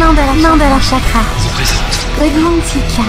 Mandala, 0.00 0.32
Mandala 0.32 0.80
Chakra. 0.80 1.20
Godmantica. 2.18 3.02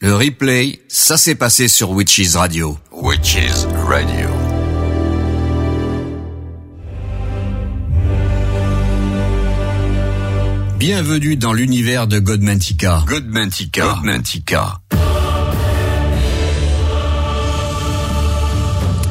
Le 0.00 0.14
replay, 0.14 0.80
ça 0.86 1.16
s'est 1.16 1.34
passé 1.34 1.66
sur 1.66 1.90
Witches 1.90 2.36
Radio. 2.36 2.78
Witches 2.92 3.66
Radio. 3.88 4.28
Bienvenue 10.78 11.36
dans 11.36 11.52
l'univers 11.52 12.06
de 12.06 12.20
Godmantica. 12.20 13.02
Godmantica. 13.08 13.86
Godmantica. 13.86 14.83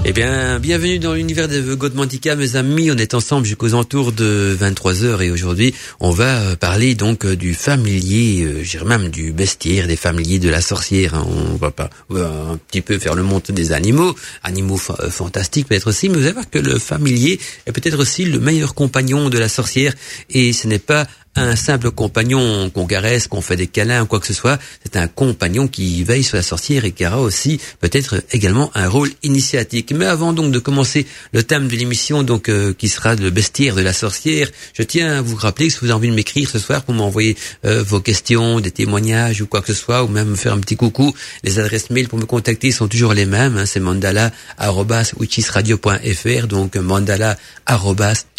Eh 0.05 0.11
bien, 0.11 0.59
bienvenue 0.59 0.99
dans 0.99 1.13
l'univers 1.13 1.47
de 1.47 1.75
Godmantica, 1.75 2.35
mes 2.35 2.57
amis. 2.57 2.91
On 2.91 2.97
est 2.97 3.13
ensemble 3.13 3.45
jusqu'aux 3.45 3.73
entours 3.73 4.11
de 4.11 4.53
23 4.59 5.05
heures 5.05 5.21
et 5.21 5.31
aujourd'hui, 5.31 5.73
on 6.01 6.11
va 6.11 6.39
euh, 6.39 6.55
parler 6.57 6.93
donc 6.93 7.25
euh, 7.25 7.37
du 7.37 7.53
familier, 7.53 8.43
euh, 8.43 8.83
même 8.83 9.07
du 9.07 9.31
bestiaire, 9.31 9.87
des 9.87 9.95
familiers 9.95 10.39
de 10.39 10.49
la 10.49 10.59
sorcière. 10.59 11.15
Hein. 11.15 11.25
On 11.29 11.55
va 11.55 11.71
pas 11.71 11.89
un 12.13 12.57
petit 12.57 12.81
peu 12.81 12.99
faire 12.99 13.15
le 13.15 13.23
monte 13.23 13.51
des 13.51 13.71
animaux, 13.71 14.13
animaux 14.43 14.75
fantastiques 14.75 15.69
peut-être 15.69 15.87
aussi, 15.87 16.09
mais 16.09 16.17
vous 16.17 16.23
allez 16.25 16.33
voir 16.33 16.49
que 16.49 16.59
le 16.59 16.79
familier 16.79 17.39
est 17.65 17.71
peut-être 17.71 17.97
aussi 17.97 18.25
le 18.25 18.39
meilleur 18.39 18.75
compagnon 18.75 19.29
de 19.29 19.37
la 19.37 19.47
sorcière 19.47 19.93
et 20.29 20.51
ce 20.51 20.67
n'est 20.67 20.79
pas 20.79 21.07
un 21.35 21.55
simple 21.55 21.91
compagnon 21.91 22.69
qu'on 22.69 22.85
caresse, 22.85 23.27
qu'on 23.27 23.41
fait 23.41 23.55
des 23.55 23.67
câlins 23.67 24.03
ou 24.03 24.05
quoi 24.05 24.19
que 24.19 24.27
ce 24.27 24.33
soit. 24.33 24.59
C'est 24.83 24.97
un 24.97 25.07
compagnon 25.07 25.67
qui 25.67 26.03
veille 26.03 26.23
sur 26.23 26.37
la 26.37 26.43
sorcière 26.43 26.85
et 26.85 26.91
qui 26.91 27.05
aura 27.05 27.21
aussi 27.21 27.59
peut-être 27.79 28.23
également 28.31 28.71
un 28.75 28.87
rôle 28.87 29.09
initiatique. 29.23 29.93
Mais 29.95 30.05
avant 30.05 30.33
donc 30.33 30.51
de 30.51 30.59
commencer 30.59 31.07
le 31.31 31.43
thème 31.43 31.67
de 31.67 31.75
l'émission, 31.75 32.23
donc 32.23 32.49
euh, 32.49 32.73
qui 32.73 32.89
sera 32.89 33.15
le 33.15 33.29
bestiaire 33.29 33.75
de 33.75 33.81
la 33.81 33.93
sorcière, 33.93 34.49
je 34.73 34.83
tiens 34.83 35.19
à 35.19 35.21
vous 35.21 35.35
rappeler 35.35 35.67
que 35.67 35.73
si 35.73 35.79
vous 35.79 35.85
avez 35.85 35.95
envie 35.95 36.09
de 36.09 36.15
m'écrire 36.15 36.49
ce 36.49 36.59
soir 36.59 36.83
pour 36.83 36.93
m'envoyer 36.93 37.35
euh, 37.65 37.83
vos 37.83 37.99
questions, 37.99 38.59
des 38.59 38.71
témoignages 38.71 39.41
ou 39.41 39.47
quoi 39.47 39.61
que 39.61 39.73
ce 39.73 39.75
soit, 39.79 40.03
ou 40.03 40.07
même 40.07 40.29
me 40.29 40.35
faire 40.35 40.53
un 40.53 40.59
petit 40.59 40.75
coucou, 40.75 41.13
les 41.43 41.59
adresses 41.59 41.89
mail 41.89 42.07
pour 42.07 42.19
me 42.19 42.25
contacter 42.25 42.71
sont 42.71 42.87
toujours 42.87 43.13
les 43.13 43.25
mêmes. 43.25 43.57
Hein, 43.57 43.65
c'est 43.65 43.79
mandala@witchisradio.fr, 43.79 46.47
donc 46.47 46.75
mandala@ 46.75 47.37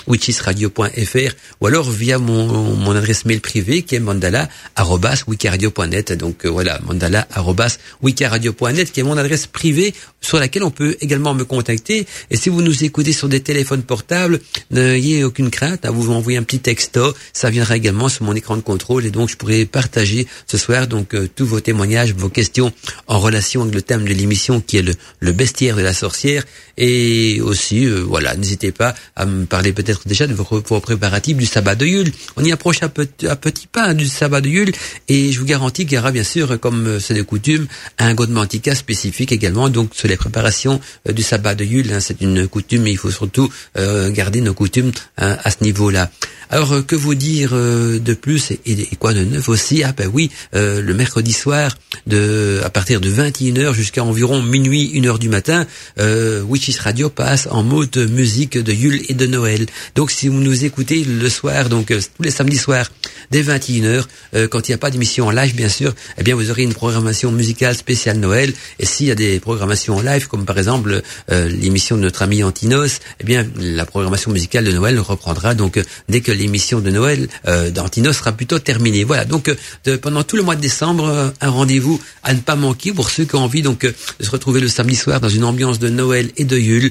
witchesradio.fr 0.07 1.33
ou 1.61 1.67
alors 1.67 1.91
via 1.91 2.19
mon, 2.19 2.75
mon 2.75 2.95
adresse 2.95 3.25
mail 3.25 3.41
privée 3.41 3.83
qui 3.83 3.95
est 3.95 4.01
mandala@wikiradio.net. 4.01 6.13
Donc 6.13 6.45
euh, 6.45 6.49
voilà, 6.49 6.81
mandala@wikiradio.net 6.85 8.93
qui 8.93 9.01
est 9.01 9.05
mon 9.05 9.17
adresse 9.17 9.47
privée 9.47 9.95
sur 10.21 10.39
laquelle 10.39 10.65
on 10.65 10.71
peut 10.71 10.97
également 11.01 11.35
me 11.35 11.45
contacter. 11.45 12.07
Et 12.31 12.37
si 12.37 12.49
vous 12.49 12.63
nous 12.63 12.85
écoutez 12.85 13.13
sur 13.13 13.29
des 13.29 13.41
téléphones 13.41 13.83
portables, 13.83 14.41
n'ayez 14.71 15.25
aucune 15.25 15.51
crainte, 15.51 15.85
à 15.85 15.91
vous 15.91 16.11
envoyer 16.11 16.39
un 16.39 16.43
petit 16.43 16.61
texto, 16.61 17.15
ça 17.33 17.51
viendra 17.51 17.77
également 17.77 18.09
sur 18.09 18.25
mon 18.25 18.35
écran 18.35 18.57
de 18.57 18.63
contrôle 18.63 19.05
et 19.05 19.11
donc 19.11 19.29
je 19.29 19.37
pourrai 19.37 19.67
partager 19.67 20.27
ce 20.47 20.57
soir 20.57 20.87
donc 20.87 21.15
euh, 21.15 21.29
tous 21.35 21.47
vos 21.47 21.61
témoignages, 21.61 22.15
vos 22.15 22.29
questions 22.29 22.73
en 23.07 23.21
relation 23.21 23.63
avec 23.63 23.75
le 23.75 23.83
thème 23.83 24.05
de 24.05 24.15
l'émission 24.15 24.61
qui 24.61 24.79
est 24.79 24.83
le, 24.83 24.95
le 25.21 25.33
bestiaire 25.33 25.77
de 25.77 25.83
la 25.83 25.93
sorcière 25.93 26.45
et 26.77 27.41
aussi 27.41 27.87
euh, 27.87 28.01
voilà, 28.01 28.37
n'hésitez 28.37 28.73
pas 28.73 28.95
à 29.17 29.27
me 29.27 29.45
parler 29.45 29.73
peut-être 29.73 29.94
déjà 30.07 30.27
de 30.27 30.35
vos, 30.35 30.45
préparatifs 30.81 31.37
du 31.37 31.47
sabbat 31.47 31.75
de 31.75 31.87
Yule. 31.87 32.13
On 32.37 32.45
y 32.45 32.53
approche 32.53 32.83
à, 32.83 32.89
petit, 32.89 33.67
pas 33.67 33.95
du 33.95 34.07
sabbat 34.07 34.41
de 34.41 34.49
Yule 34.49 34.73
et 35.09 35.33
je 35.33 35.41
vous 35.41 35.47
garantis 35.47 35.87
qu'il 35.87 35.97
y 35.97 35.99
aura 35.99 36.13
bien 36.13 36.25
sûr, 36.25 36.59
comme 36.61 36.87
euh, 36.87 37.01
c'est 37.01 37.15
de 37.15 37.23
coutume, 37.23 37.67
un 37.99 38.15
godmantica 38.15 38.75
spécifique 38.75 39.33
également 39.33 39.69
donc 39.69 39.95
sur 39.95 40.09
les 40.09 40.17
préparations 40.17 40.81
euh, 41.09 41.13
du 41.13 41.23
sabbat 41.23 41.55
de 41.55 41.65
Yule. 41.65 41.93
Hein. 41.93 42.01
c'est 42.01 42.21
une 42.21 42.49
coutume, 42.49 42.83
mais 42.83 42.93
il 42.93 42.99
faut 42.99 43.11
surtout 43.11 43.51
euh, 43.79 44.11
garder 44.11 44.41
nos 44.41 44.55
coutumes 44.55 44.93
hein, 45.19 45.37
à 45.43 45.51
ce 45.51 45.63
niveau-là. 45.63 46.11
Alors 46.51 46.85
que 46.87 46.97
vous 46.97 47.15
dire 47.15 47.53
de 47.53 48.15
plus 48.15 48.53
et, 48.53 48.87
quoi 48.99 49.15
de 49.15 49.25
neuf 49.25 49.49
aussi? 49.49 49.83
Ah 49.83 49.93
ben 49.93 50.11
oui, 50.13 50.31
le 50.53 50.93
mercredi 50.93 51.33
soir, 51.33 51.77
de 52.07 52.61
à 52.65 52.71
partir 52.71 53.01
de 53.01 53.11
21h 53.11 53.75
jusqu'à 53.75 54.05
environ 54.05 54.43
minuit, 54.43 54.93
1h 55.01 55.19
du 55.19 55.29
matin, 55.29 55.67
Witches 55.99 56.79
Radio 56.79 57.11
passe 57.11 57.49
en 57.51 57.63
mode 57.63 57.97
musique 58.11 58.59
de 58.59 58.73
Yule 58.73 59.03
et 59.09 59.15
de 59.15 59.27
Noël. 59.27 59.67
Donc 59.95 60.11
si 60.11 60.29
vous 60.29 60.41
nous 60.41 60.65
écoutez 60.65 61.05
le 61.05 61.29
soir, 61.29 61.69
donc 61.69 61.91
euh, 61.91 62.01
tous 62.17 62.23
les 62.23 62.31
samedis 62.31 62.59
soirs, 62.59 62.91
dès 63.31 63.43
21h, 63.43 64.05
euh, 64.35 64.49
quand 64.49 64.69
il 64.69 64.73
n'y 64.73 64.75
a 64.75 64.79
pas 64.79 64.91
d'émission 64.91 65.27
en 65.27 65.31
live, 65.31 65.55
bien 65.55 65.69
sûr, 65.69 65.95
eh 66.19 66.23
bien 66.23 66.35
vous 66.35 66.51
aurez 66.51 66.63
une 66.63 66.75
programmation 66.75 67.33
musicale 67.33 67.75
spéciale 67.77 68.19
Noël. 68.19 68.53
Et 68.79 68.87
s'il 68.87 69.07
y 69.07 69.11
a 69.11 69.15
des 69.15 69.41
programmations 69.41 69.97
en 69.97 70.03
live, 70.03 70.29
comme 70.29 70.45
par 70.45 70.59
exemple 70.59 71.03
euh, 71.31 71.49
l'émission 71.49 71.97
de 71.97 72.03
notre 72.03 72.23
ami 72.23 72.43
Antinos, 72.43 73.01
eh 73.21 73.25
bien 73.25 73.47
la 73.59 73.87
programmation 73.87 74.31
musicale 74.31 74.65
de 74.65 74.73
Noël 74.73 74.99
reprendra 74.99 75.55
donc 75.55 75.81
dès 76.09 76.21
que 76.21 76.33
l'émission 76.35 76.81
de 76.81 76.91
Noël 76.91 77.29
d'Antinos 77.73 78.17
sera 78.17 78.33
plutôt 78.33 78.59
terminée. 78.59 79.05
Voilà, 79.05 79.25
donc 79.25 79.55
pendant 80.03 80.23
tout 80.23 80.37
le 80.37 80.43
mois 80.43 80.57
de 80.57 80.61
décembre, 80.61 81.33
un 81.41 81.51
rendez-vous 81.51 82.01
à 82.23 82.35
ne 82.35 82.41
pas 82.41 82.57
manquer 82.57 82.93
pour 82.93 83.11
ceux 83.11 83.25
qui 83.25 83.35
ont 83.37 83.45
envie 83.45 83.63
donc 83.63 83.81
de 83.83 83.95
se 84.21 84.31
retrouver 84.31 84.61
le 84.61 84.69
samedi 84.69 84.97
soir 84.97 85.21
dans 85.21 85.29
une 85.29 85.45
ambiance 85.45 85.79
de 85.79 85.89
Noël 85.89 86.31
et 86.37 86.45
de 86.45 86.57
Yule. 86.57 86.91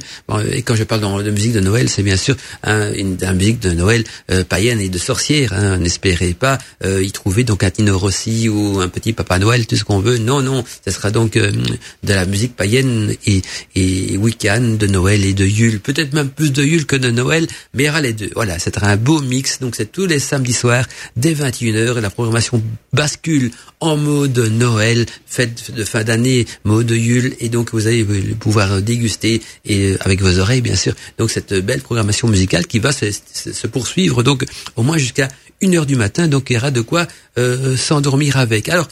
et 0.52 0.62
quand 0.62 0.76
je 0.76 0.84
parle 0.84 1.24
de 1.24 1.32
musique 1.32 1.54
de 1.54 1.60
Noël, 1.60 1.90
c'est 1.90 2.04
bien 2.04 2.18
sûr 2.18 2.36
une, 2.66 3.18
musique 3.34 3.60
de 3.60 3.72
Noël 3.72 4.04
euh, 4.32 4.44
païenne 4.44 4.80
et 4.80 4.90
de 4.90 4.98
sorcière. 4.98 5.54
Hein. 5.54 5.78
N'espérez 5.78 6.34
pas 6.34 6.58
euh, 6.84 7.04
y 7.04 7.12
trouver 7.12 7.44
donc 7.44 7.64
un 7.64 7.70
Tino 7.70 7.98
Rossi 7.98 8.50
ou 8.50 8.80
un 8.80 8.88
petit 8.88 9.14
Papa 9.14 9.40
Noël, 9.40 9.66
tout 9.68 9.76
ce 9.76 9.84
qu'on 9.84 10.00
veut. 10.00 10.18
Non, 10.18 10.42
non, 10.42 10.64
ce 10.86 10.92
sera 10.92 11.12
donc 11.12 11.38
euh, 11.38 11.52
de 12.04 12.14
la 12.14 12.26
musique 12.26 12.56
païenne 12.56 13.14
et, 13.26 13.42
et 13.76 14.18
week-end 14.18 14.62
de 14.80 14.88
Noël 14.88 15.26
et 15.26 15.34
de 15.34 15.46
Yule. 15.46 15.80
Peut-être 15.80 16.14
même 16.14 16.30
plus 16.30 16.52
de 16.52 16.64
Yule 16.64 16.86
que 16.86 16.96
de 16.96 17.12
Noël, 17.12 17.48
mais 17.74 17.84
il 17.84 17.86
y 17.88 17.90
aura 17.90 18.02
les 18.02 18.14
deux. 18.14 18.30
Voilà, 18.36 18.60
c'est 18.60 18.82
un 18.84 18.98
beau 18.98 19.22
Donc 19.62 19.76
c'est 19.76 19.92
tous 19.92 20.06
les 20.06 20.20
samedis 20.20 20.54
soirs 20.54 20.86
dès 21.16 21.34
21h. 21.34 22.00
La 22.00 22.10
programmation 22.10 22.62
bascule 22.92 23.52
en 23.80 23.98
mode 23.98 24.38
Noël, 24.38 25.06
fête 25.26 25.72
de 25.72 25.84
fin 25.84 26.04
d'année, 26.04 26.46
mode 26.64 26.92
Yule, 26.92 27.36
et 27.40 27.50
donc 27.50 27.72
vous 27.74 27.88
allez 27.88 28.04
pouvoir 28.40 28.82
déguster 28.82 29.42
et 29.66 29.96
avec 30.02 30.22
vos 30.22 30.40
oreilles 30.40 30.62
bien 30.62 30.76
sûr. 30.76 30.94
Donc 31.18 31.32
cette 31.32 31.54
belle 31.54 31.82
programmation 31.82 32.28
musicale 32.28 32.68
qui 32.68 32.80
va 32.80 32.92
se, 32.92 33.68
poursuivre 33.68 34.24
donc 34.24 34.46
au 34.76 34.84
moins 34.84 34.98
jusqu'à 34.98 35.28
une 35.62 35.76
heure 35.76 35.86
du 35.86 35.96
matin, 35.96 36.28
donc 36.28 36.50
il 36.50 36.54
y 36.54 36.58
aura 36.58 36.72
de 36.72 36.82
quoi 36.82 37.08
euh, 37.38 37.78
s'endormir 37.78 38.38
avec. 38.38 38.70
Alors, 38.70 38.88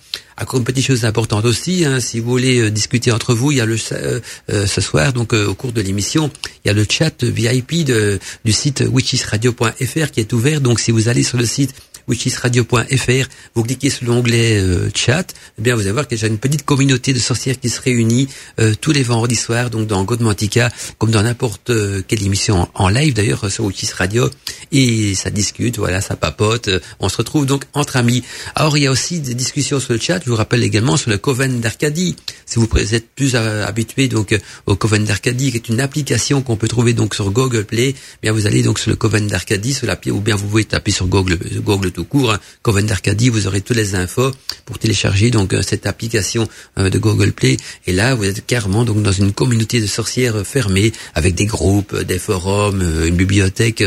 une 0.54 0.64
petite 0.64 0.86
chose 0.86 1.06
importante 1.06 1.46
aussi, 1.46 1.86
hein, 1.86 2.00
si 2.00 2.20
vous 2.20 2.30
voulez 2.30 2.60
euh, 2.60 2.72
discuter 2.72 3.12
entre 3.12 3.34
vous, 3.34 3.52
il 3.52 3.58
y 3.58 3.62
a 3.62 3.66
le 3.66 3.78
euh, 3.92 4.20
ce 4.66 4.82
soir, 4.82 5.14
donc 5.14 5.34
au 5.34 5.54
cours 5.54 5.72
de 5.72 5.82
l'émission, 5.82 6.32
il 6.64 6.68
y 6.68 6.72
a 6.72 6.74
le 6.74 6.86
chat 6.90 7.24
VIP 7.24 7.86
de, 7.86 8.20
du 8.44 8.52
site 8.52 8.84
witchesradio.fr 8.90 10.12
qui 10.12 10.20
est 10.20 10.34
ouvert. 10.34 10.62
Donc, 10.62 10.80
si 10.80 10.92
vous 10.92 11.10
allez 11.10 11.24
sur 11.24 11.38
le 11.38 11.46
site 11.46 11.74
witchisradio.fr, 12.07 13.28
vous 13.56 13.63
cliquez 13.63 13.89
sur 13.89 14.07
l'onglet 14.07 14.59
euh, 14.59 14.89
chat, 14.94 15.34
eh 15.57 15.62
bien 15.62 15.75
vous 15.75 15.81
allez 15.81 15.91
voir 15.91 16.07
qu'il 16.07 16.19
y 16.19 16.23
a 16.23 16.28
une 16.28 16.38
petite 16.38 16.63
communauté 16.63 17.13
de 17.13 17.19
sorcières 17.19 17.59
qui 17.59 17.69
se 17.69 17.81
réunit 17.81 18.28
euh, 18.59 18.73
tous 18.79 18.91
les 18.91 19.03
vendredis 19.03 19.35
soirs, 19.35 19.69
donc 19.69 19.88
dans 19.88 20.03
Godmantica, 20.03 20.69
comme 20.97 21.12
dans 21.12 21.23
n'importe 21.23 21.69
euh, 21.69 22.01
quelle 22.07 22.23
émission 22.23 22.67
en, 22.73 22.89
live 22.89 23.13
d'ailleurs 23.13 23.50
sur 23.50 23.66
Witchis 23.66 23.91
Radio, 23.94 24.29
et 24.72 25.16
ça 25.16 25.29
discute, 25.29 25.78
voilà, 25.78 26.01
ça 26.01 26.16
papote, 26.16 26.69
on 27.00 27.09
se 27.09 27.17
retrouve 27.17 27.45
donc 27.45 27.66
entre 27.73 27.95
amis. 27.95 28.23
Alors 28.56 28.78
il 28.78 28.83
y 28.83 28.88
a 28.88 28.91
aussi 28.91 29.19
des 29.19 29.33
discussions 29.33 29.79
sur 29.79 29.94
le 29.94 30.00
chat, 30.00 30.19
je 30.23 30.29
vous 30.29 30.35
rappelle 30.35 30.63
également 30.63 30.97
sur 30.97 31.09
le 31.09 31.18
Coven 31.18 31.62
d'Arcadie. 31.62 32.16
Si 32.45 32.59
vous 32.59 32.68
êtes 32.94 33.09
plus 33.16 33.35
habitué 33.35 34.07
donc 34.07 34.38
au 34.66 34.75
Coven 34.75 35.06
d'Arcadie, 35.06 35.51
qui 35.51 35.57
est 35.57 35.69
une 35.69 35.79
application 35.79 36.41
qu'on 36.41 36.57
peut 36.57 36.68
trouver 36.68 36.94
donc 36.94 37.16
sur 37.16 37.31
Google 37.31 37.63
Play, 37.63 37.95
eh 37.95 38.19
bien 38.22 38.33
vous 38.33 38.45
allez 38.45 38.62
donc 38.63 38.79
sur 38.79 38.89
le 38.89 38.97
Coven 38.97 39.28
d'Arcadie, 39.28 39.73
sur 39.73 39.88
la 39.88 39.97
ou 40.09 40.19
bien 40.19 40.35
vous 40.35 40.47
pouvez 40.47 40.66
taper 40.66 40.91
sur 40.91 41.07
Google, 41.07 41.38
Google 41.63 41.91
tout 41.91 42.06
court, 42.06 42.31
hein. 42.31 42.40
Coven 42.62 42.85
d'Arcadie, 42.85 43.29
vous 43.29 43.47
aurez 43.47 43.62
toutes 43.62 43.78
les 43.78 43.96
infos 43.96 44.31
pour 44.66 44.79
télécharger 44.79 45.31
donc 45.31 45.53
euh, 45.53 45.62
cette 45.62 45.85
application 45.85 46.47
euh, 46.78 46.90
de 46.90 46.97
Google 46.97 47.31
Play. 47.31 47.57
Et 47.88 47.94
là, 47.94 48.16
vous 48.16 48.25
êtes 48.25 48.45
carrément 48.45 48.83
donc 48.86 49.01
dans 49.01 49.12
une 49.12 49.33
communauté 49.33 49.81
de 49.81 49.88
sorcières 49.88 50.38
euh, 50.38 50.44
fermée 50.44 50.92
avec 51.16 51.36
des 51.36 51.45
groupes, 51.45 51.95
des 51.95 52.19
forums, 52.19 52.81
une 53.06 53.16
bibliothèque 53.16 53.83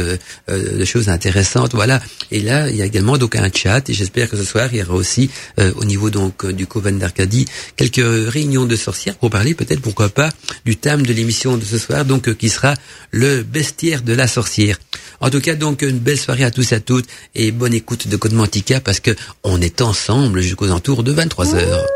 de 0.49 0.85
choses 0.85 1.09
intéressantes. 1.09 1.75
Voilà. 1.75 2.03
Et 2.31 2.41
là, 2.41 2.69
il 2.69 2.77
y 2.77 2.83
a 2.83 2.85
également 2.85 3.17
donc 3.19 3.37
un 3.37 3.51
chat. 3.53 3.89
Et 3.89 3.95
j'espère 3.95 4.29
que 4.29 4.37
ce 4.37 4.45
soir, 4.45 4.69
il 4.73 4.79
y 4.79 4.83
aura 4.83 4.95
aussi 4.95 5.31
au 5.59 5.85
niveau 5.85 6.11
donc 6.11 6.47
du 6.47 6.67
Coven 6.67 6.99
d'Arcadie 6.99 7.47
quelques 7.77 8.33
réunions 8.33 8.67
de 8.67 8.77
sorcières 8.77 9.17
pour 9.17 9.31
parler 9.31 9.55
peut-être 9.55 9.81
pourquoi 9.81 10.09
pas 10.09 10.31
du 10.65 10.77
thème 10.77 11.05
de 11.05 11.13
l'émission 11.13 11.57
de 11.57 11.65
ce 11.65 11.79
soir, 11.79 12.05
donc 12.05 12.35
qui 12.37 12.49
sera 12.49 12.75
le 13.11 13.43
bestiaire 13.43 14.03
de 14.03 14.13
la 14.13 14.27
sorcière. 14.27 14.79
En 15.21 15.31
tout 15.31 15.41
cas, 15.41 15.55
donc 15.55 15.83
une 15.83 15.99
belle 15.99 16.19
soirée 16.19 16.45
à 16.45 16.51
tous 16.51 16.73
et 16.73 16.75
à 16.77 16.81
toutes 16.81 17.07
et 17.35 17.51
bonne 17.53 17.75
écoute 17.75 17.94
de 17.97 18.17
Code 18.17 18.33
Mantica 18.33 18.81
parce 18.81 19.01
que 19.01 19.15
on 19.43 19.61
est 19.61 19.81
ensemble 19.81 20.41
jusqu'aux 20.41 20.71
entours 20.71 21.03
de 21.03 21.13
23 21.13 21.55
heures. 21.55 21.87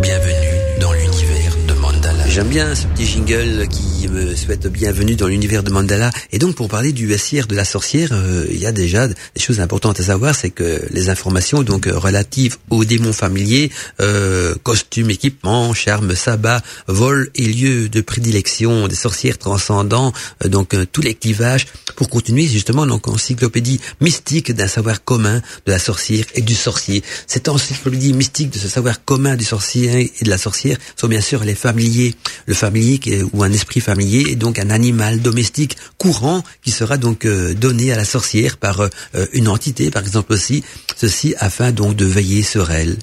Bienvenue 0.00 0.58
dans 0.80 0.92
l'univers 0.92 1.56
de 1.66 1.74
Mandala. 1.74 2.28
J'aime 2.28 2.48
bien 2.48 2.74
ce 2.74 2.86
petit 2.86 3.04
jingle 3.04 3.66
qui 3.68 4.08
me 4.08 4.34
souhaite 4.36 4.66
bienvenue 4.68 5.16
dans 5.16 5.26
l'univers 5.26 5.62
de 5.62 5.70
Mandala. 5.70 6.10
Et 6.32 6.38
donc 6.38 6.54
pour 6.54 6.68
parler 6.68 6.92
du 6.92 7.06
bestiaire 7.06 7.46
de 7.46 7.56
la 7.56 7.64
sorcière, 7.64 8.10
euh, 8.12 8.46
il 8.50 8.58
y 8.58 8.66
a 8.66 8.72
déjà 8.72 9.08
des 9.08 9.14
choses 9.36 9.60
importantes 9.60 9.98
à 9.98 10.04
savoir, 10.04 10.34
c'est 10.34 10.50
que 10.50 10.82
les 10.90 11.10
informations 11.10 11.62
donc 11.62 11.86
euh, 11.86 11.98
relatives 11.98 12.56
aux 12.70 12.84
démons 12.84 13.12
familiers, 13.12 13.70
euh, 14.00 14.54
costumes, 14.62 15.10
équipements, 15.10 15.74
charmes, 15.74 16.14
sabbat, 16.14 16.62
vol 16.86 17.30
et 17.34 17.46
lieux 17.46 17.88
de 17.88 18.00
prédilection 18.00 18.86
des 18.86 18.94
sorcières 18.94 19.38
transcendants, 19.38 20.12
euh, 20.44 20.48
donc 20.48 20.76
tous 20.92 21.02
les 21.02 21.14
clivages, 21.14 21.66
pour 21.98 22.08
continuer 22.08 22.46
justement 22.46 22.86
donc 22.86 23.08
encyclopédie 23.08 23.80
mystique 24.00 24.52
d'un 24.52 24.68
savoir 24.68 25.02
commun 25.02 25.42
de 25.66 25.72
la 25.72 25.80
sorcière 25.80 26.24
et 26.36 26.42
du 26.42 26.54
sorcier. 26.54 27.02
Cette 27.26 27.48
encyclopédie 27.48 28.12
mystique 28.12 28.50
de 28.50 28.58
ce 28.58 28.68
savoir 28.68 29.04
commun 29.04 29.34
du 29.34 29.44
sorcier 29.44 30.12
et 30.20 30.24
de 30.24 30.30
la 30.30 30.38
sorcière 30.38 30.78
sont 30.94 31.08
bien 31.08 31.20
sûr 31.20 31.42
les 31.42 31.56
familiers 31.56 32.14
le 32.46 32.54
familier 32.54 33.00
ou 33.32 33.42
un 33.42 33.50
esprit 33.52 33.80
familier 33.80 34.30
est 34.30 34.36
donc 34.36 34.60
un 34.60 34.70
animal 34.70 35.20
domestique 35.20 35.76
courant 35.98 36.44
qui 36.62 36.70
sera 36.70 36.98
donc 36.98 37.24
euh, 37.24 37.52
donné 37.54 37.92
à 37.92 37.96
la 37.96 38.04
sorcière 38.04 38.58
par 38.58 38.80
euh, 38.80 38.88
une 39.32 39.48
entité, 39.48 39.90
par 39.90 40.02
exemple 40.02 40.32
aussi, 40.32 40.62
ceci 40.96 41.34
afin 41.38 41.72
donc 41.72 41.96
de 41.96 42.04
veiller 42.04 42.44
sur 42.44 42.70
elle. 42.70 42.96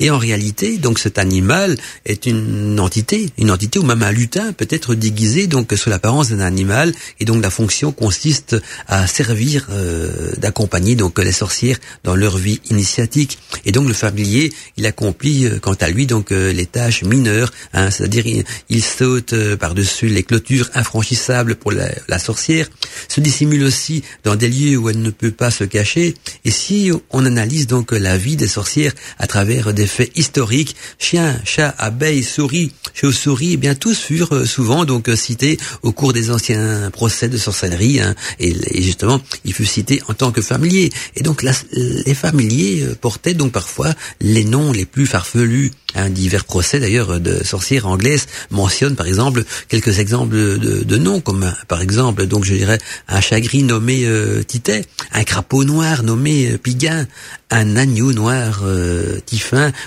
Et 0.00 0.10
en 0.10 0.18
réalité, 0.18 0.78
donc 0.78 0.98
cet 0.98 1.18
animal 1.18 1.76
est 2.04 2.26
une 2.26 2.80
entité, 2.80 3.30
une 3.38 3.50
entité 3.50 3.78
ou 3.78 3.82
même 3.82 4.02
un 4.02 4.12
lutin 4.12 4.52
peut 4.52 4.68
être 4.70 4.94
déguisé 4.94 5.46
donc 5.46 5.72
sous 5.76 5.90
l'apparence 5.90 6.30
d'un 6.30 6.40
animal 6.40 6.92
et 7.20 7.24
donc 7.24 7.42
la 7.42 7.50
fonction 7.50 7.92
consiste 7.92 8.56
à 8.86 9.06
servir 9.06 9.66
euh, 9.70 10.32
d'accompagner 10.38 10.94
donc 10.94 11.18
les 11.18 11.32
sorcières 11.32 11.78
dans 12.04 12.14
leur 12.14 12.36
vie 12.36 12.60
initiatique. 12.70 13.38
Et 13.64 13.72
donc 13.72 13.88
le 13.88 13.94
familier, 13.94 14.52
il 14.76 14.86
accomplit 14.86 15.46
euh, 15.46 15.58
quant 15.60 15.74
à 15.74 15.88
lui 15.88 16.06
donc 16.06 16.32
euh, 16.32 16.52
les 16.52 16.66
tâches 16.66 17.02
mineures, 17.02 17.52
hein, 17.72 17.90
c'est-à-dire 17.90 18.44
il, 18.68 18.82
saute 18.82 19.34
par-dessus 19.56 20.06
les 20.06 20.22
clôtures 20.22 20.70
infranchissables 20.74 21.56
pour 21.56 21.72
la, 21.72 21.88
la 22.08 22.18
sorcière, 22.18 22.68
se 23.08 23.20
dissimule 23.20 23.64
aussi 23.64 24.02
dans 24.24 24.36
des 24.36 24.48
lieux 24.48 24.76
où 24.76 24.88
elle 24.88 25.02
ne 25.02 25.10
peut 25.10 25.30
pas 25.30 25.50
se 25.50 25.64
cacher. 25.64 26.14
Et 26.44 26.50
si 26.50 26.90
on 27.10 27.26
analyse 27.26 27.66
donc 27.66 27.92
la 27.92 28.16
vie 28.16 28.36
des 28.36 28.46
sorcières 28.46 28.92
à 29.18 29.26
travers 29.26 29.65
des 29.72 29.86
faits 29.86 30.10
historiques. 30.16 30.76
Chiens, 30.98 31.40
chats, 31.44 31.74
abeilles, 31.78 32.22
souris, 32.22 32.72
chauves-souris, 32.94 33.52
eh 33.54 33.56
bien 33.56 33.74
tous 33.74 33.98
furent 33.98 34.34
euh, 34.34 34.44
souvent 34.44 34.84
donc 34.84 35.08
euh, 35.08 35.16
cités 35.16 35.58
au 35.82 35.92
cours 35.92 36.12
des 36.12 36.30
anciens 36.30 36.90
procès 36.90 37.28
de 37.28 37.38
sorcellerie. 37.38 38.00
Hein, 38.00 38.14
et, 38.38 38.82
justement, 38.82 39.20
il 39.44 39.52
fut 39.52 39.66
cité 39.66 40.02
en 40.08 40.14
tant 40.14 40.32
que 40.32 40.42
familier. 40.42 40.90
Et 41.14 41.22
donc 41.22 41.42
les 41.72 42.14
familiers 42.14 42.82
euh, 42.82 42.94
portaient 42.94 43.34
donc 43.34 43.52
parfois 43.52 43.92
les 44.20 44.44
noms 44.44 44.72
les 44.72 44.86
plus 44.86 45.06
farfelus. 45.06 45.70
Un 45.94 46.10
divers 46.10 46.44
procès 46.44 46.78
d'ailleurs 46.78 47.20
de 47.20 47.42
sorcières 47.42 47.86
anglaises 47.86 48.26
mentionnent 48.50 48.96
par 48.96 49.06
exemple 49.06 49.44
quelques 49.68 49.98
exemples 49.98 50.36
de, 50.36 50.96
noms, 50.98 51.20
comme 51.20 51.54
par 51.68 51.80
exemple 51.80 52.26
donc 52.26 52.44
je 52.44 52.54
dirais 52.54 52.78
un 53.08 53.22
chagrin 53.22 53.62
nommé 53.62 54.04
euh, 54.04 54.42
Titet, 54.42 54.84
un 55.12 55.24
crapaud 55.24 55.64
noir 55.64 56.02
nommé 56.02 56.58
Piguin, 56.58 57.06
un 57.50 57.76
agneau 57.76 58.12
noir 58.12 58.60
euh, 58.64 59.20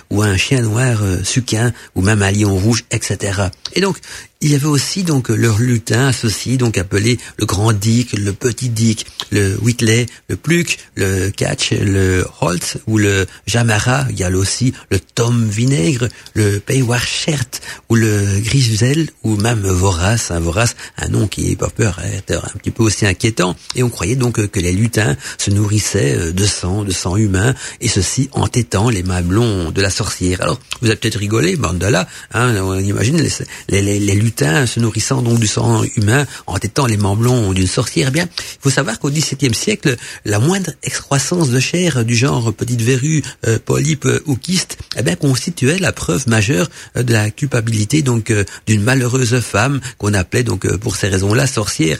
ou 0.09 0.21
un 0.21 0.37
chien 0.37 0.61
noir 0.61 0.99
euh, 1.01 1.23
Suquin 1.23 1.73
ou 1.95 2.01
même 2.01 2.21
un 2.21 2.31
lion 2.31 2.55
rouge, 2.55 2.85
etc. 2.91 3.49
Et 3.73 3.81
donc 3.81 3.97
il 4.41 4.51
y 4.51 4.55
avait 4.55 4.67
aussi 4.67 5.03
donc 5.03 5.27
leur 5.27 5.59
lutin 5.59 6.07
associé, 6.07 6.55
donc 6.55 6.77
appelé 6.77 7.19
le 7.37 7.45
grand 7.45 7.73
Dick, 7.73 8.13
le 8.13 8.31
petit 8.31 8.69
Dick, 8.69 9.05
le 9.31 9.57
Whitley, 9.61 10.05
le 10.29 10.37
Pluck, 10.37 10.77
le 10.95 11.29
Catch, 11.29 11.71
le 11.71 12.25
Holtz 12.39 12.77
ou 12.87 12.97
le 12.97 13.27
Jamara. 13.47 14.05
Il 14.11 14.17
y 14.17 14.23
a 14.23 14.29
aussi 14.29 14.73
le 14.91 14.99
Tom 15.01 15.45
Vinaigre, 15.49 16.07
le 16.35 16.59
Paywarchert 16.59 17.49
ou 17.89 17.95
le 17.95 18.39
Grisel 18.39 19.09
ou 19.23 19.35
même 19.35 19.59
Vorace. 19.59 20.31
Un 20.31 20.39
Vorace, 20.39 20.77
un 20.97 21.09
nom 21.09 21.27
qui, 21.27 21.57
pas 21.57 21.69
peur, 21.69 21.99
est 21.99 22.31
un 22.31 22.57
petit 22.59 22.71
peu 22.71 22.83
aussi 22.83 23.05
inquiétant. 23.05 23.57
Et 23.75 23.83
on 23.83 23.89
croyait 23.89 24.15
donc 24.15 24.47
que 24.47 24.59
les 24.61 24.71
lutins 24.71 25.17
se 25.37 25.51
nourrissaient 25.51 26.31
de 26.31 26.45
sang, 26.45 26.85
de 26.85 26.91
sang 26.91 27.17
humain, 27.17 27.53
et 27.81 27.89
ceci 27.89 28.29
en 28.31 28.47
tétant 28.47 28.89
les 28.89 29.03
mamelons 29.03 29.71
de 29.71 29.81
la 29.81 29.89
sorcière. 29.89 30.41
Alors, 30.41 30.61
vous 30.81 30.87
avez 30.87 30.95
peut-être 30.95 31.19
rigolé, 31.19 31.57
Mandala, 31.57 32.07
hein, 32.31 32.55
on 32.61 32.79
imagine 32.79 33.17
les, 33.17 33.31
les, 33.67 33.81
les, 33.81 33.99
les 33.99 34.28
se 34.37 34.79
nourrissant 34.79 35.21
donc 35.21 35.39
du 35.39 35.47
sang 35.47 35.83
humain 35.95 36.25
en 36.47 36.57
tétant 36.57 36.85
les 36.85 36.97
membrons 36.97 37.53
d'une 37.53 37.67
sorcière. 37.67 38.07
Eh 38.09 38.11
bien, 38.11 38.27
il 38.37 38.57
faut 38.61 38.69
savoir 38.69 38.99
qu'au 38.99 39.09
XVIIe 39.09 39.53
siècle, 39.53 39.95
la 40.25 40.39
moindre 40.39 40.71
excroissance 40.83 41.49
de 41.49 41.59
chair 41.59 42.05
du 42.05 42.15
genre 42.15 42.53
petite 42.53 42.81
verrue, 42.81 43.21
euh, 43.47 43.59
polype 43.63 44.07
ou 44.25 44.35
kyste, 44.35 44.77
eh 44.97 45.01
bien, 45.01 45.15
constituait 45.15 45.79
la 45.79 45.91
preuve 45.91 46.27
majeure 46.27 46.69
euh, 46.97 47.03
de 47.03 47.13
la 47.13 47.31
culpabilité 47.31 48.01
donc 48.01 48.31
euh, 48.31 48.43
d'une 48.67 48.81
malheureuse 48.81 49.39
femme 49.39 49.79
qu'on 49.97 50.13
appelait 50.13 50.43
donc 50.43 50.67
pour 50.77 50.95
ces 50.95 51.07
raisons-là 51.07 51.47
sorcière. 51.47 51.99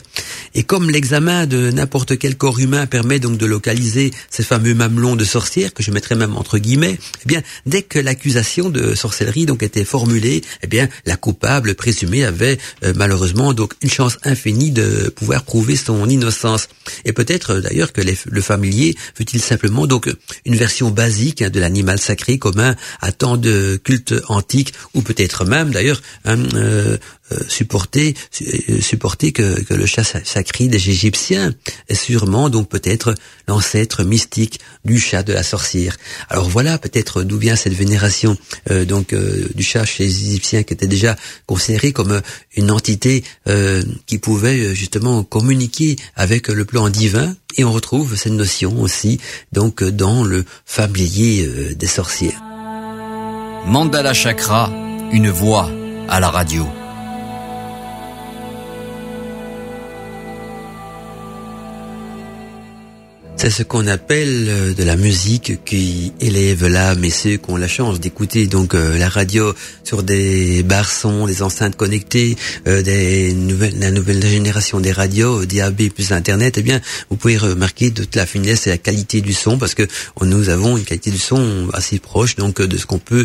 Et 0.54 0.62
comme 0.62 0.90
l'examen 0.90 1.46
de 1.46 1.70
n'importe 1.70 2.18
quel 2.18 2.36
corps 2.36 2.58
humain 2.58 2.86
permet 2.86 3.18
donc 3.18 3.38
de 3.38 3.46
localiser 3.46 4.12
ces 4.30 4.42
fameux 4.42 4.74
mamelons 4.74 5.16
de 5.16 5.24
sorcière 5.24 5.72
que 5.74 5.82
je 5.82 5.90
mettrais 5.90 6.14
même 6.14 6.36
entre 6.36 6.58
guillemets, 6.58 6.98
eh 7.24 7.26
bien, 7.26 7.42
dès 7.66 7.82
que 7.82 7.98
l'accusation 7.98 8.70
de 8.70 8.94
sorcellerie 8.94 9.46
donc 9.46 9.62
était 9.62 9.84
formulée, 9.84 10.42
eh 10.62 10.66
bien, 10.66 10.88
la 11.06 11.16
coupable 11.16 11.74
présumée 11.74 12.19
avait 12.24 12.58
euh, 12.84 12.92
malheureusement 12.96 13.52
donc 13.52 13.74
une 13.82 13.90
chance 13.90 14.18
infinie 14.24 14.70
de 14.70 15.12
pouvoir 15.14 15.42
prouver 15.42 15.76
son 15.76 16.08
innocence. 16.08 16.68
Et 17.04 17.12
peut-être 17.12 17.54
euh, 17.54 17.60
d'ailleurs 17.60 17.92
que 17.92 18.00
le 18.00 18.40
familier 18.40 18.96
fut-il 19.14 19.40
simplement 19.40 19.86
donc 19.86 20.08
une 20.44 20.56
version 20.56 20.90
basique 20.90 21.42
hein, 21.42 21.50
de 21.50 21.60
l'animal 21.60 21.98
sacré 21.98 22.38
commun 22.38 22.76
à 23.00 23.12
tant 23.12 23.36
de 23.36 23.80
cultes 23.82 24.14
antiques, 24.28 24.72
ou 24.94 25.02
peut-être 25.02 25.44
même 25.44 25.70
d'ailleurs 25.70 26.00
euh, 26.26 26.36
euh, 26.54 26.96
supporter 27.48 28.14
euh, 28.42 28.80
supporter 28.80 29.32
que, 29.32 29.60
que 29.62 29.74
le 29.74 29.86
chat 29.86 30.04
sacré 30.04 30.68
des 30.68 30.90
Égyptiens 30.90 31.52
est 31.88 31.94
sûrement 31.94 32.48
donc 32.48 32.68
peut-être 32.68 33.14
l'ancêtre 33.48 34.04
mystique 34.04 34.60
du 34.84 34.98
chat 34.98 35.22
de 35.22 35.32
la 35.32 35.42
sorcière. 35.42 35.96
Alors 36.28 36.48
voilà 36.48 36.78
peut-être 36.78 37.22
d'où 37.22 37.38
vient 37.38 37.56
cette 37.56 37.74
vénération 37.74 38.36
euh, 38.70 38.84
donc 38.84 39.14
du 39.54 39.62
chat 39.62 39.84
chez 39.84 40.04
les 40.04 40.28
Égyptiens 40.28 40.62
qui 40.62 40.74
était 40.74 40.86
déjà 40.86 41.16
considéré 41.46 41.92
comme 41.92 42.20
une 42.56 42.70
entité 42.70 43.24
qui 44.06 44.18
pouvait 44.18 44.74
justement 44.74 45.22
communiquer 45.22 45.96
avec 46.16 46.48
le 46.48 46.64
plan 46.64 46.88
divin 46.88 47.34
et 47.56 47.64
on 47.64 47.72
retrouve 47.72 48.16
cette 48.16 48.32
notion 48.32 48.80
aussi 48.80 49.20
donc 49.52 49.82
dans 49.82 50.24
le 50.24 50.44
familier 50.64 51.74
des 51.74 51.86
sorcières. 51.86 52.40
Mandala 53.66 54.14
Chakra, 54.14 54.72
une 55.12 55.30
voix 55.30 55.70
à 56.08 56.20
la 56.20 56.30
radio. 56.30 56.66
C'est 63.40 63.48
ce 63.48 63.62
qu'on 63.62 63.86
appelle 63.86 64.48
euh, 64.50 64.74
de 64.74 64.84
la 64.84 64.96
musique 64.96 65.64
qui 65.64 66.12
élève 66.20 66.66
l'âme 66.66 67.02
et 67.04 67.10
ceux 67.10 67.38
qui 67.38 67.50
ont 67.50 67.56
la 67.56 67.68
chance 67.68 67.98
d'écouter 67.98 68.46
donc 68.46 68.74
euh, 68.74 68.98
la 68.98 69.08
radio 69.08 69.54
sur 69.82 70.02
des 70.02 70.62
barres 70.62 70.90
des 71.26 71.42
enceintes 71.42 71.74
connectées, 71.74 72.36
euh, 72.68 72.82
des 72.82 73.32
nouvelles, 73.32 73.78
la 73.80 73.92
nouvelle 73.92 74.22
génération 74.26 74.78
des 74.78 74.92
radios, 74.92 75.46
DAB 75.46 75.88
plus 75.88 76.12
Internet, 76.12 76.58
eh 76.58 76.62
bien 76.62 76.82
vous 77.08 77.16
pouvez 77.16 77.38
remarquer 77.38 77.90
toute 77.90 78.14
la 78.14 78.26
finesse 78.26 78.66
et 78.66 78.70
la 78.70 78.76
qualité 78.76 79.22
du 79.22 79.32
son 79.32 79.56
parce 79.56 79.74
que 79.74 79.88
nous 80.20 80.50
avons 80.50 80.76
une 80.76 80.84
qualité 80.84 81.10
du 81.10 81.18
son 81.18 81.70
assez 81.72 81.98
proche 81.98 82.36
donc 82.36 82.60
de 82.60 82.76
ce 82.76 82.84
qu'on 82.84 82.98
peut 82.98 83.24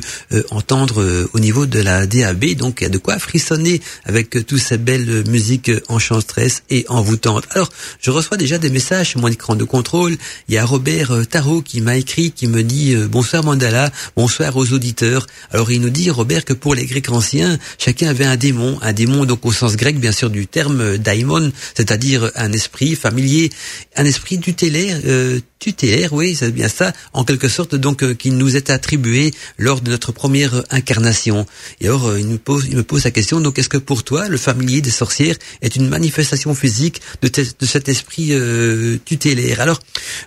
entendre 0.50 1.28
au 1.34 1.40
niveau 1.40 1.66
de 1.66 1.82
la 1.82 2.06
DAB. 2.06 2.54
Donc 2.56 2.78
il 2.80 2.84
y 2.86 2.88
a 2.88 2.90
de 2.90 3.00
quoi 3.00 3.20
frissonner 3.20 3.82
avec 4.06 4.30
toutes 4.46 4.62
ces 4.62 4.78
belles 4.78 5.26
musiques 5.28 5.72
enchanteresses 5.90 6.64
et 6.70 6.86
envoûtantes. 6.88 7.44
Alors 7.52 7.70
je 8.00 8.12
reçois 8.12 8.38
déjà 8.38 8.58
des 8.58 8.70
messages 8.70 9.10
sur 9.10 9.20
mon 9.20 9.28
écran 9.28 9.56
de 9.58 9.66
contrôle 9.66 10.05
il 10.10 10.54
y 10.54 10.58
a 10.58 10.66
Robert 10.66 11.12
euh, 11.12 11.24
Tarot 11.24 11.62
qui 11.62 11.82
m'a 11.82 11.98
écrit, 11.98 12.32
qui 12.32 12.48
me 12.48 12.64
dit 12.64 12.94
euh, 12.94 13.08
bonsoir 13.08 13.44
Mandala, 13.44 13.92
bonsoir 14.16 14.56
aux 14.56 14.72
auditeurs. 14.74 15.26
Alors 15.52 15.72
il 15.72 15.82
nous 15.82 15.90
dit 15.90 16.10
Robert 16.10 16.46
que 16.46 16.54
pour 16.54 16.76
les 16.76 16.86
Grecs 16.86 17.10
anciens, 17.10 17.58
chacun 17.78 18.10
avait 18.10 18.26
un 18.26 18.36
démon, 18.36 18.78
un 18.82 18.94
démon 18.94 19.26
donc 19.26 19.46
au 19.46 19.52
sens 19.52 19.76
grec 19.76 20.00
bien 20.00 20.12
sûr 20.12 20.30
du 20.30 20.48
terme 20.48 20.82
euh, 20.82 20.98
daimon, 20.98 21.52
c'est-à-dire 21.74 22.32
un 22.36 22.52
esprit 22.52 22.96
familier, 22.96 23.50
un 23.96 24.06
esprit 24.06 24.40
tutélaire, 24.40 25.00
tutélaire, 25.60 26.14
oui, 26.14 26.36
c'est 26.36 26.52
bien 26.52 26.68
ça, 26.68 26.94
en 27.14 27.24
quelque 27.24 27.48
sorte 27.48 27.76
donc 27.76 28.18
qui 28.18 28.32
nous 28.32 28.56
est 28.56 28.70
attribué 28.70 29.34
lors 29.58 29.82
de 29.82 29.90
notre 29.90 30.12
première 30.12 30.64
incarnation. 30.70 31.46
Et 31.82 31.88
alors 31.88 32.18
il 32.18 32.28
nous 32.28 32.38
pose, 32.38 32.66
il 32.70 32.76
me 32.76 32.84
pose 32.84 33.04
la 33.04 33.12
question 33.12 33.40
donc 33.40 33.58
est-ce 33.60 33.70
que 33.70 33.78
pour 33.78 34.04
toi 34.04 34.28
le 34.28 34.38
familier 34.38 34.82
des 34.82 34.92
sorcières 34.92 35.36
est 35.62 35.76
une 35.76 35.88
manifestation 35.88 36.54
physique 36.54 37.02
de, 37.22 37.30
cet 37.66 37.90
esprit 37.90 38.34
tutélaire? 39.06 39.62
Alors 39.62 39.80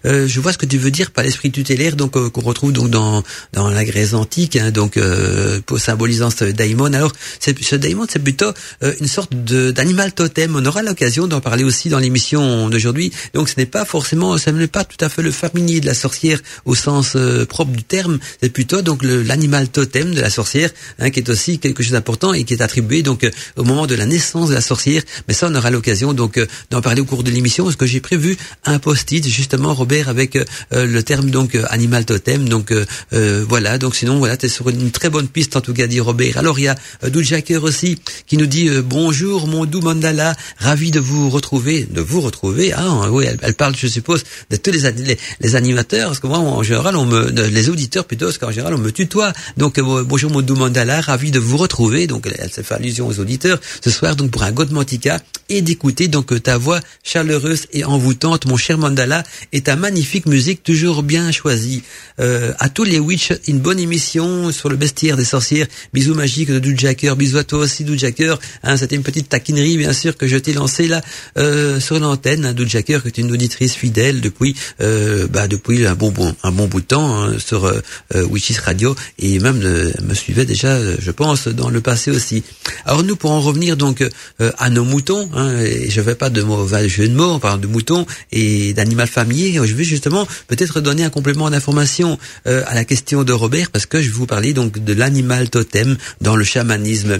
Euh, 0.05 0.27
je 0.27 0.41
vois 0.41 0.53
ce 0.53 0.59
que 0.59 0.67
tu 0.67 0.79
veux 0.79 0.91
dire 0.91 1.11
par 1.11 1.25
l'esprit 1.25 1.51
tutélaire, 1.51 1.97
donc 1.97 2.17
euh, 2.17 2.31
qu'on 2.31 2.41
retrouve 2.41 2.73
donc 2.73 2.91
dans 2.91 3.23
dans 3.53 3.69
la 3.69 3.85
Grèce 3.85 4.15
antique, 4.15 4.57
hein, 4.57 4.71
donc 4.71 4.97
euh, 4.97 5.61
pour 5.67 5.79
symbolisant 5.79 6.31
ce 6.31 6.45
daimon. 6.45 6.93
Alors, 6.93 7.13
ce 7.41 7.75
daimon, 7.77 8.07
c'est 8.09 8.19
plutôt 8.19 8.53
une 9.01 9.07
sorte 9.07 9.35
d'animal 9.35 10.13
totem. 10.13 10.57
On 10.57 10.65
aura 10.65 10.83
l'occasion 10.83 11.27
d'en 11.27 11.41
parler 11.41 11.65
aussi 11.65 11.89
dans 11.89 11.99
l'émission 11.99 12.69
d'aujourd'hui. 12.69 13.13
Donc, 13.35 13.49
ce 13.49 13.55
n'est 13.57 13.67
pas 13.67 13.85
forcément, 13.85 14.39
ça 14.39 14.53
n'est 14.53 14.67
pas 14.67 14.85
tout 14.85 15.03
à 15.05 15.09
fait 15.09 15.23
le 15.23 15.31
familier 15.31 15.81
de 15.81 15.87
la 15.87 15.95
sorcière 15.95 16.41
au 16.65 16.75
sens 16.75 17.17
propre 17.49 17.73
du 17.73 17.83
terme. 17.83 18.19
C'est 18.43 18.51
plutôt 18.51 18.83
donc 18.83 19.03
l'animal 19.03 19.69
totem 19.69 20.15
de 20.15 20.21
la 20.21 20.31
sorcière, 20.31 20.71
hein, 20.99 21.11
qui 21.11 21.21
est 21.21 21.29
aussi 21.29 21.59
quelque 21.59 21.83
chose 21.83 21.93
d'important 21.93 22.33
et 22.33 22.45
qui 22.45 22.55
est 22.55 22.63
attribué 22.63 23.03
donc 23.03 23.29
au 23.57 23.65
moment 23.65 23.87
de 23.87 23.95
la 23.95 24.07
naissance 24.07 24.49
de 24.49 24.55
la 24.55 24.61
sorcière. 24.61 25.03
Mais 25.27 25.35
ça, 25.35 25.49
on 25.51 25.55
aura 25.55 25.71
l'occasion 25.71 26.13
donc 26.13 26.41
d'en 26.71 26.81
parler 26.81 27.01
au 27.01 27.05
cours 27.05 27.23
de 27.23 27.31
l'émission, 27.31 27.65
parce 27.65 27.77
que 27.77 27.87
j'ai 27.87 28.01
prévu 28.01 28.37
un 28.65 28.79
post-it 28.79 29.27
justement, 29.27 29.58
Robert, 29.67 30.09
avec 30.09 30.37
euh, 30.37 30.45
le 30.73 31.03
terme 31.03 31.31
donc 31.31 31.55
euh, 31.55 31.65
animal 31.69 32.05
totem. 32.05 32.49
Donc 32.49 32.73
euh, 32.73 33.45
voilà. 33.49 33.79
Donc 33.79 33.97
sinon 33.97 34.19
voilà, 34.19 34.37
t'es 34.37 34.49
sur 34.49 34.69
une 34.69 34.91
très 34.91 35.11
bonne 35.11 35.29
piste 35.29 35.57
en 35.57 35.61
tout 35.61 35.75
cas, 35.75 35.87
dit 35.87 36.00
Robert. 36.00 36.38
Alors 36.38 36.59
il 36.59 36.65
y 36.65 36.69
a 36.69 36.77
Jacker 37.21 37.59
aussi 37.59 37.99
qui 38.27 38.37
nous 38.37 38.47
dit 38.47 38.71
bonjour 38.85 39.47
mon 39.47 39.65
doux 39.65 39.81
mandala, 39.81 40.35
ravi 40.59 40.91
de 40.91 41.00
vous 41.00 41.31
retrouver, 41.31 41.87
de 41.91 42.00
vous 42.00 42.21
retrouver. 42.21 42.73
Ah 42.73 43.11
oui, 43.11 43.27
elle, 43.43 43.55
parle, 43.55 43.75
je 43.77 43.87
suppose, 43.87 44.23
de 44.50 44.57
tous 44.57 44.71
les, 44.71 45.17
les, 45.41 45.57
animateurs, 45.57 46.09
parce 46.09 46.21
que 46.21 46.27
moi 46.27 46.38
en 46.38 46.62
général 46.62 46.97
on 46.97 47.07
me, 47.07 47.31
les 47.31 47.69
auditeurs 47.69 48.05
plutôt, 48.05 48.27
parce 48.27 48.38
qu'en 48.38 48.53
général 48.53 48.75
on 48.75 48.79
me 48.79 48.93
tutoie. 48.93 49.33
Donc 49.57 49.81
bonjour 49.81 50.31
mon 50.31 50.43
doux 50.43 50.57
mandala, 50.57 51.00
ravi 51.00 51.31
de 51.31 51.38
vous 51.38 51.57
retrouver. 51.57 52.07
Donc 52.07 52.29
elle, 52.38 52.50
se 52.50 52.61
fait 52.62 52.75
allusion 52.75 53.09
aux 53.09 53.19
auditeurs 53.19 53.59
ce 53.83 53.91
soir 53.91 54.17
donc 54.17 54.31
pour 54.31 54.43
un 54.43 54.53
Godmantica 54.53 55.21
et 55.49 55.62
d'écouter 55.62 56.09
donc 56.09 56.43
ta 56.43 56.59
voix 56.59 56.81
chaleureuse 57.03 57.67
et 57.73 57.85
envoûtante, 57.85 58.47
mon 58.47 58.57
cher 58.57 58.79
Mandala, 58.79 59.23
et 59.52 59.61
ta 59.61 59.76
magnifique 59.76 60.26
musique 60.26 60.62
toujours 60.62 61.02
bien 61.02 61.33
choisie. 61.33 61.83
Euh, 62.21 62.52
à 62.59 62.69
tous 62.69 62.85
les 62.85 62.99
witch, 62.99 63.33
une 63.47 63.59
bonne 63.59 63.78
émission 63.78 64.52
sur 64.52 64.69
le 64.69 64.76
bestiaire 64.76 65.17
des 65.17 65.25
sorcières. 65.25 65.67
Bisous 65.93 66.14
magiques 66.14 66.50
de 66.50 66.78
Jacker, 66.78 67.17
bisous 67.17 67.38
à 67.38 67.45
toi 67.45 67.61
aussi 67.61 67.85
Jacker. 67.97 68.38
Hein, 68.62 68.76
C'était 68.76 68.97
une 68.97 69.02
petite 69.02 69.28
taquinerie 69.28 69.76
bien 69.76 69.93
sûr 69.93 70.17
que 70.17 70.26
je 70.26 70.37
t'ai 70.37 70.52
lancée 70.52 70.88
là 70.88 71.00
euh, 71.38 71.81
sur 71.81 71.99
l'antenne. 71.99 72.45
Hein, 72.47 72.55
Jacker, 72.67 73.02
qui 73.02 73.09
est 73.09 73.19
une 73.19 73.33
auditrice 73.33 73.75
fidèle 73.75 74.21
depuis 74.21 74.55
euh, 74.81 75.26
bah, 75.28 75.49
depuis 75.49 75.87
un 75.87 75.95
bon, 75.95 76.11
bon 76.11 76.35
un 76.43 76.52
bon 76.52 76.67
bout 76.67 76.81
de 76.81 76.87
temps 76.87 77.23
hein, 77.23 77.37
sur 77.38 77.64
euh, 77.64 77.81
euh 78.14 78.25
Witches 78.25 78.59
Radio 78.59 78.95
et 79.19 79.38
même 79.38 79.61
euh, 79.62 79.93
me 80.02 80.14
suivait 80.14 80.45
déjà, 80.45 80.78
je 80.99 81.11
pense, 81.11 81.49
dans 81.49 81.71
le 81.71 81.81
passé 81.81 82.11
aussi. 82.11 82.43
Alors 82.85 83.02
nous 83.02 83.17
pour 83.17 83.31
en 83.31 83.40
revenir 83.40 83.76
donc 83.76 84.05
à 84.38 84.71
nos 84.71 84.85
moutons, 84.85 85.28
hein, 85.35 85.52
je 85.88 86.00
vais 86.00 86.14
pas 86.14 86.31
de 86.31 86.43
mauvais 86.43 86.88
jeu 86.88 87.09
de 87.09 87.14
mots, 87.14 87.33
on 87.33 87.38
parle 87.38 87.61
de 87.61 87.67
moutons 87.67 88.07
et 88.33 88.73
d'animal 88.75 89.09
familier. 89.09 89.38
Je 89.38 89.75
vais 89.75 89.85
justement 89.85 90.26
peut-être 90.49 90.80
donner 90.80 91.04
un 91.04 91.11
complément 91.11 91.49
d'information 91.49 92.18
euh, 92.47 92.64
à 92.66 92.75
la 92.75 92.85
question 92.85 93.23
de 93.23 93.33
Robert 93.33 93.71
parce 93.71 93.87
que 93.87 94.00
je 94.00 94.09
vais 94.09 94.14
vous 94.14 94.26
parler 94.26 94.52
donc 94.52 94.83
de 94.83 94.92
l'animal 94.92 95.49
totem 95.49 95.97
dans 96.21 96.35
le 96.35 96.45
chamanisme. 96.45 97.18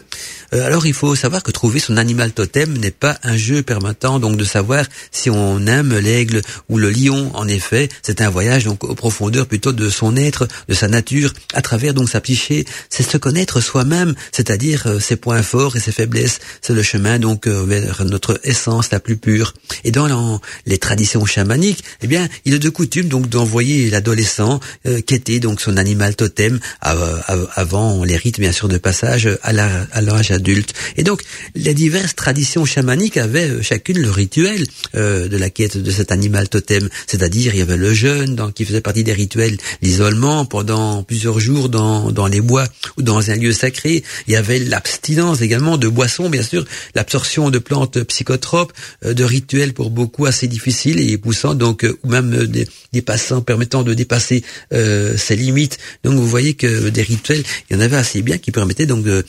Euh, 0.53 0.67
alors 0.67 0.87
il 0.87 0.95
faut 0.95 1.15
savoir 1.15 1.43
que 1.45 1.53
trouver 1.53 1.79
son 1.79 1.97
animal 1.97 2.33
totem 2.33 2.77
n'est 2.77 2.91
pas 2.91 3.19
un 3.23 3.37
jeu 3.37 3.63
permettant 3.63 4.19
donc 4.19 4.37
de 4.37 4.45
savoir 4.45 4.85
si 5.13 5.31
on 5.31 5.65
aime 5.67 5.97
l'aigle 5.97 6.43
ou 6.69 6.79
le 6.79 6.91
lion. 6.91 7.31
En 7.35 7.47
effet, 7.47 7.89
c'est 8.03 8.21
un 8.21 8.31
voyage 8.31 8.65
donc 8.65 8.83
aux 8.83 8.97
profondeurs 8.97 9.47
plutôt 9.47 9.73
de 9.73 9.89
son 9.89 10.17
être, 10.17 10.49
de 10.69 10.75
sa 10.75 10.89
nature, 10.89 11.33
à 11.55 11.63
travers 11.63 11.95
donc 11.95 12.09
sa 12.09 12.21
psyché. 12.21 12.65
C'est 12.91 13.09
se 13.09 13.17
connaître 13.17 13.61
soi-même, 13.61 14.15
c'est-à-dire 14.33 14.87
euh, 14.87 14.99
ses 14.99 15.17
points 15.17 15.43
forts 15.43 15.77
et 15.77 15.81
ses 15.81 15.93
faiblesses. 15.93 16.41
C'est 16.63 16.75
le 16.75 16.83
chemin 16.83 17.21
donc 17.21 17.47
vers 17.47 18.05
notre 18.05 18.41
essence 18.43 18.91
la 18.91 18.99
plus 18.99 19.17
pure. 19.17 19.55
Et 19.85 19.93
dans 19.93 20.41
les 20.67 20.79
traditions 20.79 21.25
chamaniques, 21.25 21.85
eh 22.03 22.07
bien, 22.07 22.29
il 22.45 22.55
est 22.55 22.59
de 22.59 22.69
coutume 22.71 23.09
donc 23.09 23.29
d'envoyer 23.29 23.91
l'adolescent 23.91 24.61
euh, 24.87 25.01
était 25.19 25.41
donc 25.41 25.61
son 25.61 25.77
animal 25.77 26.15
totem 26.15 26.61
avant 26.81 28.05
les 28.05 28.17
rites 28.17 28.39
bien 28.39 28.53
sûr 28.53 28.69
de 28.69 28.79
passage 28.79 29.29
à 29.43 29.53
l'âge 29.53 30.31
adulte. 30.31 30.75
Et 30.97 31.03
donc 31.03 31.23
les 31.55 31.75
diverses 31.75 32.15
traditions 32.15 32.65
chamaniques 32.65 33.17
avaient 33.17 33.49
euh, 33.49 33.63
chacune 33.63 33.99
le 33.99 34.11
rituel 34.11 34.67
euh, 34.95 35.29
de 35.29 35.37
la 35.37 35.51
quête 35.51 35.77
de 35.77 35.91
cet 35.91 36.13
animal 36.13 36.49
totem, 36.49 36.89
c'est-à-dire 37.07 37.55
il 37.55 37.59
y 37.59 37.63
avait 37.63 37.77
le 37.77 37.93
jeûne 37.93 38.37
donc, 38.37 38.55
qui 38.55 38.65
faisait 38.65 38.81
partie 38.81 39.03
des 39.03 39.13
rituels, 39.13 39.57
l'isolement 39.83 40.45
pendant 40.45 41.03
plusieurs 41.03 41.41
jours 41.41 41.69
dans, 41.69 42.13
dans 42.13 42.27
les 42.27 42.41
bois 42.41 42.67
ou 42.97 43.03
dans 43.03 43.31
un 43.31 43.37
lieu 43.37 43.53
sacré, 43.53 44.05
il 44.27 44.33
y 44.33 44.37
avait 44.37 44.59
l'abstinence 44.59 45.41
également 45.41 45.79
de 45.79 45.89
boissons 45.89 46.29
bien 46.29 46.43
sûr, 46.43 46.65
l'absorption 46.95 47.51
de 47.51 47.59
plantes 47.59 48.03
psychotropes, 48.05 48.73
euh, 49.05 49.15
de 49.15 49.25
rituels 49.25 49.73
pour 49.73 49.91
beaucoup 49.91 50.27
assez 50.27 50.47
difficiles 50.47 51.01
et 51.01 51.19
poussant 51.19 51.55
donc 51.55 51.88
ou 52.03 52.09
même 52.09 52.47
des, 52.47 52.67
des 52.93 53.03
passants 53.03 53.41
permettant 53.41 53.83
de 53.83 53.95
dépasser 53.95 54.43
euh, 54.73 55.17
ses 55.17 55.37
limites. 55.37 55.79
Donc 56.05 56.15
vous 56.15 56.27
voyez 56.27 56.55
que 56.55 56.89
des 56.89 57.03
rituels, 57.03 57.43
il 57.69 57.77
y 57.77 57.79
en 57.79 57.81
avait 57.81 57.97
assez 57.97 58.23
bien 58.23 58.39
qui 58.39 58.51
permettaient 58.51 58.87
donc 58.87 59.05
de 59.05 59.25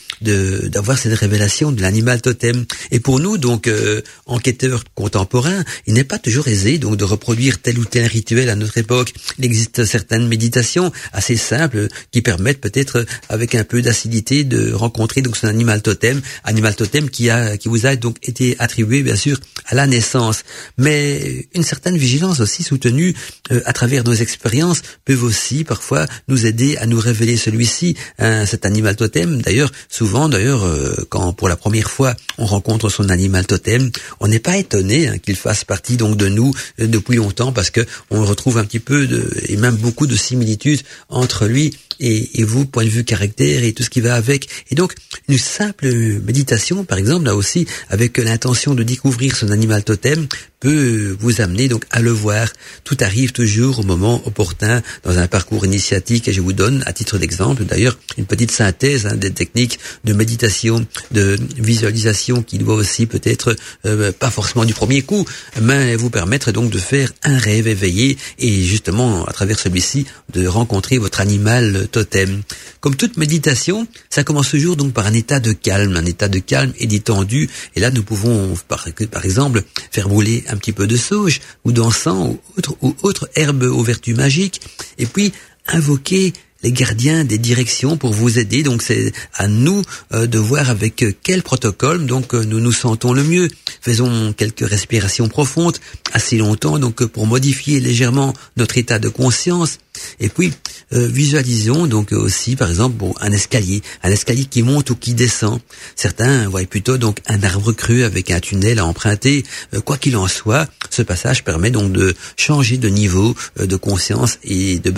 d'avoir 0.68 0.98
cette 0.98 1.18
révélation 1.18 1.72
de 1.72 1.80
l'animal 1.80 2.20
totem. 2.20 2.64
Et 2.90 3.00
pour 3.00 3.20
nous 3.20 3.38
donc 3.38 3.66
euh, 3.66 4.02
enquêteurs 4.26 4.84
contemporains, 4.94 5.64
il 5.86 5.94
n'est 5.94 6.04
pas 6.04 6.18
toujours 6.18 6.48
aisé 6.48 6.78
donc 6.78 6.96
de 6.96 7.04
reproduire 7.04 7.60
tel 7.60 7.78
ou 7.78 7.84
tel 7.84 8.06
rituel 8.06 8.48
à 8.48 8.56
notre 8.56 8.78
époque. 8.78 9.12
Il 9.38 9.44
existe 9.44 9.84
certaines 9.84 10.26
méditations 10.28 10.92
assez 11.12 11.36
simples 11.36 11.88
qui 12.10 12.22
permettent 12.22 12.60
peut-être 12.60 13.06
avec 13.28 13.54
un 13.54 13.64
peu 13.64 13.82
d'acidité 13.82 14.44
de 14.44 14.72
rencontrer 14.72 15.22
donc 15.22 15.36
son 15.36 15.46
animal 15.46 15.82
totem, 15.82 16.20
animal 16.44 16.74
totem 16.76 17.08
qui 17.10 17.30
a 17.30 17.56
qui 17.56 17.68
vous 17.68 17.86
a 17.86 17.96
donc 17.96 18.16
été 18.22 18.56
attribué 18.58 19.02
bien 19.02 19.16
sûr 19.16 19.38
à 19.66 19.74
la 19.74 19.86
naissance. 19.86 20.42
Mais 20.78 21.46
une 21.54 21.64
certaine 21.64 21.96
vigilance 21.96 22.40
aussi 22.40 22.49
soutenue 22.58 23.14
euh, 23.52 23.60
à 23.64 23.72
travers 23.72 24.04
nos 24.04 24.12
expériences 24.12 24.82
peuvent 25.04 25.24
aussi 25.24 25.64
parfois 25.64 26.06
nous 26.28 26.46
aider 26.46 26.76
à 26.76 26.86
nous 26.86 26.98
révéler 26.98 27.36
celui-ci, 27.36 27.96
hein, 28.18 28.46
cet 28.46 28.66
animal 28.66 28.96
totem. 28.96 29.40
D'ailleurs, 29.42 29.70
souvent, 29.88 30.28
d'ailleurs, 30.28 30.64
euh, 30.64 30.94
quand 31.08 31.32
pour 31.32 31.48
la 31.48 31.56
première 31.56 31.90
fois 31.90 32.14
on 32.38 32.46
rencontre 32.46 32.88
son 32.88 33.08
animal 33.08 33.46
totem, 33.46 33.90
on 34.20 34.28
n'est 34.28 34.38
pas 34.38 34.56
étonné 34.56 35.08
hein, 35.08 35.18
qu'il 35.18 35.36
fasse 35.36 35.64
partie 35.64 35.96
donc 35.96 36.16
de 36.16 36.28
nous 36.28 36.52
euh, 36.80 36.86
depuis 36.86 37.16
longtemps 37.16 37.52
parce 37.52 37.70
que 37.70 37.80
on 38.10 38.24
retrouve 38.24 38.58
un 38.58 38.64
petit 38.64 38.80
peu 38.80 39.06
de, 39.06 39.30
et 39.48 39.56
même 39.56 39.76
beaucoup 39.76 40.06
de 40.06 40.16
similitudes 40.16 40.82
entre 41.08 41.46
lui 41.46 41.74
et, 42.00 42.40
et, 42.40 42.44
vous, 42.44 42.66
point 42.66 42.84
de 42.84 42.88
vue 42.88 43.04
caractère 43.04 43.62
et 43.62 43.72
tout 43.72 43.82
ce 43.82 43.90
qui 43.90 44.00
va 44.00 44.14
avec. 44.14 44.48
Et 44.70 44.74
donc, 44.74 44.94
une 45.28 45.38
simple 45.38 45.86
méditation, 45.86 46.84
par 46.84 46.98
exemple, 46.98 47.26
là 47.26 47.36
aussi, 47.36 47.66
avec 47.90 48.16
l'intention 48.18 48.74
de 48.74 48.82
découvrir 48.82 49.36
son 49.36 49.50
animal 49.50 49.84
totem, 49.84 50.26
peut 50.60 51.16
vous 51.18 51.40
amener 51.40 51.68
donc 51.68 51.84
à 51.90 52.00
le 52.00 52.10
voir. 52.10 52.48
Tout 52.84 52.96
arrive 53.00 53.32
toujours 53.32 53.80
au 53.80 53.82
moment 53.82 54.22
opportun 54.26 54.82
dans 55.02 55.18
un 55.18 55.26
parcours 55.26 55.64
initiatique 55.64 56.28
et 56.28 56.32
je 56.32 56.42
vous 56.42 56.52
donne 56.52 56.82
à 56.86 56.92
titre 56.92 57.18
d'exemple 57.18 57.64
d'ailleurs 57.64 57.98
une 58.18 58.26
petite 58.26 58.50
synthèse 58.50 59.06
hein, 59.06 59.16
des 59.16 59.30
techniques 59.30 59.78
de 60.04 60.12
méditation, 60.12 60.86
de 61.10 61.38
visualisation 61.56 62.42
qui 62.42 62.58
doit 62.58 62.74
aussi 62.74 63.06
peut-être 63.06 63.56
euh, 63.86 64.12
pas 64.12 64.30
forcément 64.30 64.66
du 64.66 64.74
premier 64.74 65.02
coup, 65.02 65.24
mais 65.62 65.96
vous 65.96 66.10
permettre 66.10 66.52
donc 66.52 66.70
de 66.70 66.78
faire 66.78 67.10
un 67.22 67.38
rêve 67.38 67.66
éveillé 67.66 68.18
et 68.38 68.62
justement 68.62 69.24
à 69.24 69.32
travers 69.32 69.58
celui-ci 69.58 70.06
de 70.34 70.46
rencontrer 70.46 70.98
votre 70.98 71.20
animal 71.20 71.88
totem. 71.90 72.42
Comme 72.80 72.96
toute 72.96 73.16
méditation, 73.16 73.86
ça 74.10 74.24
commence 74.24 74.50
toujours 74.50 74.76
donc 74.76 74.92
par 74.92 75.06
un 75.06 75.14
état 75.14 75.40
de 75.40 75.52
calme, 75.52 75.96
un 75.96 76.04
état 76.04 76.28
de 76.28 76.38
calme 76.38 76.72
et 76.78 76.86
détendu 76.86 77.48
et 77.76 77.80
là 77.80 77.90
nous 77.90 78.02
pouvons 78.02 78.54
par, 78.68 78.86
par 79.10 79.24
exemple 79.24 79.62
faire 79.90 80.08
brûler 80.08 80.44
un 80.52 80.56
petit 80.56 80.72
peu 80.72 80.86
de 80.86 80.96
sauge 80.96 81.40
ou 81.64 81.72
d'encens 81.72 82.28
ou 82.28 82.40
autre, 82.56 82.76
ou 82.82 82.94
autre 83.02 83.28
herbe 83.34 83.62
aux 83.62 83.82
vertus 83.82 84.16
magiques, 84.16 84.60
et 84.98 85.06
puis 85.06 85.32
invoquer 85.66 86.32
les 86.62 86.72
gardiens 86.72 87.24
des 87.24 87.38
directions 87.38 87.96
pour 87.96 88.12
vous 88.12 88.38
aider. 88.38 88.62
Donc 88.62 88.82
c'est 88.82 89.12
à 89.34 89.48
nous 89.48 89.82
euh, 90.12 90.26
de 90.26 90.38
voir 90.38 90.70
avec 90.70 91.04
quel 91.22 91.42
protocole 91.42 92.06
donc 92.06 92.34
euh, 92.34 92.44
nous 92.44 92.60
nous 92.60 92.72
sentons 92.72 93.12
le 93.12 93.24
mieux. 93.24 93.48
Faisons 93.80 94.32
quelques 94.34 94.68
respirations 94.68 95.28
profondes 95.28 95.78
assez 96.12 96.36
longtemps 96.36 96.78
donc 96.78 97.04
pour 97.06 97.26
modifier 97.26 97.80
légèrement 97.80 98.34
notre 98.56 98.76
état 98.78 98.98
de 98.98 99.08
conscience 99.08 99.78
et 100.18 100.28
puis, 100.28 100.52
euh, 100.92 101.06
visualisons 101.06 101.86
donc 101.86 102.12
aussi, 102.12 102.56
par 102.56 102.68
exemple, 102.68 102.96
bon, 102.96 103.14
un 103.20 103.30
escalier, 103.32 103.82
un 104.02 104.10
escalier 104.10 104.44
qui 104.44 104.62
monte 104.62 104.90
ou 104.90 104.96
qui 104.96 105.14
descend. 105.14 105.60
Certains 105.94 106.48
voient 106.48 106.64
plutôt 106.64 106.98
donc 106.98 107.18
un 107.26 107.42
arbre 107.42 107.72
cru 107.72 108.02
avec 108.02 108.30
un 108.30 108.40
tunnel 108.40 108.78
à 108.78 108.86
emprunter. 108.86 109.44
Euh, 109.74 109.80
quoi 109.80 109.96
qu'il 109.96 110.16
en 110.16 110.26
soit, 110.26 110.68
ce 110.90 111.02
passage 111.02 111.44
permet 111.44 111.70
donc 111.70 111.92
de 111.92 112.14
changer 112.36 112.76
de 112.76 112.88
niveau 112.88 113.34
euh, 113.60 113.66
de 113.66 113.76
conscience 113.76 114.38
et 114.42 114.78
de, 114.78 114.92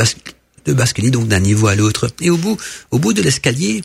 de 0.65 0.73
basculer 0.73 1.11
donc 1.11 1.29
d'un 1.29 1.41
niveau 1.41 1.67
à 1.67 1.75
l'autre. 1.75 2.11
Et 2.21 2.31
au 2.31 2.37
bout, 2.37 2.57
au 2.91 2.99
bout 2.99 3.13
de 3.13 3.23
l'escalier, 3.23 3.83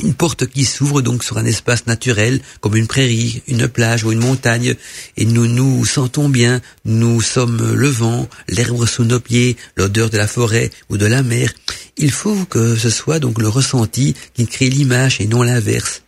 une 0.00 0.14
porte 0.14 0.46
qui 0.46 0.64
s'ouvre 0.64 1.02
donc 1.02 1.22
sur 1.22 1.38
un 1.38 1.44
espace 1.44 1.86
naturel, 1.86 2.40
comme 2.60 2.76
une 2.76 2.86
prairie, 2.86 3.42
une 3.46 3.68
plage 3.68 4.04
ou 4.04 4.12
une 4.12 4.20
montagne, 4.20 4.74
et 5.16 5.24
nous 5.24 5.46
nous 5.46 5.84
sentons 5.84 6.28
bien, 6.28 6.60
nous 6.84 7.20
sommes 7.20 7.74
le 7.74 7.88
vent, 7.88 8.28
l'herbe 8.48 8.86
sous 8.86 9.04
nos 9.04 9.20
pieds, 9.20 9.56
l'odeur 9.76 10.10
de 10.10 10.18
la 10.18 10.26
forêt 10.26 10.70
ou 10.90 10.96
de 10.96 11.06
la 11.06 11.22
mer. 11.22 11.52
Il 11.96 12.10
faut 12.10 12.44
que 12.46 12.76
ce 12.76 12.90
soit 12.90 13.20
donc 13.20 13.40
le 13.40 13.48
ressenti 13.48 14.14
qui 14.34 14.46
crée 14.46 14.68
l'image 14.68 15.20
et 15.20 15.26
non 15.26 15.42
l'inverse. 15.42 16.02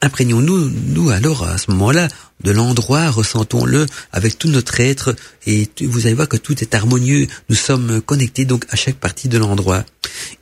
Imprégnons-nous, 0.00 0.68
nous 0.68 1.10
alors 1.10 1.44
à 1.44 1.58
ce 1.58 1.70
moment-là, 1.70 2.08
de 2.42 2.50
l'endroit, 2.50 3.08
ressentons-le 3.10 3.86
avec 4.10 4.36
tout 4.36 4.48
notre 4.48 4.80
être 4.80 5.14
et 5.46 5.68
vous 5.80 6.06
allez 6.06 6.14
voir 6.16 6.28
que 6.28 6.36
tout 6.36 6.60
est 6.60 6.74
harmonieux. 6.74 7.28
Nous 7.48 7.54
sommes 7.54 8.00
connectés 8.00 8.44
donc 8.44 8.64
à 8.70 8.76
chaque 8.76 8.96
partie 8.96 9.28
de 9.28 9.38
l'endroit. 9.38 9.84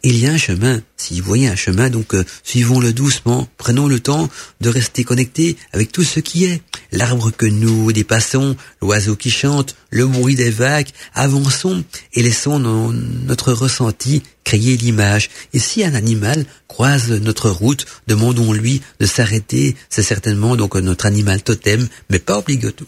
Il 0.03 0.19
y 0.19 0.27
a 0.27 0.33
un 0.33 0.39
chemin. 0.39 0.81
Si 0.97 1.21
vous 1.21 1.27
voyez 1.27 1.49
un 1.49 1.57
chemin, 1.57 1.91
donc 1.91 2.15
euh, 2.15 2.25
suivons-le 2.43 2.93
doucement. 2.93 3.49
Prenons 3.57 3.89
le 3.89 4.00
temps 4.00 4.29
de 4.61 4.69
rester 4.69 5.05
connectés 5.05 5.57
avec 5.73 5.93
tout 5.93 6.05
ce 6.05 6.21
qui 6.21 6.45
est. 6.45 6.62
L'arbre 6.93 7.31
que 7.31 7.47
nous 7.47 7.93
dépassons, 7.93 8.57
l'oiseau 8.83 9.17
qui 9.17 9.31
chante, 9.31 9.77
le 9.91 10.07
bruit 10.07 10.35
des 10.35 10.50
vagues. 10.50 10.89
Avançons 11.15 11.85
et 12.15 12.23
laissons 12.23 12.59
notre 12.59 13.53
ressenti 13.53 14.23
créer 14.45 14.77
l'image. 14.77 15.31
Et 15.53 15.59
si 15.59 15.85
un 15.85 15.95
animal 15.95 16.45
croise 16.67 17.11
notre 17.11 17.50
route, 17.50 17.87
demandons-lui 18.09 18.83
de 18.99 19.07
s'arrêter. 19.07 19.77
C'est 19.89 20.03
certainement 20.03 20.57
donc 20.57 20.75
notre 20.75 21.07
animal 21.07 21.43
totem, 21.43 21.87
mais 22.11 22.19
pas 22.19 22.43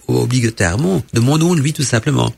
obligatoirement. 0.08 1.04
Demandons-lui 1.12 1.72
tout 1.72 1.84
simplement. 1.84 2.34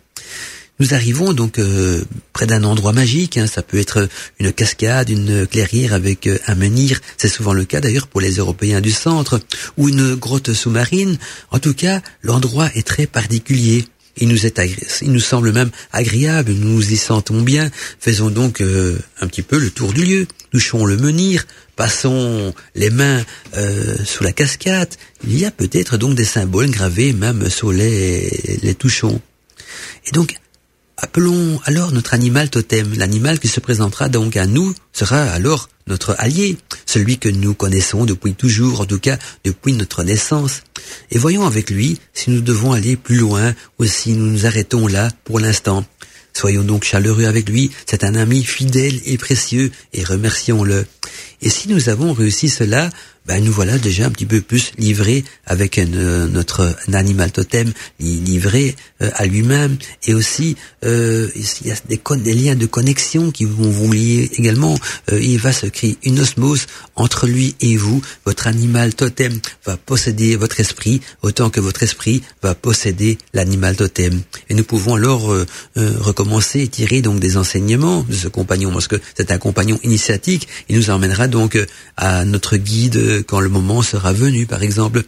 Nous 0.80 0.92
arrivons 0.92 1.32
donc 1.32 1.60
euh, 1.60 2.02
près 2.32 2.46
d'un 2.46 2.64
endroit 2.64 2.92
magique. 2.92 3.36
Hein. 3.36 3.46
Ça 3.46 3.62
peut 3.62 3.78
être 3.78 4.08
une 4.40 4.52
cascade, 4.52 5.08
une 5.08 5.46
clairière 5.46 5.94
avec 5.94 6.26
euh, 6.26 6.38
un 6.48 6.56
menhir. 6.56 7.00
C'est 7.16 7.28
souvent 7.28 7.52
le 7.52 7.64
cas 7.64 7.80
d'ailleurs 7.80 8.08
pour 8.08 8.20
les 8.20 8.34
Européens 8.36 8.80
du 8.80 8.90
centre, 8.90 9.40
ou 9.76 9.88
une 9.88 10.16
grotte 10.16 10.52
sous-marine. 10.52 11.16
En 11.52 11.60
tout 11.60 11.74
cas, 11.74 12.02
l'endroit 12.22 12.70
est 12.74 12.86
très 12.86 13.06
particulier. 13.06 13.84
Il 14.16 14.28
nous 14.28 14.46
est 14.46 14.60
il 15.02 15.12
nous 15.12 15.20
semble 15.20 15.52
même 15.52 15.70
agréable, 15.92 16.52
nous 16.52 16.92
y 16.92 16.96
sentons 16.96 17.40
bien. 17.40 17.70
Faisons 18.00 18.30
donc 18.30 18.60
euh, 18.60 18.98
un 19.20 19.28
petit 19.28 19.42
peu 19.42 19.58
le 19.58 19.70
tour 19.70 19.92
du 19.92 20.04
lieu. 20.04 20.26
Touchons 20.50 20.86
le 20.86 20.96
menhir, 20.96 21.46
passons 21.74 22.54
les 22.76 22.90
mains 22.90 23.24
sous 24.04 24.22
la 24.22 24.30
cascade. 24.30 24.94
Il 25.26 25.36
y 25.36 25.44
a 25.44 25.50
peut-être 25.50 25.96
donc 25.96 26.14
des 26.14 26.24
symboles 26.24 26.70
gravés 26.70 27.12
même 27.12 27.50
sur 27.50 27.72
les, 27.72 28.60
les 28.62 28.74
touchons. 28.76 29.20
Et 30.06 30.12
donc 30.12 30.36
Appelons 30.96 31.60
alors 31.64 31.92
notre 31.92 32.14
animal 32.14 32.50
totem. 32.50 32.94
L'animal 32.96 33.40
qui 33.40 33.48
se 33.48 33.60
présentera 33.60 34.08
donc 34.08 34.36
à 34.36 34.46
nous 34.46 34.74
sera 34.92 35.22
alors 35.22 35.68
notre 35.86 36.14
allié, 36.18 36.56
celui 36.86 37.18
que 37.18 37.28
nous 37.28 37.52
connaissons 37.52 38.04
depuis 38.04 38.34
toujours, 38.34 38.80
en 38.80 38.86
tout 38.86 39.00
cas 39.00 39.18
depuis 39.44 39.72
notre 39.72 40.04
naissance. 40.04 40.62
Et 41.10 41.18
voyons 41.18 41.46
avec 41.46 41.70
lui 41.70 41.98
si 42.12 42.30
nous 42.30 42.40
devons 42.40 42.72
aller 42.72 42.96
plus 42.96 43.16
loin 43.16 43.54
ou 43.78 43.84
si 43.84 44.12
nous 44.12 44.26
nous 44.26 44.46
arrêtons 44.46 44.86
là 44.86 45.10
pour 45.24 45.40
l'instant. 45.40 45.84
Soyons 46.32 46.64
donc 46.64 46.84
chaleureux 46.84 47.26
avec 47.26 47.48
lui, 47.48 47.70
c'est 47.86 48.02
un 48.02 48.16
ami 48.16 48.42
fidèle 48.42 49.00
et 49.04 49.18
précieux, 49.18 49.70
et 49.92 50.02
remercions-le. 50.02 50.84
Et 51.42 51.48
si 51.48 51.68
nous 51.68 51.88
avons 51.88 52.12
réussi 52.12 52.48
cela, 52.48 52.90
ben 53.26 53.42
nous 53.42 53.52
voilà 53.52 53.78
déjà 53.78 54.06
un 54.06 54.10
petit 54.10 54.26
peu 54.26 54.40
plus 54.40 54.72
livrés 54.78 55.24
avec 55.46 55.78
euh, 55.78 56.26
notre 56.28 56.76
animal 56.92 57.32
totem 57.32 57.72
livré 57.98 58.76
euh, 59.02 59.10
à 59.14 59.26
lui-même. 59.26 59.76
Et 60.06 60.14
aussi 60.14 60.56
euh, 60.84 61.28
il 61.34 61.68
y 61.68 61.72
a 61.72 61.76
des, 61.88 62.00
des, 62.18 62.34
liens 62.34 62.54
de 62.54 62.66
connexion 62.66 63.30
qui 63.30 63.44
vont 63.44 63.70
vous 63.70 63.92
lier 63.92 64.30
également. 64.34 64.76
Il 65.12 65.38
va 65.38 65.52
se 65.52 65.66
créer 65.66 65.96
une 66.04 66.20
osmose 66.20 66.66
entre 66.96 67.26
lui 67.26 67.54
et 67.60 67.76
vous. 67.76 68.02
Votre 68.24 68.46
animal 68.46 68.94
totem 68.94 69.38
va 69.64 69.76
posséder 69.76 70.36
votre 70.36 70.60
esprit 70.60 71.00
autant 71.22 71.50
que 71.50 71.60
votre 71.60 71.82
esprit 71.82 72.22
va 72.42 72.54
posséder 72.54 73.18
l'animal 73.32 73.76
totem. 73.76 74.20
Et 74.48 74.54
nous 74.54 74.64
pouvons 74.64 74.94
alors 74.94 75.34
recommencer 75.76 76.60
et 76.60 76.68
tirer 76.68 77.02
donc 77.02 77.20
des 77.20 77.36
enseignements 77.36 78.02
de 78.02 78.14
ce 78.14 78.28
compagnon. 78.28 78.72
Parce 78.72 78.88
que 78.88 79.00
c'est 79.16 79.30
un 79.30 79.38
compagnon 79.38 79.78
initiatique 79.82 80.48
il 80.68 80.76
nous 80.76 80.90
emmènera 80.90 81.28
donc 81.28 81.58
à 81.96 82.24
notre 82.24 82.56
guide 82.56 83.13
quand 83.22 83.40
le 83.40 83.48
moment 83.48 83.82
sera 83.82 84.12
venu, 84.12 84.46
par 84.46 84.62
exemple. 84.62 85.02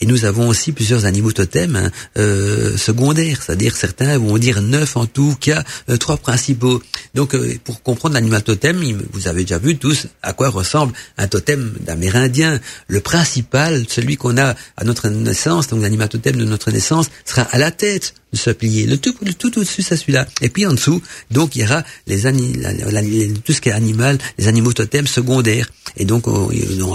Et 0.00 0.06
nous 0.06 0.24
avons 0.24 0.48
aussi 0.48 0.72
plusieurs 0.72 1.04
animaux 1.04 1.32
totems 1.32 1.76
hein, 1.76 1.90
euh, 2.16 2.76
secondaires, 2.76 3.42
c'est-à-dire 3.42 3.76
certains 3.76 4.18
vont 4.18 4.38
dire 4.38 4.62
neuf 4.62 4.96
en 4.96 5.06
tout 5.06 5.36
cas, 5.40 5.64
euh, 5.88 5.96
trois 5.96 6.16
principaux. 6.16 6.82
Donc, 7.14 7.34
euh, 7.34 7.56
pour 7.64 7.82
comprendre 7.82 8.14
l'animal 8.14 8.42
totem, 8.42 8.80
vous 9.12 9.28
avez 9.28 9.42
déjà 9.42 9.58
vu 9.58 9.76
tous 9.76 10.06
à 10.22 10.32
quoi 10.32 10.48
ressemble 10.48 10.92
un 11.16 11.26
totem 11.26 11.74
d'Amérindien. 11.80 12.60
Le 12.86 13.00
principal, 13.00 13.86
celui 13.88 14.16
qu'on 14.16 14.36
a 14.38 14.54
à 14.76 14.84
notre 14.84 15.08
naissance, 15.08 15.68
donc 15.68 15.82
l'animal 15.82 16.08
totem 16.08 16.36
de 16.36 16.44
notre 16.44 16.70
naissance, 16.70 17.10
sera 17.24 17.42
à 17.42 17.58
la 17.58 17.70
tête 17.70 18.14
de 18.32 18.38
se 18.38 18.50
plier. 18.50 18.86
Le 18.86 18.98
tout, 18.98 19.14
le 19.22 19.32
tout 19.34 19.58
au-dessus, 19.58 19.82
c'est 19.82 19.96
celui-là. 19.96 20.26
Et 20.40 20.48
puis 20.48 20.66
en 20.66 20.72
dessous, 20.72 21.02
donc 21.30 21.56
il 21.56 21.62
y 21.62 21.64
aura 21.64 21.82
les, 22.06 23.32
tout 23.44 23.52
ce 23.52 23.60
qui 23.60 23.68
est 23.68 23.72
animal, 23.72 24.18
les 24.38 24.48
animaux 24.48 24.72
totems 24.72 25.06
secondaires. 25.06 25.68
Et 25.96 26.04
donc 26.04 26.28
en, 26.28 26.48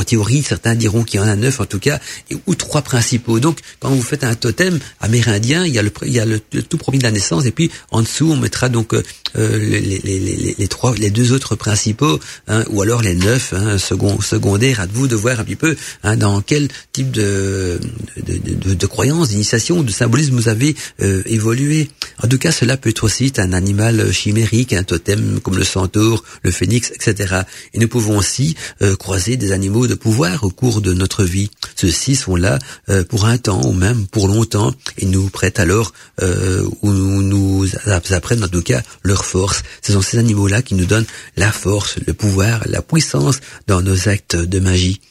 théorie, 0.04 0.44
certains 0.44 0.75
diront 0.75 1.04
qu'il 1.04 1.20
y 1.20 1.24
en 1.24 1.28
a 1.28 1.36
neuf 1.36 1.60
en 1.60 1.66
tout 1.66 1.80
cas, 1.80 2.00
ou 2.46 2.56
trois 2.56 2.82
principaux. 2.82 3.40
Donc 3.40 3.60
quand 3.80 3.90
vous 3.90 4.02
faites 4.02 4.24
un 4.24 4.36
totem 4.36 4.80
amérindien, 5.00 5.66
il 5.66 5.74
y 5.74 5.80
a 5.80 5.82
le, 5.82 5.92
il 6.06 6.13
y 6.13 6.20
a 6.20 6.25
le, 6.25 6.40
tout 6.40 6.78
premier 6.78 7.00
de 7.00 7.04
la 7.04 7.12
naissance, 7.12 7.46
et 7.46 7.52
puis 7.52 7.72
en 7.92 8.02
dessous 8.02 8.32
on 8.32 8.38
mettra 8.38 8.70
donc 8.70 8.94
euh, 8.94 9.02
les, 9.36 9.82
les, 9.82 10.00
les, 10.00 10.56
les, 10.58 10.68
trois, 10.68 10.96
les 10.96 11.10
deux 11.10 11.32
autres 11.32 11.56
principaux, 11.56 12.20
hein, 12.48 12.63
ou 12.70 12.82
alors 12.82 13.02
les 13.02 13.16
neuf 13.16 13.54
hein, 13.54 13.78
second, 13.78 14.22
secondaires. 14.22 14.80
À 14.80 14.86
vous 14.86 15.08
de 15.08 15.16
voir 15.16 15.40
un 15.40 15.44
petit 15.44 15.56
peu 15.56 15.75
hein, 16.04 16.16
dans 16.16 16.42
quel 16.42 16.68
type 16.92 17.12
de 17.12 17.80
de, 18.17 18.38
de, 18.38 18.74
de, 18.74 18.86
croyance, 18.86 19.30
d'initiation, 19.30 19.82
de 19.82 19.91
symbolisme 19.91 20.36
vous 20.36 20.50
avez 20.50 20.76
euh, 21.02 21.23
évoluer. 21.26 21.90
En 22.24 22.28
tout 22.28 22.38
cas, 22.38 22.52
cela 22.52 22.78
peut 22.78 22.90
être 22.90 23.04
aussi 23.04 23.34
un 23.38 23.54
animal 23.54 24.12
chimérique, 24.12 24.74
un 24.74 24.84
totem 24.84 25.40
comme 25.42 25.58
le 25.58 25.64
centaure, 25.64 26.24
le 26.44 26.52
phénix, 26.52 26.92
etc. 26.92 27.42
Et 27.74 27.80
nous 27.80 27.88
pouvons 27.88 28.18
aussi 28.18 28.56
euh, 28.82 28.96
croiser 28.96 29.38
des 29.38 29.52
animaux 29.52 29.88
de 29.88 29.96
pouvoir 29.96 30.44
au 30.44 30.50
cours 30.50 30.82
de 30.82 30.94
notre 30.94 31.24
vie. 31.24 31.50
Ceux-ci 31.76 32.16
sont 32.16 32.36
là 32.36 32.60
euh, 32.90 33.04
pour 33.04 33.26
un 33.26 33.38
temps 33.38 33.62
ou 33.66 33.74
même 33.74 34.08
pour 34.08 34.28
longtemps 34.28 34.74
et 34.98 35.06
nous 35.06 35.30
prêtent 35.30 35.60
alors 35.60 35.94
euh, 36.22 36.68
ou 36.82 36.92
nous 36.92 37.68
apprennent 37.86 38.44
en 38.44 38.48
tout 38.48 38.62
cas 38.62 38.82
leur 39.04 39.26
force. 39.26 39.64
Ce 39.82 39.94
sont 39.94 40.02
ces 40.02 40.18
animaux-là 40.18 40.62
qui 40.62 40.76
nous 40.76 40.86
donnent 40.86 41.06
la 41.38 41.52
force, 41.52 41.98
le 42.06 42.14
pouvoir, 42.14 42.62
la 42.68 42.82
puissance 42.82 43.40
dans 43.68 43.82
nos 43.82 44.10
actes 44.10 44.36
de 44.36 44.60
magie. 44.60 45.02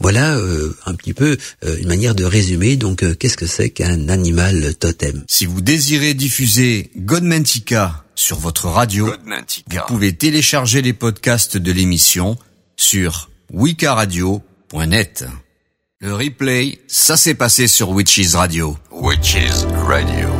Voilà 0.00 0.38
un 0.86 0.94
petit 0.94 1.12
peu 1.12 1.36
une 1.78 1.88
manière 1.88 2.14
de 2.14 2.24
résumer. 2.24 2.76
Donc, 2.76 3.04
qu'est-ce 3.18 3.36
que 3.36 3.46
c'est 3.46 3.70
qu'un 3.70 4.08
animal 4.08 4.74
totem? 4.76 5.22
Si 5.28 5.44
vous 5.44 5.59
désirez 5.60 6.14
diffuser 6.14 6.90
Godmantica 6.96 8.04
sur 8.14 8.38
votre 8.38 8.66
radio, 8.68 9.12
vous 9.70 9.80
pouvez 9.88 10.14
télécharger 10.14 10.82
les 10.82 10.92
podcasts 10.92 11.56
de 11.56 11.72
l'émission 11.72 12.36
sur 12.76 13.30
wikaradio.net. 13.52 15.24
Le 16.00 16.14
replay, 16.14 16.80
ça 16.86 17.16
s'est 17.16 17.34
passé 17.34 17.66
sur 17.66 17.90
Witches 17.90 18.34
Radio. 18.34 18.76
Witches 18.90 19.66
Radio. 19.86 20.39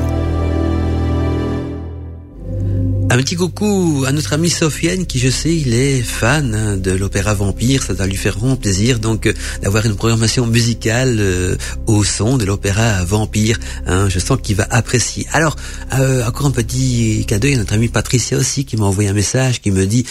Un 3.13 3.17
petit 3.17 3.35
coucou 3.35 4.05
à 4.07 4.13
notre 4.13 4.35
ami 4.35 4.49
Sofiane 4.49 5.05
qui 5.05 5.19
je 5.19 5.29
sais 5.29 5.53
il 5.53 5.75
est 5.75 6.01
fan 6.01 6.55
hein, 6.55 6.77
de 6.77 6.93
l'opéra 6.93 7.35
Vampire, 7.35 7.83
ça 7.83 7.93
va 7.93 8.07
lui 8.07 8.15
faire 8.15 8.39
vraiment 8.39 8.55
plaisir 8.55 9.01
donc 9.01 9.27
euh, 9.27 9.33
d'avoir 9.63 9.85
une 9.85 9.97
programmation 9.97 10.47
musicale 10.47 11.17
euh, 11.19 11.57
au 11.89 12.05
son 12.05 12.39
de 12.39 12.45
l'opéra 12.45 13.03
Vampire. 13.05 13.59
Hein, 13.89 14.09
je 14.09 14.21
sens 14.21 14.39
qu'il 14.41 14.55
va 14.55 14.69
apprécier. 14.71 15.27
Alors 15.33 15.57
euh, 15.99 16.25
encore 16.25 16.47
un 16.47 16.53
petit 16.53 17.25
cadeau, 17.27 17.49
il 17.49 17.51
y 17.51 17.55
a 17.57 17.59
notre 17.59 17.73
ami 17.73 17.89
Patricia 17.89 18.39
aussi 18.39 18.65
qui 18.65 18.77
m'a 18.77 18.85
envoyé 18.85 19.11
un 19.11 19.13
message 19.13 19.61
qui 19.61 19.73
me 19.73 19.87
dit 19.87 20.07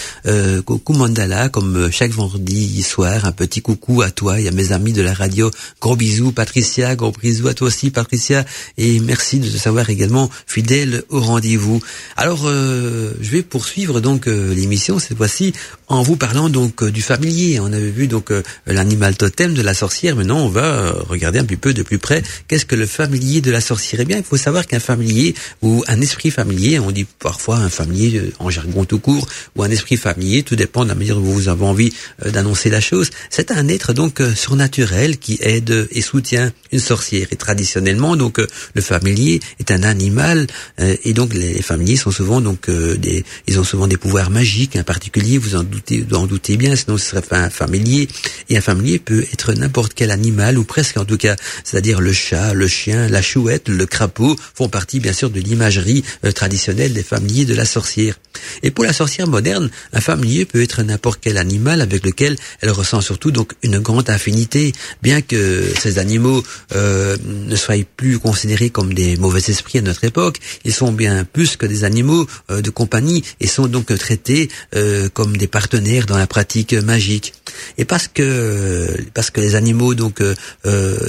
coucou 0.65 0.91
Mandala 0.91 1.47
comme 1.47 1.89
chaque 1.93 2.11
vendredi 2.11 2.83
soir 2.83 3.23
un 3.23 3.31
petit 3.31 3.61
coucou 3.61 4.01
à 4.01 4.11
toi 4.11 4.41
et 4.41 4.49
à 4.49 4.51
mes 4.51 4.73
amis 4.73 4.91
de 4.91 5.01
la 5.01 5.13
radio. 5.13 5.49
Gros 5.79 5.95
bisous 5.95 6.33
Patricia, 6.33 6.97
gros 6.97 7.13
bisous 7.13 7.47
à 7.47 7.53
toi 7.53 7.67
aussi 7.67 7.91
Patricia 7.91 8.43
et 8.77 8.99
merci 8.99 9.39
de 9.39 9.49
te 9.49 9.55
savoir 9.55 9.89
également 9.89 10.29
fidèle 10.47 11.03
au 11.07 11.21
rendez-vous. 11.21 11.81
Alors 12.17 12.45
euh, 12.45 12.88
je 13.21 13.29
vais 13.29 13.43
poursuivre 13.43 13.99
donc 13.99 14.27
euh, 14.27 14.53
l'émission 14.53 14.99
cette 14.99 15.17
fois-ci 15.17 15.53
en 15.87 16.01
vous 16.03 16.15
parlant 16.15 16.49
donc 16.49 16.83
euh, 16.83 16.91
du 16.91 17.01
familier. 17.01 17.59
On 17.59 17.71
avait 17.73 17.89
vu 17.89 18.07
donc 18.07 18.31
l'animal 18.65 19.15
totem 19.15 19.53
de 19.53 19.61
la 19.61 19.73
sorcière. 19.73 20.15
Maintenant, 20.15 20.45
on 20.45 20.49
va 20.49 20.91
regarder 21.07 21.39
un 21.39 21.45
petit 21.45 21.57
peu 21.57 21.73
de 21.73 21.83
plus 21.83 21.97
près 21.97 22.21
qu'est-ce 22.47 22.65
que 22.65 22.75
le 22.75 22.85
familier 22.85 23.41
de 23.41 23.51
la 23.51 23.61
sorcière. 23.61 24.01
Eh 24.01 24.05
bien, 24.05 24.17
il 24.17 24.23
faut 24.23 24.37
savoir 24.37 24.67
qu'un 24.67 24.79
familier 24.79 25.33
ou 25.61 25.83
un 25.87 25.99
esprit 26.01 26.31
familier, 26.31 26.79
on 26.79 26.91
dit 26.91 27.05
parfois 27.19 27.57
un 27.57 27.69
familier 27.69 28.31
en 28.39 28.49
jargon 28.49 28.85
tout 28.85 28.99
court 28.99 29.27
ou 29.55 29.63
un 29.63 29.69
esprit 29.69 29.97
familier, 29.97 30.43
tout 30.43 30.55
dépend 30.55 30.83
de 30.83 30.89
la 30.89 30.95
manière 30.95 31.15
dont 31.15 31.21
vous 31.21 31.49
avez 31.49 31.65
envie 31.65 31.93
d'annoncer 32.23 32.69
la 32.69 32.81
chose. 32.81 33.09
C'est 33.29 33.51
un 33.51 33.67
être 33.67 33.93
donc 33.93 34.21
surnaturel 34.35 35.17
qui 35.17 35.39
aide 35.41 35.87
et 35.91 36.01
soutient 36.01 36.51
une 36.71 36.79
sorcière. 36.79 37.27
Et 37.31 37.35
traditionnellement, 37.35 38.15
donc 38.15 38.39
le 38.39 38.81
familier 38.81 39.39
est 39.59 39.71
un 39.71 39.83
animal 39.83 40.47
et 40.77 41.13
donc 41.13 41.33
les 41.33 41.61
familiers 41.61 41.97
sont 41.97 42.11
souvent 42.11 42.41
donc 42.41 42.69
des, 42.97 43.23
ils 43.47 43.59
ont 43.59 43.63
souvent 43.63 43.87
des 43.87 43.97
pouvoirs 43.97 44.29
magiques, 44.29 44.75
en 44.75 44.83
particulier, 44.83 45.37
vous 45.37 45.55
en 45.55 45.63
doutez, 45.63 46.05
vous 46.07 46.15
en 46.15 46.27
doutez 46.27 46.57
bien, 46.57 46.75
sinon 46.75 46.97
ce 46.97 47.09
serait 47.09 47.23
un 47.31 47.49
familier. 47.49 48.07
Et 48.49 48.57
un 48.57 48.61
familier 48.61 48.99
peut 48.99 49.25
être 49.33 49.53
n'importe 49.53 49.93
quel 49.93 50.11
animal, 50.11 50.57
ou 50.57 50.63
presque 50.63 50.97
en 50.97 51.05
tout 51.05 51.17
cas, 51.17 51.35
c'est-à-dire 51.63 52.01
le 52.01 52.13
chat, 52.13 52.53
le 52.53 52.67
chien, 52.67 53.07
la 53.07 53.21
chouette, 53.21 53.69
le 53.69 53.85
crapaud, 53.85 54.35
font 54.53 54.69
partie 54.69 54.99
bien 54.99 55.13
sûr 55.13 55.29
de 55.29 55.39
l'imagerie 55.39 56.03
traditionnelle 56.35 56.93
des 56.93 57.03
familiers 57.03 57.45
de 57.45 57.53
la 57.53 57.65
sorcière. 57.65 58.15
Et 58.63 58.71
pour 58.71 58.85
la 58.85 58.93
sorcière 58.93 59.27
moderne, 59.27 59.69
un 59.93 60.01
familier 60.01 60.45
peut 60.45 60.61
être 60.61 60.83
n'importe 60.83 61.19
quel 61.21 61.37
animal 61.37 61.81
avec 61.81 62.05
lequel 62.05 62.37
elle 62.61 62.71
ressent 62.71 63.01
surtout 63.01 63.31
donc 63.31 63.53
une 63.63 63.79
grande 63.79 64.09
affinité, 64.09 64.73
bien 65.01 65.21
que 65.21 65.63
ces 65.79 65.99
animaux 65.99 66.43
euh, 66.73 67.17
ne 67.25 67.55
soient 67.55 67.75
plus 67.97 68.19
considérés 68.19 68.69
comme 68.69 68.93
des 68.93 69.17
mauvais 69.17 69.39
esprits 69.39 69.79
à 69.79 69.81
notre 69.81 70.03
époque, 70.03 70.39
ils 70.65 70.73
sont 70.73 70.91
bien 70.91 71.23
plus 71.23 71.55
que 71.55 71.65
des 71.65 71.83
animaux 71.83 72.27
euh, 72.51 72.58
de 72.61 72.69
compagnie 72.69 73.23
et 73.39 73.47
sont 73.47 73.67
donc 73.67 73.95
traités 73.97 74.49
euh, 74.75 75.09
comme 75.09 75.37
des 75.37 75.47
partenaires 75.47 76.05
dans 76.05 76.17
la 76.17 76.27
pratique 76.27 76.73
magique. 76.73 77.33
Et 77.77 77.85
parce 77.85 78.07
que 78.07 78.97
parce 79.13 79.31
que 79.31 79.41
les 79.41 79.55
animaux 79.55 79.95
donc 79.95 80.21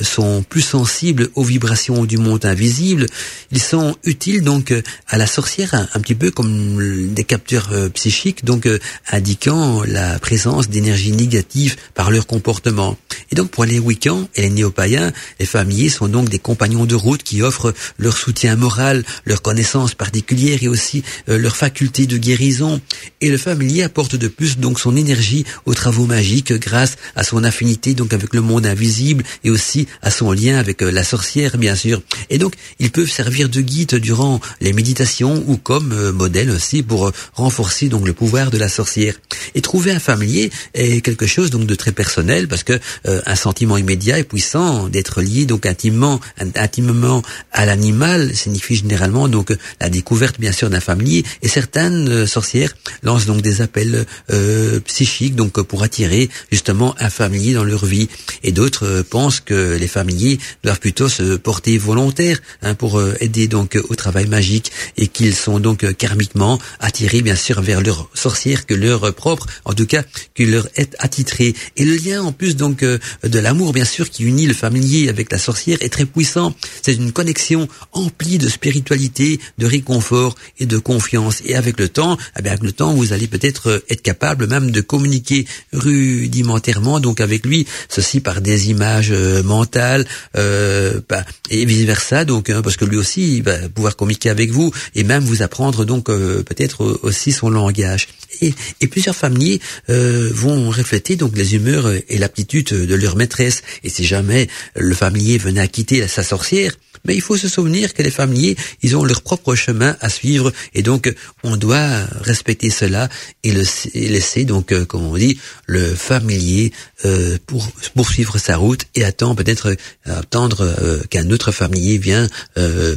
sont 0.02 0.42
plus 0.48 0.62
sensibles 0.62 1.28
aux 1.34 1.44
vibrations 1.44 2.04
du 2.04 2.16
monde 2.16 2.44
invisible, 2.44 3.06
ils 3.52 3.62
sont 3.62 3.96
utiles 4.04 4.42
donc 4.42 4.72
à 5.08 5.18
la 5.18 5.26
sorcière 5.26 5.74
un, 5.74 6.00
petit 6.00 6.14
peu 6.14 6.30
comme 6.30 7.12
des 7.12 7.24
capteurs 7.24 7.70
psychiques, 7.94 8.44
donc 8.44 8.68
indiquant 9.10 9.82
la 9.84 10.18
présence 10.18 10.68
d'énergie 10.68 11.12
négative 11.12 11.76
par 11.94 12.10
leur 12.10 12.26
comportement. 12.26 12.96
Et 13.30 13.34
donc 13.34 13.50
pour 13.50 13.64
les 13.64 13.78
week-ends 13.78 14.28
et 14.34 14.42
les 14.42 14.50
néo-païens, 14.50 15.12
les 15.38 15.46
familiers 15.46 15.88
sont 15.88 16.08
donc 16.08 16.28
des 16.28 16.38
compagnons 16.38 16.86
de 16.86 16.94
route 16.94 17.22
qui 17.22 17.42
offrent 17.42 17.74
leur 17.98 18.16
soutien 18.16 18.56
moral, 18.56 19.04
leur 19.24 19.42
connaissance 19.42 19.94
particulière 19.94 20.58
et 20.62 20.68
aussi 20.68 21.02
euh, 21.28 21.38
leur 21.40 21.56
faculté 21.56 22.06
de 22.06 22.16
guérison. 22.16 22.80
Et 23.20 23.28
le 23.28 23.38
familier 23.38 23.82
apporte 23.82 24.16
de 24.16 24.28
plus 24.28 24.58
donc 24.58 24.80
son 24.80 24.96
énergie 24.96 25.44
aux 25.66 25.74
travaux 25.74 26.06
magiques 26.06 26.52
grâce 26.52 26.96
à 27.16 27.24
son 27.24 27.44
affinité 27.44 27.94
donc 27.94 28.12
avec 28.12 28.34
le 28.34 28.40
monde 28.40 28.66
invisible 28.66 29.24
et 29.44 29.50
aussi 29.50 29.86
à 30.02 30.10
son 30.10 30.32
lien 30.32 30.58
avec 30.58 30.82
euh, 30.82 30.90
la 30.90 31.04
sorcière 31.04 31.56
bien 31.58 31.74
sûr. 31.74 32.02
Et 32.28 32.38
donc 32.38 32.54
ils 32.78 32.90
peuvent 32.90 33.10
servir 33.10 33.48
de 33.48 33.60
guide 33.60 33.96
durant 33.96 34.40
les 34.60 34.72
méditations 34.72 35.42
ou 35.46 35.56
comme 35.56 35.92
euh, 35.92 36.12
modèle 36.12 36.50
aussi 36.50 36.82
pour 36.82 37.10
renforcer 37.34 37.88
donc 37.88 38.06
le 38.06 38.12
pouvoir 38.12 38.50
de 38.50 38.58
la 38.58 38.68
sorcière. 38.68 39.14
Et 39.54 39.60
trouver 39.60 39.92
un 39.92 39.98
familier 39.98 40.50
est 40.74 41.00
quelque 41.00 41.26
chose 41.26 41.50
donc 41.50 41.66
de 41.66 41.74
très 41.74 41.92
personnel 41.92 42.48
parce 42.48 42.62
que 42.62 42.78
un 43.04 43.36
sentiment 43.36 43.76
immédiat 43.76 44.18
et 44.18 44.24
puissant 44.24 44.88
d'être 44.88 45.22
lié 45.22 45.46
donc 45.46 45.66
intimement 45.66 46.20
intimement 46.56 47.22
à 47.52 47.66
l'animal 47.66 48.34
signifie 48.34 48.76
généralement 48.76 49.28
donc 49.28 49.52
la 49.80 49.88
découverte 49.88 50.38
bien 50.38 50.52
sûr 50.52 50.70
d'un 50.70 50.80
familier 50.80 51.24
et 51.42 51.48
certaines 51.48 52.08
euh, 52.08 52.26
sorcières 52.26 52.74
lancent 53.02 53.26
donc 53.26 53.42
des 53.42 53.62
appels 53.62 54.06
euh, 54.30 54.80
psychiques 54.80 55.34
donc 55.34 55.60
pour 55.62 55.82
attirer 55.82 56.28
justement 56.50 56.94
un 56.98 57.10
familier 57.10 57.54
dans 57.54 57.64
leur 57.64 57.84
vie 57.84 58.08
et 58.42 58.52
d'autres 58.52 58.86
euh, 58.86 59.02
pensent 59.02 59.40
que 59.40 59.76
les 59.76 59.88
familiers 59.88 60.38
doivent 60.62 60.80
plutôt 60.80 61.08
se 61.08 61.36
porter 61.36 61.78
volontaires 61.78 62.40
hein, 62.62 62.74
pour 62.74 63.02
aider 63.20 63.48
donc 63.48 63.78
au 63.88 63.94
travail 63.94 64.26
magique 64.26 64.70
et 64.96 65.06
qu'ils 65.06 65.34
sont 65.34 65.60
donc 65.60 65.94
karmiquement 65.96 66.58
attirés 66.78 67.22
bien 67.22 67.36
sûr 67.36 67.60
vers 67.60 67.80
leur 67.80 68.08
sorcière 68.14 68.66
que 68.66 68.74
leur 68.74 69.14
propre 69.14 69.46
en 69.64 69.72
tout 69.72 69.86
cas 69.86 70.02
qui 70.34 70.46
leur 70.46 70.68
est 70.76 70.94
attitré 70.98 71.54
et 71.76 71.84
le 71.84 71.96
lien 71.96 72.22
en 72.22 72.32
plus 72.32 72.56
donc 72.56 72.82
de 72.82 73.38
l'amour 73.38 73.72
bien 73.72 73.84
sûr 73.84 74.10
qui 74.10 74.24
unit 74.24 74.46
le 74.46 74.54
familier 74.54 75.08
avec 75.08 75.32
la 75.32 75.38
sorcière 75.38 75.78
est 75.80 75.88
très 75.88 76.06
puissant. 76.06 76.54
C'est 76.82 76.94
une 76.94 77.12
connexion 77.12 77.68
emplie 77.92 78.38
de 78.38 78.48
spiritualité, 78.48 79.40
de 79.58 79.66
réconfort 79.66 80.34
et 80.58 80.66
de 80.66 80.78
confiance. 80.78 81.19
Et 81.44 81.54
avec 81.54 81.78
le 81.78 81.88
temps, 81.88 82.16
eh 82.38 82.42
bien 82.42 82.52
avec 82.52 82.62
le 82.62 82.72
temps, 82.72 82.94
vous 82.94 83.12
allez 83.12 83.26
peut-être 83.26 83.68
euh, 83.68 83.84
être 83.90 84.02
capable 84.02 84.46
même 84.46 84.70
de 84.70 84.80
communiquer 84.80 85.46
rudimentairement, 85.72 87.00
donc 87.00 87.20
avec 87.20 87.44
lui, 87.46 87.66
ceci 87.88 88.20
par 88.20 88.40
des 88.40 88.70
images 88.70 89.10
euh, 89.12 89.42
mentales 89.42 90.06
euh, 90.36 91.00
bah, 91.08 91.24
et 91.50 91.64
vice 91.64 91.84
versa. 91.84 92.24
Donc 92.24 92.50
hein, 92.50 92.62
parce 92.62 92.76
que 92.76 92.84
lui 92.84 92.96
aussi, 92.96 93.36
il 93.36 93.42
va 93.42 93.68
pouvoir 93.68 93.96
communiquer 93.96 94.30
avec 94.30 94.50
vous 94.50 94.72
et 94.94 95.04
même 95.04 95.22
vous 95.22 95.42
apprendre 95.42 95.84
donc 95.84 96.06
peut-être 96.06 97.00
aussi 97.02 97.32
son 97.32 97.50
langage. 97.50 98.08
Et, 98.40 98.54
plusieurs 98.88 99.14
familles 99.14 99.60
vont 99.88 100.70
refléter 100.70 101.16
donc 101.16 101.36
les 101.36 101.54
humeurs 101.54 101.90
et 101.90 102.18
l'aptitude 102.18 102.68
de 102.68 102.94
leur 102.94 103.16
maîtresse. 103.16 103.62
Et 103.84 103.88
si 103.88 104.04
jamais 104.04 104.48
le 104.74 104.94
familier 104.94 105.38
venait 105.38 105.60
à 105.60 105.68
quitter 105.68 106.06
sa 106.08 106.22
sorcière, 106.22 106.72
mais 107.04 107.14
il 107.14 107.20
faut 107.20 107.36
se 107.36 107.48
souvenir 107.48 107.94
que 107.94 108.02
les 108.02 108.10
familiers, 108.10 108.56
ils 108.82 108.96
ont 108.96 109.04
leur 109.04 109.22
propre 109.22 109.54
chemin 109.54 109.96
à 110.00 110.08
suivre 110.08 110.52
et 110.74 110.82
donc 110.82 111.12
on 111.42 111.56
doit 111.56 112.04
respecter 112.20 112.70
cela 112.70 113.08
et, 113.44 113.52
laisser 113.52 114.44
donc, 114.44 114.72
euh, 114.72 114.84
comme 114.84 115.06
on 115.06 115.16
dit, 115.16 115.38
le 115.66 115.94
familier 115.94 116.72
euh, 117.04 117.38
pour 117.46 117.66
poursuivre 117.94 118.38
sa 118.38 118.56
route 118.56 118.84
et 118.94 119.04
attendre 119.04 119.36
peut-être 119.36 119.68
euh, 119.70 120.18
attendre 120.18 121.00
qu'un 121.08 121.30
autre 121.30 121.52
familier 121.52 121.98
vienne 121.98 122.28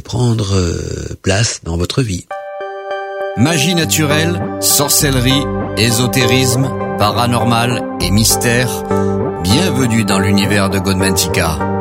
prendre 0.04 0.74
place 1.22 1.60
dans 1.62 1.76
votre 1.76 2.02
vie. 2.02 2.26
Magie 3.36 3.74
naturelle, 3.74 4.40
sorcellerie, 4.60 5.42
ésotérisme, 5.76 6.70
paranormal 6.98 7.82
et 8.00 8.10
mystère. 8.10 8.84
Bienvenue 9.42 10.04
dans 10.04 10.18
l'univers 10.18 10.70
de 10.70 10.78
Godmantica. 10.78 11.73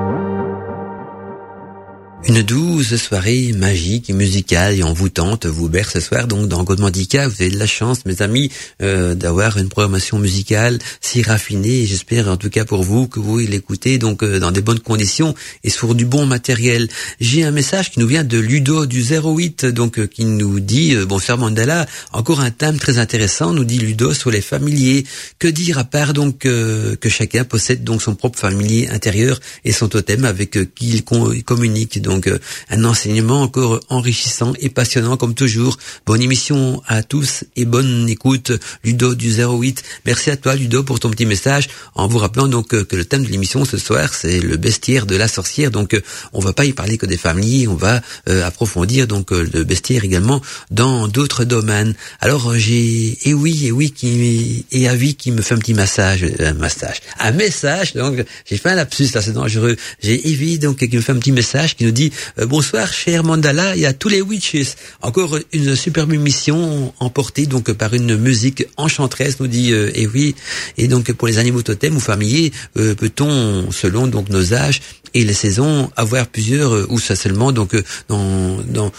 Une 2.25 2.41
douce 2.41 2.95
soirée 2.95 3.51
magique 3.51 4.09
musicale 4.09 4.79
et 4.79 4.83
envoûtante 4.83 5.45
vous 5.45 5.67
berce 5.67 5.95
ce 5.95 5.99
soir 5.99 6.25
donc 6.25 6.47
dans 6.47 6.63
Godmandica. 6.63 7.27
Vous 7.27 7.41
avez 7.41 7.49
de 7.49 7.59
la 7.59 7.67
chance, 7.67 8.05
mes 8.05 8.21
amis, 8.21 8.49
euh, 8.81 9.13
d'avoir 9.13 9.57
une 9.57 9.67
programmation 9.67 10.19
musicale 10.19 10.79
si 11.01 11.21
raffinée. 11.21 11.86
J'espère 11.86 12.29
en 12.29 12.38
tout 12.38 12.49
cas 12.49 12.63
pour 12.63 12.81
vous 12.81 13.09
que 13.09 13.19
vous 13.19 13.39
l'écoutez 13.39 13.97
donc 13.97 14.23
euh, 14.23 14.39
dans 14.39 14.51
des 14.51 14.62
bonnes 14.62 14.79
conditions 14.79 15.36
et 15.65 15.69
sur 15.69 15.95
du 15.95 16.05
bon 16.05 16.25
matériel. 16.25 16.88
J'ai 17.19 17.43
un 17.43 17.51
message 17.51 17.91
qui 17.91 17.99
nous 17.99 18.07
vient 18.07 18.23
de 18.23 18.39
Ludo 18.39 18.86
du 18.86 19.03
08 19.03 19.65
donc 19.65 19.99
euh, 19.99 20.07
qui 20.07 20.23
nous 20.23 20.62
dit 20.62 20.95
bon 20.95 21.13
bonsoir 21.13 21.38
Mandala, 21.38 21.86
encore 22.13 22.39
un 22.39 22.51
thème 22.51 22.79
très 22.79 22.99
intéressant. 22.99 23.51
Nous 23.51 23.65
dit 23.65 23.79
Ludo 23.79 24.13
sur 24.13 24.31
les 24.31 24.41
familiers. 24.41 25.03
Que 25.39 25.49
dire 25.49 25.77
à 25.77 25.83
part 25.83 26.13
donc 26.13 26.39
que 26.39 27.09
chacun 27.09 27.43
possède 27.43 27.83
donc 27.83 28.01
son 28.01 28.15
propre 28.15 28.39
familier 28.39 28.88
intérieur 28.89 29.41
et 29.65 29.73
son 29.73 29.89
totem 29.89 30.23
avec 30.23 30.51
qui 30.73 30.89
il 30.89 31.43
communique. 31.43 32.01
Donc, 32.01 32.12
donc 32.13 32.28
euh, 32.28 32.38
un 32.69 32.84
enseignement 32.84 33.41
encore 33.41 33.80
enrichissant 33.89 34.54
et 34.60 34.69
passionnant 34.69 35.17
comme 35.17 35.34
toujours. 35.34 35.78
Bonne 36.06 36.21
émission 36.21 36.82
à 36.88 37.02
tous 37.02 37.43
et 37.56 37.65
bonne 37.65 38.08
écoute 38.08 38.52
Ludo 38.84 39.15
du 39.15 39.34
08. 39.34 39.84
Merci 40.06 40.30
à 40.30 40.38
toi 40.38 40.56
Ludo 40.56 40.84
pour 40.84 40.99
ton 40.99 41.10
petit 41.10 41.26
message 41.26 41.69
en 41.95 42.08
vous 42.08 42.19
rappelant 42.19 42.47
donc 42.47 42.73
euh, 42.73 42.84
que 42.84 42.95
le 42.95 43.06
thème 43.06 43.23
de 43.23 43.30
l'émission 43.30 43.65
ce 43.65 43.78
soir 43.78 44.13
c'est 44.13 44.39
le 44.39 44.58
bestiaire 44.58 45.08
de 45.08 45.15
la 45.15 45.28
sorcière. 45.28 45.71
Donc 45.71 45.95
euh, 45.95 46.02
on 46.34 46.39
va 46.39 46.54
pas 46.54 46.65
y 46.65 46.73
parler 46.73 46.99
que 46.99 47.08
des 47.08 47.17
familles, 47.17 47.67
on 47.67 47.76
va 47.76 48.02
approfondir 48.28 49.08
donc 49.08 49.32
le 49.32 49.63
bestiaire 49.63 50.04
également 50.04 50.41
dans 50.69 51.08
d'autres 51.08 51.45
domaines. 51.45 51.95
Alors 52.21 52.56
j'ai 52.56 53.17
et 53.28 53.34
oui 53.34 53.65
et 53.67 53.71
oui 53.71 53.91
qui 53.91 54.65
et 54.71 54.88
Avi 54.88 55.15
qui 55.15 55.32
me 55.32 55.41
fait 55.41 55.56
un 55.56 55.58
petit 55.58 55.73
massage 55.73 56.26
un 56.39 56.54
massage 56.54 57.02
un 57.19 57.32
message 57.32 57.93
donc 57.93 58.23
j'ai 58.45 58.58
fait 58.58 58.69
un 58.69 58.76
lapsus 58.76 59.10
là 59.13 59.21
c'est 59.21 59.34
dangereux. 59.34 59.76
J'ai 60.02 60.30
Evie 60.30 60.60
donc 60.60 60.78
qui 60.78 60.95
me 60.95 61.02
fait 61.02 61.12
un 61.12 61.17
petit 61.17 61.32
message 61.32 61.76
qui 61.76 61.86
nous 61.86 61.91
dit 61.91 62.02
euh, 62.39 62.45
bonsoir 62.45 62.91
cher 62.91 63.23
Mandala 63.23 63.75
et 63.75 63.85
à 63.85 63.93
tous 63.93 64.09
les 64.09 64.21
witches. 64.21 64.75
Encore 65.01 65.37
une 65.51 65.75
superbe 65.75 66.13
émission 66.13 66.93
emportée 66.99 67.45
donc 67.45 67.71
par 67.73 67.93
une 67.93 68.17
musique 68.17 68.65
enchanteresse 68.77 69.39
nous 69.39 69.47
dit 69.47 69.71
euh, 69.71 69.91
et 69.93 70.07
oui 70.07 70.35
et 70.77 70.87
donc 70.87 71.11
pour 71.13 71.27
les 71.27 71.37
animaux 71.37 71.61
totems 71.61 71.95
ou 71.95 71.99
familiers 71.99 72.51
euh, 72.77 72.95
peut-on 72.95 73.71
selon 73.71 74.07
donc 74.07 74.29
nos 74.29 74.53
âges 74.53 74.81
et 75.13 75.23
les 75.23 75.33
saisons 75.33 75.91
avoir 75.95 76.25
plusieurs 76.25 76.91
ou 76.91 76.99
ça 76.99 77.15
seulement 77.15 77.51
donc 77.51 77.75
dans 78.07 78.57
dans 78.67 78.91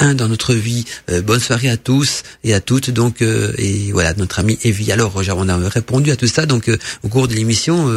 un 0.00 0.14
dans 0.14 0.28
notre 0.28 0.54
vie. 0.54 0.84
bonne 1.22 1.38
soirée 1.38 1.68
à 1.68 1.76
tous 1.76 2.24
et 2.42 2.52
à 2.52 2.60
toutes 2.60 2.90
donc 2.90 3.22
et 3.22 3.92
voilà 3.92 4.12
notre 4.14 4.40
ami 4.40 4.58
Evie. 4.64 4.90
Alors 4.90 5.22
on 5.36 5.48
a 5.48 5.68
répondu 5.68 6.10
à 6.10 6.16
tout 6.16 6.26
ça 6.26 6.46
donc 6.46 6.68
au 7.04 7.08
cours 7.08 7.28
de 7.28 7.34
l'émission 7.34 7.88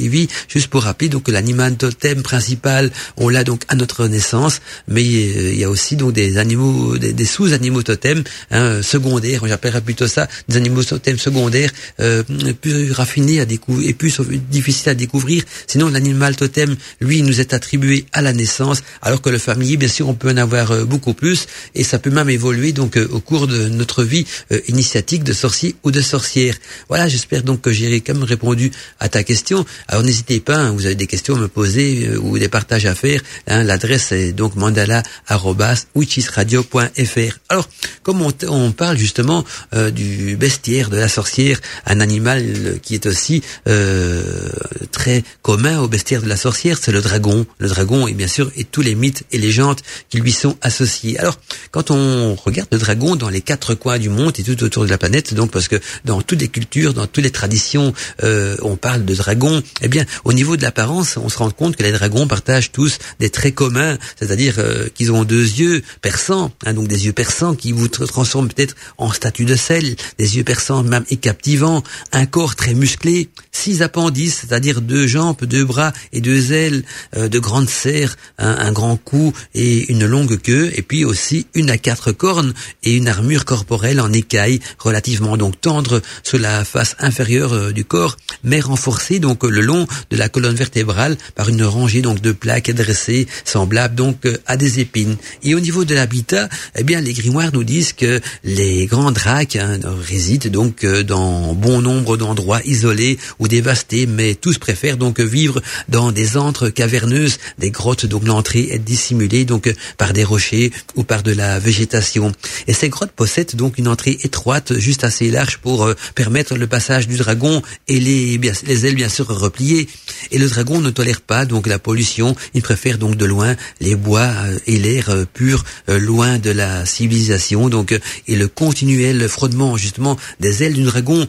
Evie 0.00 0.28
juste 0.48 0.68
pour 0.68 0.84
rappeler 0.84 1.10
donc 1.10 1.28
l'animal 1.28 1.76
totem 1.76 2.22
principal 2.22 2.90
on 3.18 3.28
l'a 3.28 3.43
donc 3.44 3.62
à 3.68 3.74
notre 3.74 4.06
naissance, 4.06 4.60
mais 4.88 5.02
euh, 5.02 5.52
il 5.52 5.58
y 5.58 5.64
a 5.64 5.70
aussi 5.70 5.96
donc 5.96 6.12
des 6.12 6.38
animaux, 6.38 6.98
des, 6.98 7.24
sous-animaux 7.24 7.82
totems 7.82 8.24
hein, 8.50 8.82
secondaires, 8.82 9.46
j'appellerais 9.46 9.80
plutôt 9.80 10.06
ça 10.06 10.28
des 10.48 10.56
animaux 10.56 10.82
totems 10.82 11.18
secondaires 11.18 11.70
euh, 12.00 12.22
plus 12.60 12.92
raffinés 12.92 13.40
à 13.40 13.44
découvrir 13.44 13.88
et 13.88 13.92
plus 13.94 14.20
difficiles 14.50 14.90
à 14.90 14.94
découvrir. 14.94 15.44
Sinon, 15.66 15.88
l'animal 15.88 16.36
totem, 16.36 16.76
lui, 17.00 17.22
nous 17.22 17.40
est 17.40 17.54
attribué 17.54 18.06
à 18.12 18.22
la 18.22 18.32
naissance, 18.32 18.82
alors 19.02 19.20
que 19.20 19.30
le 19.30 19.38
familier, 19.38 19.76
bien 19.76 19.88
sûr, 19.88 20.08
on 20.08 20.14
peut 20.14 20.30
en 20.30 20.36
avoir 20.36 20.72
euh, 20.72 20.84
beaucoup 20.84 21.14
plus, 21.14 21.46
et 21.74 21.84
ça 21.84 21.98
peut 21.98 22.10
même 22.10 22.30
évoluer 22.30 22.72
donc 22.72 22.96
au 22.96 23.20
cours 23.20 23.46
de 23.46 23.68
notre 23.68 24.04
vie 24.04 24.26
initiatique 24.68 25.24
de 25.24 25.32
sorcier 25.32 25.76
ou 25.82 25.90
de 25.90 26.00
sorcière. 26.00 26.54
Voilà, 26.88 27.08
j'espère 27.08 27.42
donc 27.42 27.60
que 27.60 27.72
j'ai 27.72 28.00
quand 28.00 28.14
même 28.14 28.24
répondu 28.24 28.70
à 29.00 29.08
ta 29.08 29.22
question. 29.22 29.64
Alors 29.88 30.02
n'hésitez 30.02 30.40
pas, 30.40 30.56
hein, 30.56 30.70
vous 30.72 30.86
avez 30.86 30.94
des 30.94 31.06
questions 31.06 31.36
à 31.36 31.38
me 31.38 31.48
poser 31.48 32.16
ou 32.16 32.38
des 32.38 32.48
partages 32.48 32.86
à 32.86 32.94
faire 32.94 33.20
Hein, 33.46 33.62
L'adresse 33.62 34.12
est 34.12 34.32
donc 34.32 34.56
mandala@witchesradio.fr. 34.56 37.38
Alors, 37.48 37.68
comme 38.02 38.22
on, 38.22 38.32
parle 38.72 38.98
justement 38.98 39.44
euh, 39.74 39.90
du 39.90 40.36
bestiaire 40.36 40.90
de 40.90 40.96
la 40.96 41.08
sorcière, 41.08 41.60
un 41.86 42.00
animal 42.00 42.78
qui 42.82 42.94
est 42.94 43.06
aussi 43.06 43.42
euh, 43.68 44.50
très 44.92 45.24
commun 45.42 45.80
au 45.80 45.88
bestiaire 45.88 46.22
de 46.22 46.28
la 46.28 46.36
sorcière, 46.36 46.78
c'est 46.80 46.92
le 46.92 47.00
dragon. 47.00 47.46
Le 47.58 47.68
dragon, 47.68 48.06
et 48.06 48.14
bien 48.14 48.28
sûr, 48.28 48.50
et 48.56 48.64
tous 48.64 48.82
les 48.82 48.94
mythes 48.94 49.24
et 49.32 49.38
légendes 49.38 49.80
qui 50.08 50.18
lui 50.18 50.32
sont 50.32 50.56
associés. 50.60 51.18
Alors, 51.18 51.38
quand 51.70 51.90
on 51.90 52.34
regarde 52.34 52.68
le 52.72 52.78
dragon 52.78 53.16
dans 53.16 53.28
les 53.28 53.40
quatre 53.40 53.74
coins 53.74 53.98
du 53.98 54.08
monde 54.08 54.34
et 54.38 54.42
tout 54.42 54.62
autour 54.62 54.84
de 54.84 54.90
la 54.90 54.98
planète, 54.98 55.34
donc 55.34 55.50
parce 55.50 55.68
que 55.68 55.76
dans 56.04 56.22
toutes 56.22 56.40
les 56.40 56.48
cultures, 56.48 56.94
dans 56.94 57.06
toutes 57.06 57.24
les 57.24 57.30
traditions, 57.30 57.92
euh, 58.22 58.56
on 58.62 58.76
parle 58.76 59.04
de 59.04 59.14
dragon, 59.14 59.62
eh 59.82 59.88
bien, 59.88 60.04
au 60.24 60.32
niveau 60.32 60.56
de 60.56 60.62
l'apparence, 60.62 61.16
on 61.16 61.28
se 61.28 61.38
rend 61.38 61.50
compte 61.50 61.76
que 61.76 61.82
les 61.82 61.92
dragons 61.92 62.26
partagent 62.26 62.72
tous 62.72 62.98
traits 63.30 63.54
communs, 63.54 63.98
c'est-à-dire 64.18 64.54
euh, 64.58 64.88
qu'ils 64.94 65.12
ont 65.12 65.24
deux 65.24 65.42
yeux 65.42 65.82
perçants, 66.02 66.52
hein, 66.64 66.74
donc 66.74 66.88
des 66.88 67.06
yeux 67.06 67.12
perçants 67.12 67.54
qui 67.54 67.72
vous 67.72 67.88
transforment 67.88 68.48
peut-être 68.48 68.74
en 68.98 69.12
statue 69.12 69.44
de 69.44 69.56
sel, 69.56 69.96
des 70.18 70.36
yeux 70.36 70.44
perçants 70.44 70.82
même 70.82 71.04
et 71.10 71.16
captivants, 71.16 71.82
un 72.12 72.26
corps 72.26 72.56
très 72.56 72.74
musclé, 72.74 73.28
six 73.52 73.82
appendices, 73.82 74.40
c'est-à-dire 74.40 74.80
deux 74.80 75.06
jambes, 75.06 75.44
deux 75.44 75.64
bras 75.64 75.92
et 76.12 76.20
deux 76.20 76.52
ailes, 76.52 76.84
euh, 77.16 77.28
de 77.28 77.38
grandes 77.38 77.70
serres, 77.70 78.16
un 78.38 78.72
grand 78.72 78.96
cou 78.96 79.32
et 79.54 79.90
une 79.90 80.06
longue 80.06 80.40
queue, 80.40 80.70
et 80.74 80.82
puis 80.82 81.04
aussi 81.04 81.46
une 81.54 81.70
à 81.70 81.78
quatre 81.78 82.12
cornes 82.12 82.52
et 82.82 82.96
une 82.96 83.08
armure 83.08 83.44
corporelle 83.44 84.00
en 84.00 84.12
écaille 84.12 84.60
relativement 84.78 85.36
donc 85.36 85.60
tendre 85.60 86.02
sur 86.22 86.38
la 86.38 86.64
face 86.64 86.96
inférieure 86.98 87.52
euh, 87.52 87.72
du 87.72 87.84
corps, 87.84 88.16
mais 88.42 88.60
renforcée 88.60 89.18
donc 89.18 89.44
le 89.44 89.60
long 89.60 89.86
de 90.10 90.16
la 90.16 90.28
colonne 90.28 90.54
vertébrale 90.54 91.16
par 91.34 91.48
une 91.48 91.64
rangée 91.64 92.02
donc 92.02 92.20
de 92.20 92.32
plaques 92.32 92.70
dressées 92.70 93.03
semblables 93.44 93.94
donc 93.94 94.26
euh, 94.26 94.36
à 94.46 94.56
des 94.56 94.80
épines. 94.80 95.16
Et 95.42 95.54
au 95.54 95.60
niveau 95.60 95.84
de 95.84 95.94
l'habitat, 95.94 96.48
eh 96.76 96.84
bien 96.84 97.00
les 97.00 97.12
grimoires 97.12 97.50
nous 97.52 97.64
disent 97.64 97.92
que 97.92 98.20
les 98.44 98.86
grands 98.86 99.12
dracs 99.12 99.56
hein, 99.56 99.78
résident 100.06 100.50
donc 100.50 100.84
euh, 100.84 101.02
dans 101.02 101.54
bon 101.54 101.80
nombre 101.80 102.16
d'endroits 102.16 102.60
isolés 102.64 103.18
ou 103.38 103.48
dévastés, 103.48 104.06
mais 104.06 104.34
tous 104.34 104.58
préfèrent 104.58 104.96
donc 104.96 105.20
vivre 105.20 105.60
dans 105.88 106.12
des 106.12 106.36
antres 106.36 106.68
caverneuses, 106.68 107.38
des 107.58 107.70
grottes 107.70 108.06
dont 108.06 108.20
l'entrée 108.24 108.68
est 108.70 108.78
dissimulée 108.78 109.44
donc 109.44 109.72
par 109.98 110.12
des 110.12 110.24
rochers 110.24 110.72
ou 110.96 111.04
par 111.04 111.22
de 111.22 111.32
la 111.32 111.58
végétation. 111.58 112.32
Et 112.66 112.72
ces 112.72 112.88
grottes 112.88 113.12
possèdent 113.12 113.56
donc 113.56 113.78
une 113.78 113.88
entrée 113.88 114.18
étroite, 114.22 114.78
juste 114.78 115.04
assez 115.04 115.30
large 115.30 115.58
pour 115.58 115.84
euh, 115.84 115.94
permettre 116.14 116.56
le 116.56 116.66
passage 116.66 117.08
du 117.08 117.16
dragon 117.16 117.62
et 117.88 118.00
les, 118.00 118.38
les 118.38 118.86
ailes 118.86 118.94
bien 118.94 119.08
sûr 119.08 119.26
repliées. 119.26 119.88
Et 120.30 120.38
le 120.38 120.48
dragon 120.48 120.80
ne 120.80 120.90
tolère 120.90 121.20
pas 121.20 121.44
donc 121.44 121.66
la 121.66 121.78
pollution. 121.78 122.34
Il 122.54 122.62
préfère 122.62 122.93
donc 122.98 123.16
de 123.16 123.24
loin 123.24 123.54
les 123.80 123.96
bois 123.96 124.20
euh, 124.20 124.58
et 124.66 124.78
l'air 124.78 125.10
euh, 125.10 125.24
pur, 125.32 125.64
loin 125.88 126.38
de 126.38 126.50
la 126.50 126.86
civilisation. 126.86 127.68
Donc 127.68 127.98
et 128.26 128.36
le 128.36 128.48
continuel 128.48 129.28
frottement 129.28 129.76
justement 129.76 130.16
des 130.40 130.62
ailes 130.62 130.74
du 130.74 130.84
dragon 130.84 131.26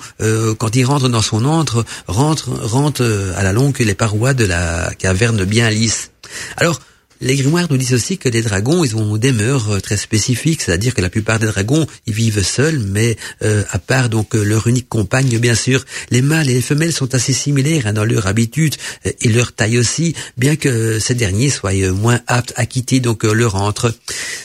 quand 0.58 0.76
il 0.76 0.86
rentre 0.86 1.10
dans 1.10 1.22
son 1.22 1.46
antre 1.46 1.86
rentre 2.08 2.50
rentre 2.50 3.04
à 3.36 3.44
la 3.44 3.54
longue 3.54 3.78
les 3.80 3.94
parois 3.94 4.34
de 4.34 4.46
la 4.46 4.92
caverne 4.98 5.44
bien 5.44 5.70
lisses. 5.70 6.12
Alors 6.58 6.80
les 7.22 7.36
grimoires 7.36 7.68
nous 7.70 7.78
disent 7.78 7.94
aussi 7.94 8.18
que 8.18 8.30
les 8.30 8.42
dragons, 8.42 8.84
ils 8.84 8.96
ont 8.96 9.18
des 9.18 9.32
mœurs 9.32 9.70
euh, 9.70 9.80
très 9.80 9.98
spécifiques, 9.98 10.62
c'est-à-dire 10.62 10.94
que 10.94 11.02
la 11.02 11.10
plupart 11.10 11.40
des 11.40 11.48
dragons, 11.48 11.88
ils 12.08 12.14
vivent 12.14 12.44
seuls, 12.44 12.80
mais 12.80 13.16
euh, 13.42 13.64
à 13.72 13.80
part 13.80 14.10
donc 14.10 14.36
euh, 14.36 14.44
leur 14.44 14.68
unique 14.68 14.90
compagne, 14.90 15.38
bien 15.40 15.56
sûr, 15.56 15.86
les 16.12 16.22
mâles 16.22 16.50
et 16.50 16.54
les 16.54 16.62
femelles 16.62 16.92
sont 16.92 17.16
assez 17.16 17.34
similaires 17.34 17.88
hein, 17.88 17.94
dans 17.94 18.04
leur 18.04 18.28
habitude 18.28 18.76
et 19.22 19.30
leur 19.30 19.54
taille 19.54 19.78
aussi, 19.78 20.16
bien 20.38 20.56
que 20.56 21.00
ces 21.00 21.16
derniers 21.16 21.50
soient 21.50 21.74
moins 21.92 22.20
aptes 22.28 22.54
à 22.56 22.66
quitter 22.66 23.00
donc 23.00 23.24
leur 23.24 23.56
antre. 23.56 23.94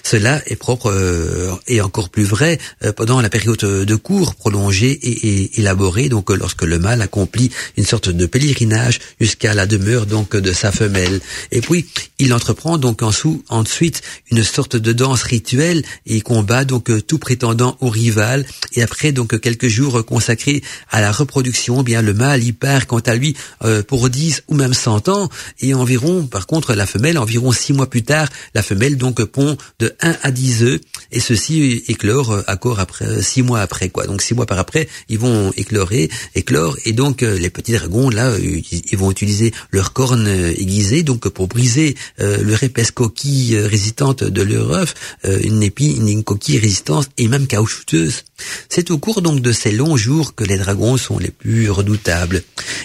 Cela 0.02 0.42
est 0.46 0.56
propre 0.56 1.58
et 1.66 1.80
encore 1.80 2.10
plus 2.10 2.24
vrai 2.24 2.58
pendant 2.96 3.20
la 3.20 3.28
période 3.28 3.58
de 3.58 3.94
cours 3.94 4.34
prolongée 4.34 4.90
et, 4.90 5.28
et 5.28 5.60
élaborée, 5.60 6.08
donc 6.08 6.30
lorsque 6.30 6.62
le 6.62 6.78
mâle 6.78 7.02
accomplit 7.02 7.50
une 7.76 7.84
sorte 7.84 8.08
de 8.08 8.26
pèlerinage 8.26 8.98
jusqu'à 9.20 9.54
la 9.54 9.66
demeure 9.66 10.06
donc 10.06 10.36
de 10.36 10.52
sa 10.52 10.72
femelle. 10.72 11.20
Et 11.52 11.60
puis 11.60 11.86
il 12.18 12.32
entreprend 12.34 12.59
donc 12.60 13.02
en 13.02 13.10
sous, 13.10 13.42
ensuite 13.48 14.02
une 14.30 14.44
sorte 14.44 14.76
de 14.76 14.92
danse 14.92 15.22
rituelle 15.22 15.82
et 16.06 16.20
combat 16.20 16.64
donc 16.64 16.90
euh, 16.90 17.00
tout 17.00 17.18
prétendant 17.18 17.76
au 17.80 17.88
rival. 17.88 18.44
Et 18.74 18.82
après 18.82 19.12
donc 19.12 19.40
quelques 19.40 19.68
jours 19.68 20.04
consacrés 20.04 20.62
à 20.90 21.00
la 21.00 21.10
reproduction, 21.10 21.80
eh 21.80 21.84
bien 21.84 22.02
le 22.02 22.12
mâle 22.12 22.44
y 22.44 22.52
part 22.52 22.86
quant 22.86 23.00
à 23.00 23.14
lui 23.14 23.34
euh, 23.64 23.82
pour 23.82 24.10
10 24.10 24.44
ou 24.48 24.54
même 24.54 24.74
100 24.74 25.08
ans. 25.08 25.28
Et 25.60 25.72
environ, 25.74 26.26
par 26.26 26.46
contre, 26.46 26.74
la 26.74 26.86
femelle, 26.86 27.18
environ 27.18 27.50
6 27.50 27.72
mois 27.72 27.88
plus 27.88 28.02
tard, 28.02 28.28
la 28.54 28.62
femelle 28.62 28.96
donc 28.96 29.24
pond 29.24 29.56
de 29.78 29.94
1 30.00 30.16
à 30.22 30.30
10 30.30 30.62
œufs. 30.64 30.80
Et 31.12 31.20
ceci 31.20 31.82
éclore 31.88 32.32
euh, 32.32 32.42
à 32.46 32.56
corps 32.56 32.80
après 32.80 33.22
6 33.22 33.42
mois 33.42 33.60
après 33.60 33.88
quoi. 33.88 34.06
Donc 34.06 34.20
6 34.20 34.34
mois 34.34 34.46
par 34.46 34.58
après, 34.58 34.86
ils 35.08 35.18
vont 35.18 35.52
éclorer, 35.56 36.10
éclore. 36.34 36.76
Et 36.84 36.92
donc 36.92 37.22
les 37.22 37.50
petits 37.50 37.72
dragons 37.72 38.10
là, 38.10 38.32
ils 38.38 38.98
vont 38.98 39.10
utiliser 39.10 39.52
leurs 39.70 39.92
cornes 39.92 40.28
aiguisées 40.28 41.02
donc 41.02 41.28
pour 41.28 41.48
briser 41.48 41.96
le 42.18 42.49
épaisse 42.62 42.90
coquille 42.90 43.56
euh, 43.56 43.66
résistante 43.66 44.24
de 44.24 44.42
leur 44.42 44.70
œuf, 44.72 44.94
euh, 45.24 45.40
une 45.42 45.62
épine, 45.62 46.08
une 46.08 46.24
coquille 46.24 46.58
résistante 46.58 47.08
et 47.18 47.28
même 47.28 47.46
caoutchouteuse. 47.46 48.24
C'est 48.68 48.90
au 48.90 48.98
cours 48.98 49.22
donc 49.22 49.40
de 49.40 49.52
ces 49.52 49.72
longs 49.72 49.96
jours 49.96 50.34
que 50.34 50.44
les 50.44 50.56
dragons 50.56 50.96
sont 50.96 51.18
les 51.18 51.30
plus 51.30 51.70
redoutables. 51.70 52.42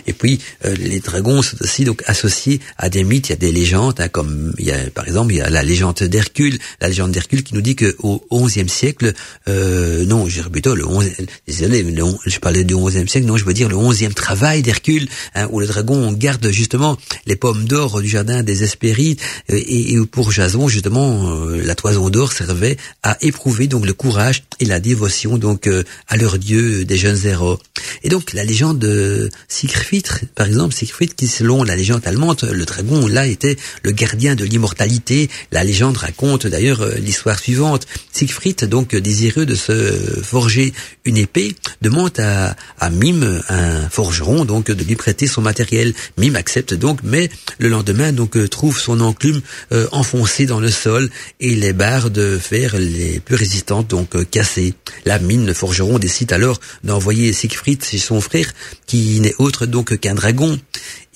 Et 0.07 0.13
puis 0.13 0.39
euh, 0.65 0.75
les 0.75 0.99
dragons 0.99 1.41
sont 1.41 1.57
aussi 1.61 1.83
donc 1.83 2.03
associés 2.05 2.59
à 2.77 2.89
des 2.89 3.03
mythes, 3.03 3.29
il 3.29 3.31
y 3.31 3.33
a 3.33 3.37
des 3.37 3.51
légendes, 3.51 3.99
hein, 3.99 4.07
comme 4.07 4.53
il 4.57 4.65
y 4.65 4.71
a 4.71 4.89
par 4.89 5.07
exemple 5.07 5.33
il 5.33 5.37
y 5.37 5.41
a 5.41 5.49
la 5.49 5.63
légende 5.63 6.03
d'Hercule, 6.03 6.57
la 6.81 6.87
légende 6.87 7.11
d'Hercule 7.11 7.43
qui 7.43 7.53
nous 7.53 7.61
dit 7.61 7.75
que 7.75 7.95
au 7.99 8.21
XIe 8.31 8.69
siècle, 8.69 9.13
euh, 9.47 10.05
non, 10.05 10.27
je 10.27 10.41
plutôt 10.41 10.75
le 10.75 10.87
11, 10.87 11.05
désolé, 11.47 11.85
je 12.25 12.39
parlais 12.39 12.63
du 12.63 12.75
XIe 12.75 13.07
siècle, 13.07 13.27
non, 13.27 13.37
je 13.37 13.45
veux 13.45 13.53
dire 13.53 13.69
le 13.69 13.75
onzième 13.75 14.13
travail 14.13 14.61
d'Hercule, 14.61 15.07
hein, 15.33 15.47
où 15.51 15.59
le 15.59 15.67
dragon 15.67 16.11
garde 16.13 16.49
justement 16.51 16.97
les 17.25 17.35
pommes 17.35 17.65
d'or 17.65 18.01
du 18.01 18.07
jardin 18.07 18.43
des 18.43 18.63
Hespérides, 18.63 19.19
et, 19.55 19.97
pour 20.11 20.31
Jason 20.31 20.67
justement 20.67 21.29
euh, 21.29 21.61
la 21.63 21.75
toison 21.75 22.09
d'or 22.09 22.31
servait 22.31 22.77
à 23.03 23.17
éprouver 23.21 23.67
donc 23.67 23.85
le 23.85 23.93
courage 23.93 24.43
et 24.59 24.65
la 24.65 24.79
dévotion 24.79 25.37
donc 25.37 25.67
euh, 25.67 25.83
à 26.07 26.17
leur 26.17 26.37
dieu 26.37 26.85
des 26.85 26.97
jeunes 26.97 27.25
héros. 27.25 27.59
Et 28.03 28.09
donc 28.09 28.33
la 28.33 28.43
légende 28.43 28.79
de 28.79 29.29
Siegfried, 29.47 30.07
par 30.35 30.47
exemple, 30.47 30.73
Siegfried 30.73 31.15
qui 31.15 31.27
selon 31.27 31.63
la 31.63 31.75
légende 31.75 32.01
allemande, 32.05 32.49
le 32.51 32.65
dragon 32.65 33.07
là 33.07 33.27
était 33.27 33.57
le 33.83 33.91
gardien 33.91 34.35
de 34.35 34.45
l'immortalité. 34.45 35.29
La 35.51 35.63
légende 35.63 35.97
raconte 35.97 36.47
d'ailleurs 36.47 36.81
euh, 36.81 36.95
l'histoire 36.95 37.39
suivante. 37.39 37.87
Siegfried 38.11 38.65
donc 38.65 38.95
désireux 38.95 39.45
de 39.45 39.55
se 39.55 40.21
forger 40.23 40.73
une 41.05 41.17
épée 41.17 41.55
demande 41.81 42.19
à, 42.19 42.55
à 42.79 42.89
Mime, 42.89 43.41
un 43.49 43.89
forgeron 43.89 44.45
donc 44.45 44.71
de 44.71 44.83
lui 44.83 44.95
prêter 44.95 45.27
son 45.27 45.41
matériel. 45.41 45.93
Mime 46.17 46.35
accepte 46.35 46.73
donc, 46.73 46.99
mais 47.03 47.29
le 47.59 47.69
lendemain 47.69 48.11
donc 48.11 48.37
trouve 48.49 48.79
son 48.79 49.01
enclume 49.01 49.41
euh, 49.71 49.87
enfoncées 49.91 50.45
dans 50.45 50.59
le 50.59 50.69
sol 50.69 51.09
et 51.39 51.55
les 51.55 51.73
barres 51.73 52.09
de 52.09 52.37
fer 52.37 52.75
les 52.77 53.19
plus 53.19 53.35
résistantes 53.35 53.89
donc 53.89 54.15
euh, 54.15 54.25
cassées. 54.29 54.73
La 55.05 55.19
mine, 55.19 55.53
forgeron 55.53 55.99
décide 55.99 56.33
alors 56.33 56.59
d'envoyer 56.83 57.33
Siegfried 57.33 57.83
chez 57.83 57.97
son 57.97 58.21
frère 58.21 58.53
qui 58.85 59.19
n'est 59.19 59.35
autre 59.37 59.65
donc 59.65 59.97
qu'un 59.97 60.15
dragon. 60.15 60.57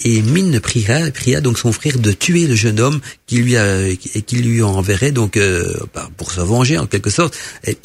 Et 0.01 0.21
Mine 0.21 0.61
pria, 0.61 1.11
pria 1.11 1.41
donc 1.41 1.59
son 1.59 1.73
frère 1.73 1.99
de 1.99 2.13
tuer 2.13 2.47
le 2.47 2.55
jeune 2.55 2.79
homme 2.79 3.01
qui 3.27 3.37
lui 3.37 3.57
a, 3.57 3.93
qui 3.95 4.37
lui 4.37 4.63
enverrait 4.63 5.11
donc 5.11 5.35
euh, 5.35 5.75
bah, 5.93 6.09
pour 6.15 6.31
se 6.31 6.39
venger 6.39 6.77
en 6.77 6.87
quelque 6.87 7.09
sorte. 7.09 7.37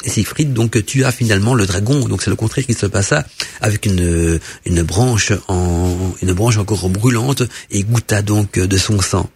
Siegfried 0.05 0.53
donc 0.53 0.83
tua 0.85 1.11
finalement 1.11 1.53
le 1.53 1.65
dragon. 1.65 1.99
Donc 2.07 2.21
c'est 2.21 2.29
le 2.29 2.37
contraire 2.37 2.65
qui 2.65 2.73
se 2.73 2.85
passa 2.85 3.25
avec 3.59 3.85
une 3.85 4.39
une 4.65 4.81
branche 4.83 5.33
en 5.49 6.15
une 6.21 6.31
branche 6.31 6.57
encore 6.57 6.89
brûlante 6.89 7.43
et 7.69 7.83
goûta 7.83 8.21
donc 8.21 8.59
de 8.59 8.77
son 8.77 9.01
sang 9.01 9.29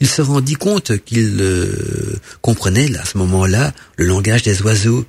il 0.00 0.08
se 0.08 0.22
rendit 0.22 0.54
compte 0.54 0.98
qu'il 1.04 1.38
euh, 1.40 2.16
comprenait 2.40 2.94
à 2.96 3.04
ce 3.04 3.18
moment-là 3.18 3.72
le 3.96 4.06
langage 4.06 4.42
des 4.42 4.62
oiseaux. 4.62 5.04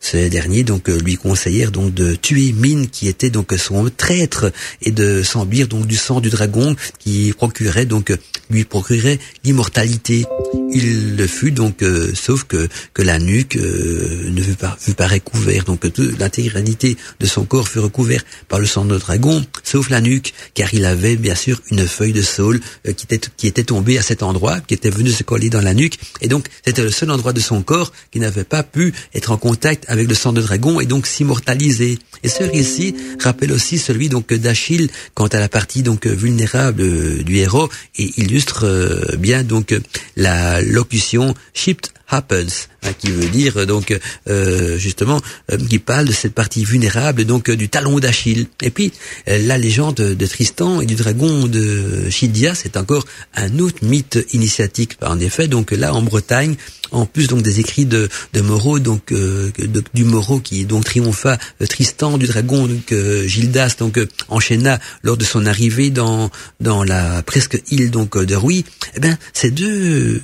Ces 0.00 0.28
derniers 0.30 0.64
donc 0.64 0.88
euh, 0.88 0.98
lui 0.98 1.16
conseillèrent 1.16 1.70
donc 1.70 1.94
de 1.94 2.14
tuer 2.14 2.52
Mine 2.52 2.88
qui 2.88 3.06
était 3.06 3.30
donc 3.30 3.54
son 3.56 3.88
traître 3.88 4.50
et 4.82 4.90
de 4.90 5.22
s'embire 5.22 5.68
donc 5.68 5.86
du 5.86 5.96
sang 5.96 6.20
du 6.20 6.28
dragon 6.28 6.74
qui 6.98 7.32
procurait 7.36 7.86
donc 7.86 8.12
lui 8.50 8.64
procurait 8.64 9.20
l'immortalité. 9.44 10.26
Il 10.74 11.16
le 11.16 11.26
fut 11.26 11.50
donc 11.50 11.82
euh, 11.82 12.12
sauf 12.14 12.44
que 12.44 12.68
que 12.94 13.02
la 13.02 13.18
nuque 13.18 13.56
euh, 13.56 14.30
ne 14.30 14.42
fut 14.42 14.54
pas 14.54 14.76
fut 14.78 14.94
pas 14.94 15.06
recouverte 15.06 15.66
donc 15.66 15.84
l'intégralité 16.18 16.96
de 17.20 17.26
son 17.26 17.44
corps 17.44 17.68
fut 17.68 17.78
recouvert 17.78 18.22
par 18.48 18.58
le 18.58 18.66
sang 18.66 18.86
de 18.86 18.96
dragon 18.96 19.44
sauf 19.64 19.90
la 19.90 20.00
nuque 20.00 20.32
car 20.54 20.72
il 20.72 20.86
avait 20.86 21.16
bien 21.16 21.34
sûr 21.34 21.60
une 21.70 21.86
feuille 21.86 22.14
de 22.14 22.22
saule 22.22 22.60
qui 22.96 23.04
était 23.04 23.20
qui 23.36 23.46
était 23.46 23.64
tombée 23.64 23.98
à 23.98 24.02
cet 24.02 24.22
endroit 24.22 24.60
qui 24.60 24.72
était 24.74 24.90
venue 24.90 25.10
se 25.10 25.22
coller 25.22 25.50
dans 25.50 25.60
la 25.60 25.74
nuque 25.74 25.98
et 26.22 26.28
donc 26.28 26.46
c'était 26.64 26.82
le 26.82 26.90
seul 26.90 27.10
endroit 27.10 27.34
de 27.34 27.40
son 27.40 27.62
corps 27.62 27.92
qui 28.10 28.18
n'avait 28.18 28.44
pas 28.44 28.62
pu 28.62 28.94
être 29.14 29.30
en 29.30 29.36
contact 29.36 29.84
avec 29.88 30.08
le 30.08 30.14
sang 30.14 30.32
de 30.32 30.40
dragon 30.40 30.80
et 30.80 30.86
donc 30.86 31.06
s'immortaliser. 31.06 31.98
Et 32.24 32.28
ce 32.28 32.44
récit 32.44 32.94
rappelle 33.20 33.52
aussi 33.52 33.78
celui 33.78 34.08
donc 34.08 34.32
d'Achille 34.32 34.88
quant 35.14 35.26
à 35.26 35.40
la 35.40 35.48
partie 35.48 35.82
donc 35.82 36.06
vulnérable 36.06 37.24
du 37.24 37.36
héros 37.36 37.68
et 37.98 38.10
illustre 38.16 39.16
bien 39.18 39.42
donc 39.42 39.74
la 40.16 40.41
locution 40.62 41.34
shipped 41.54 41.88
happens, 42.08 42.68
hein, 42.82 42.90
qui 42.98 43.10
veut 43.10 43.28
dire 43.28 43.66
donc 43.66 43.98
euh, 44.28 44.76
justement 44.76 45.20
euh, 45.50 45.56
qui 45.56 45.78
parle 45.78 46.06
de 46.06 46.12
cette 46.12 46.34
partie 46.34 46.64
vulnérable 46.64 47.24
donc 47.24 47.50
du 47.50 47.68
talon 47.68 47.98
d'Achille. 47.98 48.46
Et 48.62 48.70
puis 48.70 48.92
la 49.26 49.58
légende 49.58 49.94
de 49.94 50.26
Tristan 50.26 50.80
et 50.80 50.86
du 50.86 50.94
dragon 50.94 51.46
de 51.46 52.10
Chidia, 52.10 52.54
c'est 52.54 52.76
encore 52.76 53.04
un 53.34 53.58
autre 53.58 53.78
mythe 53.82 54.18
initiatique. 54.32 54.98
En 55.02 55.18
effet, 55.20 55.48
donc 55.48 55.70
là 55.70 55.94
en 55.94 56.02
Bretagne, 56.02 56.56
en 56.92 57.06
plus 57.06 57.26
donc 57.26 57.42
des 57.42 57.60
écrits 57.60 57.86
de, 57.86 58.08
de 58.32 58.40
Moreau, 58.40 58.78
donc 58.78 59.12
euh, 59.12 59.50
du 59.94 60.04
Moreau 60.04 60.38
qui 60.38 60.64
donc 60.64 60.84
triompha 60.84 61.38
euh, 61.60 61.66
Tristan 61.66 62.18
du 62.18 62.26
dragon 62.26 62.66
donc 62.66 62.92
euh, 62.92 63.26
Gildas 63.26 63.76
donc 63.78 63.98
enchaîna 64.28 64.78
lors 65.02 65.16
de 65.16 65.24
son 65.24 65.46
arrivée 65.46 65.90
dans 65.90 66.30
dans 66.60 66.84
la 66.84 67.22
presque 67.22 67.60
île 67.70 67.90
donc 67.90 68.16
de 68.16 68.34
Rouy. 68.34 68.64
Eh 68.94 69.00
ben 69.00 69.16
c'est 69.32 69.50
deux 69.50 70.22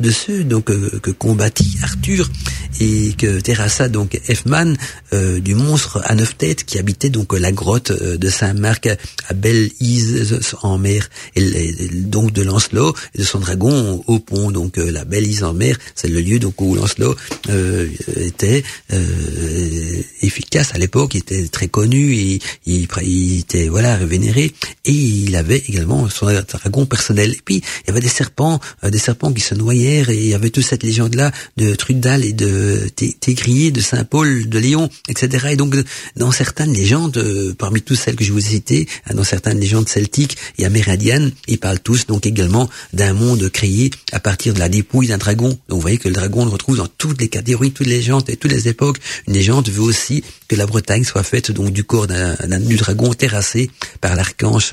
de 0.00 0.10
ceux 0.10 0.44
donc 0.44 0.66
que 0.66 1.10
combattit 1.10 1.76
Arthur 1.82 2.28
et 2.80 3.12
que 3.16 3.40
terrassa 3.40 3.88
donc 3.88 4.18
Efman 4.28 4.76
du 5.12 5.54
monstre 5.54 6.00
à 6.04 6.14
neuf 6.14 6.36
têtes 6.36 6.64
qui 6.64 6.78
habitait 6.78 7.10
donc 7.10 7.32
la 7.38 7.52
grotte 7.52 7.92
de 7.92 8.28
Saint-Marc 8.30 8.86
à 8.86 9.34
Belle-Ise 9.34 10.40
en 10.62 10.78
mer 10.78 11.08
et, 11.34 11.88
donc 11.92 12.32
de 12.32 12.42
Lancelot 12.42 12.94
et 13.14 13.18
de 13.18 13.24
son 13.24 13.40
dragon 13.40 14.02
au 14.06 14.18
pont 14.18 14.50
donc 14.50 14.76
la 14.76 15.04
Belle-Ise 15.04 15.44
en 15.44 15.52
mer 15.52 15.76
le 16.08 16.20
lieu 16.20 16.38
donc 16.38 16.60
où 16.60 16.74
Lancelot 16.74 17.14
euh, 17.48 17.88
était 18.16 18.62
euh, 18.92 20.02
efficace 20.22 20.74
à 20.74 20.78
l'époque, 20.78 21.14
il 21.14 21.18
était 21.18 21.46
très 21.48 21.68
connu, 21.68 22.14
il, 22.14 22.40
il, 22.66 23.38
était 23.38 23.68
voilà 23.68 23.96
vénéré 23.96 24.52
et 24.84 24.92
il 24.92 25.36
avait 25.36 25.62
également 25.68 26.08
son 26.08 26.26
dragon 26.26 26.86
personnel. 26.86 27.32
Et 27.32 27.40
puis 27.44 27.56
il 27.56 27.88
y 27.88 27.90
avait 27.90 28.00
des 28.00 28.08
serpents, 28.08 28.60
euh, 28.84 28.90
des 28.90 28.98
serpents 28.98 29.32
qui 29.32 29.40
se 29.40 29.54
noyèrent 29.54 30.10
et 30.10 30.16
il 30.16 30.28
y 30.28 30.34
avait 30.34 30.50
toute 30.50 30.64
cette 30.64 30.82
légende 30.82 31.14
là 31.14 31.30
de 31.56 31.74
Trudal 31.74 32.24
et 32.24 32.32
de 32.32 32.88
Tégrier, 33.20 33.70
de 33.70 33.80
Saint 33.80 34.04
Paul, 34.04 34.48
de 34.48 34.58
Léon, 34.58 34.88
etc. 35.08 35.48
Et 35.50 35.56
donc 35.56 35.74
dans 36.16 36.32
certaines 36.32 36.72
légendes, 36.72 37.54
parmi 37.58 37.82
toutes 37.82 37.98
celles 37.98 38.16
que 38.16 38.24
je 38.24 38.32
vous 38.32 38.44
ai 38.46 38.50
citées, 38.50 38.88
hein, 39.06 39.14
dans 39.14 39.24
certaines 39.24 39.60
légendes 39.60 39.88
celtiques 39.88 40.36
et 40.58 40.64
amérindiennes, 40.64 41.32
ils 41.48 41.58
parlent 41.58 41.80
tous 41.80 42.06
donc 42.06 42.26
également 42.26 42.68
d'un 42.92 43.12
monde 43.12 43.48
créé 43.50 43.90
à 44.12 44.20
partir 44.20 44.54
de 44.54 44.58
la 44.58 44.68
dépouille 44.68 45.08
d'un 45.08 45.18
dragon. 45.18 45.48
Donc 45.48 45.58
vous 45.68 45.80
voyez 45.80 45.95
que 45.98 46.08
le 46.08 46.14
dragon 46.14 46.44
le 46.44 46.50
retrouve 46.50 46.76
dans 46.76 46.86
toutes 46.86 47.20
les 47.20 47.28
catégories, 47.28 47.72
toutes 47.72 47.86
les 47.86 47.96
légendes 47.96 48.28
et 48.28 48.36
toutes 48.36 48.52
les 48.52 48.68
époques. 48.68 48.98
Une 49.26 49.34
légende 49.34 49.68
veut 49.68 49.82
aussi 49.82 50.22
que 50.48 50.56
la 50.56 50.66
Bretagne 50.66 51.04
soit 51.04 51.22
faite 51.22 51.50
donc 51.50 51.72
du 51.72 51.84
corps 51.84 52.06
d'un 52.06 52.36
du 52.60 52.76
dragon 52.76 53.12
terrassé 53.14 53.70
par 54.00 54.14
l'archange 54.14 54.72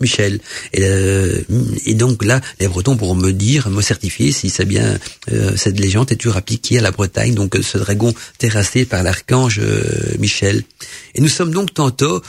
Michel. 0.00 0.40
Et, 0.72 0.82
euh, 0.82 1.40
et, 1.84 1.94
donc 1.94 2.24
là, 2.24 2.40
les 2.60 2.68
Bretons 2.68 2.96
pourront 2.96 3.14
me 3.14 3.32
dire, 3.32 3.68
me 3.70 3.82
certifier 3.82 4.32
si 4.32 4.50
c'est 4.50 4.64
bien 4.64 4.98
euh, 5.32 5.56
cette 5.56 5.78
légende 5.78 6.10
est 6.12 6.16
toujours 6.16 6.36
appliquée 6.36 6.78
à 6.78 6.82
la 6.82 6.90
Bretagne, 6.90 7.34
donc 7.34 7.56
ce 7.60 7.78
dragon 7.78 8.14
terrassé 8.38 8.84
par 8.84 9.02
l'archange 9.02 9.60
euh, 9.62 9.82
Michel. 10.18 10.62
Et 11.14 11.20
nous 11.20 11.28
sommes 11.28 11.50
donc 11.50 11.72
tantôt 11.72 12.22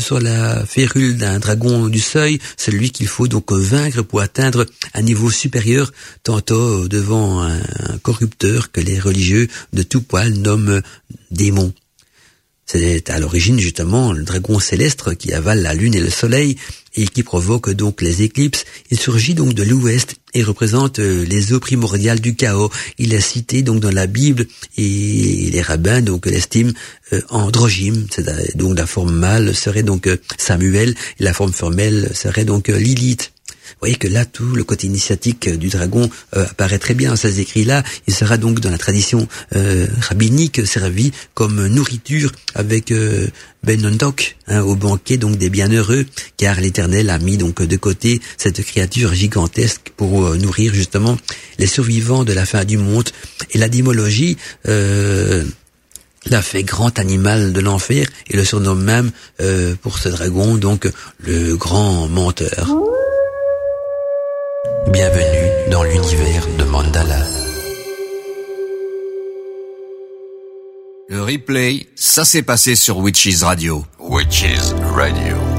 sur 0.00 0.20
la 0.20 0.66
férule 0.66 1.16
d'un 1.16 1.38
dragon 1.38 1.86
du 1.86 2.00
seuil, 2.00 2.40
celui 2.56 2.90
qu'il 2.90 3.06
faut 3.06 3.28
donc 3.28 3.52
vaincre 3.52 4.02
pour 4.02 4.20
atteindre 4.20 4.66
un 4.92 5.02
niveau 5.02 5.30
supérieur, 5.30 5.92
tantôt 6.24 6.88
devant 6.88 7.42
un, 7.42 7.60
un 7.78 7.98
corrupteur 7.98 8.70
que 8.72 8.80
les 8.80 8.98
religieux 8.98 9.48
de 9.72 9.82
tout 9.82 10.02
poil 10.02 10.32
nomment 10.32 10.82
démon. 11.30 11.72
C'est 12.66 13.10
à 13.10 13.18
l'origine 13.18 13.60
justement 13.60 14.12
le 14.12 14.24
dragon 14.24 14.58
céleste 14.58 15.14
qui 15.16 15.34
avale 15.34 15.60
la 15.60 15.74
lune 15.74 15.94
et 15.94 16.00
le 16.00 16.08
soleil 16.08 16.56
et 16.94 17.06
qui 17.06 17.22
provoque 17.22 17.70
donc 17.70 18.00
les 18.00 18.22
éclipses. 18.22 18.64
Il 18.90 18.98
surgit 18.98 19.34
donc 19.34 19.52
de 19.52 19.62
l'ouest 19.62 20.16
et 20.32 20.42
représente 20.42 20.98
euh, 20.98 21.24
les 21.26 21.52
eaux 21.52 21.60
primordiales 21.60 22.20
du 22.20 22.36
chaos. 22.36 22.70
Il 22.98 23.12
est 23.12 23.20
cité 23.20 23.62
donc 23.62 23.80
dans 23.80 23.90
la 23.90 24.06
Bible 24.06 24.46
et 24.78 25.50
les 25.52 25.62
rabbins 25.62 26.00
donc 26.00 26.24
l'estiment 26.26 26.72
euh, 27.12 27.20
androgyme, 27.28 28.06
donc 28.54 28.78
la 28.78 28.86
forme 28.86 29.14
mâle 29.14 29.54
serait 29.54 29.82
donc 29.82 30.06
euh, 30.06 30.16
Samuel 30.38 30.94
et 31.20 31.24
la 31.24 31.34
forme 31.34 31.52
femelle 31.52 32.10
serait 32.14 32.46
donc 32.46 32.68
Lilith. 32.68 33.33
Vous 33.70 33.80
voyez 33.80 33.96
que 33.96 34.08
là, 34.08 34.24
tout 34.24 34.54
le 34.54 34.64
côté 34.64 34.86
initiatique 34.86 35.48
du 35.48 35.68
dragon 35.68 36.08
euh, 36.36 36.46
apparaît 36.46 36.78
très 36.78 36.94
bien 36.94 37.10
dans 37.10 37.16
ces 37.16 37.40
écrits-là. 37.40 37.82
Il 38.06 38.14
sera 38.14 38.36
donc 38.36 38.60
dans 38.60 38.70
la 38.70 38.78
tradition 38.78 39.26
euh, 39.56 39.86
rabbinique 40.00 40.66
servi 40.66 41.12
comme 41.34 41.66
nourriture 41.66 42.32
avec 42.54 42.90
euh, 42.92 43.26
Ben 43.62 43.84
hein, 44.48 44.60
au 44.62 44.74
banquet 44.76 45.16
donc 45.16 45.36
des 45.36 45.50
bienheureux, 45.50 46.06
car 46.36 46.60
l'Éternel 46.60 47.10
a 47.10 47.18
mis 47.18 47.36
donc 47.36 47.62
de 47.62 47.76
côté 47.76 48.20
cette 48.36 48.62
créature 48.62 49.14
gigantesque 49.14 49.92
pour 49.96 50.24
euh, 50.24 50.36
nourrir 50.36 50.74
justement 50.74 51.16
les 51.58 51.66
survivants 51.66 52.24
de 52.24 52.32
la 52.32 52.46
fin 52.46 52.64
du 52.64 52.78
monde. 52.78 53.08
Et 53.52 53.58
la 53.58 53.68
dimologie 53.68 54.36
l'a 54.64 56.42
fait 56.42 56.62
grand 56.62 56.98
animal 56.98 57.52
de 57.52 57.60
l'enfer 57.60 58.08
et 58.28 58.36
le 58.36 58.44
surnomme 58.44 58.82
même 58.82 59.10
pour 59.82 59.98
ce 59.98 60.08
dragon 60.08 60.56
donc 60.56 60.88
le 61.18 61.56
grand 61.56 62.08
menteur. 62.08 62.66
Bienvenue 64.88 65.70
dans 65.70 65.82
l'univers 65.82 66.46
de 66.58 66.64
Mandala. 66.64 67.18
Le 71.08 71.22
replay, 71.22 71.86
ça 71.94 72.24
s'est 72.24 72.42
passé 72.42 72.74
sur 72.76 72.98
Witches 72.98 73.42
Radio. 73.42 73.84
Witches 73.98 74.72
Radio. 74.94 75.53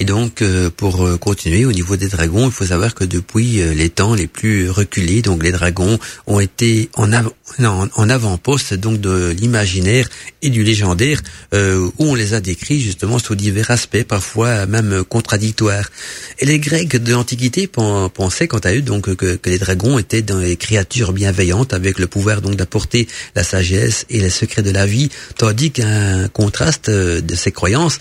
Et 0.00 0.04
donc, 0.04 0.42
euh, 0.42 0.70
pour 0.74 1.04
euh, 1.04 1.16
continuer 1.16 1.64
au 1.64 1.72
niveau 1.72 1.96
des 1.96 2.08
dragons, 2.08 2.46
il 2.46 2.52
faut 2.52 2.66
savoir 2.66 2.94
que 2.94 3.02
depuis 3.02 3.60
euh, 3.60 3.74
les 3.74 3.90
temps 3.90 4.14
les 4.14 4.28
plus 4.28 4.70
reculés, 4.70 5.22
donc 5.22 5.42
les 5.42 5.50
dragons 5.50 5.98
ont 6.26 6.38
été 6.38 6.88
en, 6.94 7.10
en 7.12 8.08
avant-poste 8.08 8.74
donc 8.74 9.00
de 9.00 9.34
l'imaginaire 9.36 10.08
et 10.42 10.50
du 10.50 10.62
légendaire, 10.62 11.20
où 11.52 11.92
on 11.98 12.14
les 12.14 12.34
a 12.34 12.40
décrits 12.40 12.80
justement 12.80 13.18
sous 13.18 13.34
divers 13.34 13.70
aspects, 13.70 14.04
parfois 14.04 14.66
même 14.66 15.02
contradictoires. 15.08 15.90
Et 16.38 16.46
les 16.46 16.58
Grecs 16.60 16.96
de 16.96 17.12
l'Antiquité 17.12 17.66
pensaient 17.66 18.46
quant 18.46 18.58
à 18.58 18.74
eux 18.74 18.82
donc 18.82 19.14
que, 19.16 19.38
les 19.46 19.58
dragons 19.58 19.98
étaient 19.98 20.22
des 20.22 20.56
créatures 20.56 21.12
bienveillantes 21.12 21.72
avec 21.72 21.98
le 21.98 22.06
pouvoir 22.06 22.40
donc 22.40 22.54
d'apporter 22.54 23.08
la 23.34 23.42
sagesse 23.42 24.06
et 24.10 24.20
les 24.20 24.30
secrets 24.30 24.62
de 24.62 24.70
la 24.70 24.86
vie, 24.86 25.08
tandis 25.36 25.72
qu'un 25.72 26.28
contraste 26.28 26.90
de 26.90 27.34
ces 27.34 27.50
croyances 27.50 27.98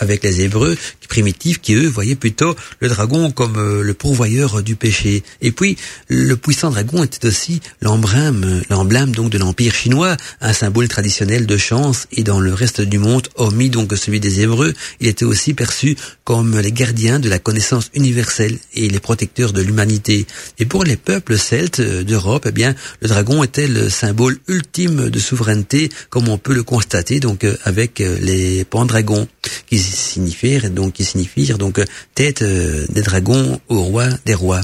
avec 0.00 0.24
les 0.24 0.40
Hébreux 0.40 0.76
primitifs 1.12 1.60
qui 1.60 1.74
eux 1.74 1.88
voyaient 1.88 2.14
plutôt 2.14 2.56
le 2.80 2.88
dragon 2.88 3.30
comme 3.30 3.58
euh, 3.58 3.82
le 3.82 3.92
pourvoyeur 3.92 4.62
du 4.62 4.76
péché. 4.76 5.22
Et 5.42 5.52
puis 5.52 5.76
le 6.08 6.36
puissant 6.36 6.70
dragon 6.70 7.04
était 7.04 7.28
aussi 7.28 7.60
l'emblème, 7.82 8.62
l'emblème 8.70 9.10
donc 9.14 9.28
de 9.28 9.36
l'empire 9.36 9.74
chinois, 9.74 10.16
un 10.40 10.54
symbole 10.54 10.88
traditionnel 10.88 11.44
de 11.44 11.58
chance. 11.58 12.06
Et 12.12 12.22
dans 12.22 12.40
le 12.40 12.54
reste 12.54 12.80
du 12.80 12.98
monde, 12.98 13.28
hormis 13.34 13.68
donc 13.68 13.92
celui 13.94 14.20
des 14.20 14.40
Hébreux, 14.40 14.72
il 15.00 15.06
était 15.06 15.26
aussi 15.26 15.52
perçu 15.52 15.96
comme 16.24 16.58
les 16.58 16.72
gardiens 16.72 17.18
de 17.18 17.28
la 17.28 17.38
connaissance 17.38 17.90
universelle 17.92 18.56
et 18.72 18.88
les 18.88 19.00
protecteurs 19.00 19.52
de 19.52 19.60
l'humanité. 19.60 20.26
Et 20.58 20.64
pour 20.64 20.82
les 20.82 20.96
peuples 20.96 21.36
celtes 21.36 21.82
d'Europe, 21.82 22.46
eh 22.48 22.52
bien 22.52 22.74
le 23.02 23.08
dragon 23.08 23.44
était 23.44 23.68
le 23.68 23.90
symbole 23.90 24.38
ultime 24.48 25.10
de 25.10 25.18
souveraineté, 25.18 25.90
comme 26.08 26.30
on 26.30 26.38
peut 26.38 26.54
le 26.54 26.62
constater 26.62 27.20
donc 27.20 27.44
euh, 27.44 27.54
avec 27.64 28.00
euh, 28.00 28.18
les 28.20 28.64
pendragons, 28.64 29.28
qui 29.66 29.78
signifièrent 29.78 30.70
donc 30.70 31.01
signifie 31.02 31.46
donc 31.58 31.78
euh, 31.78 31.84
tête 32.14 32.42
euh, 32.42 32.86
des 32.88 33.02
dragons 33.02 33.60
au 33.68 33.82
roi 33.82 34.06
des 34.24 34.34
rois. 34.34 34.60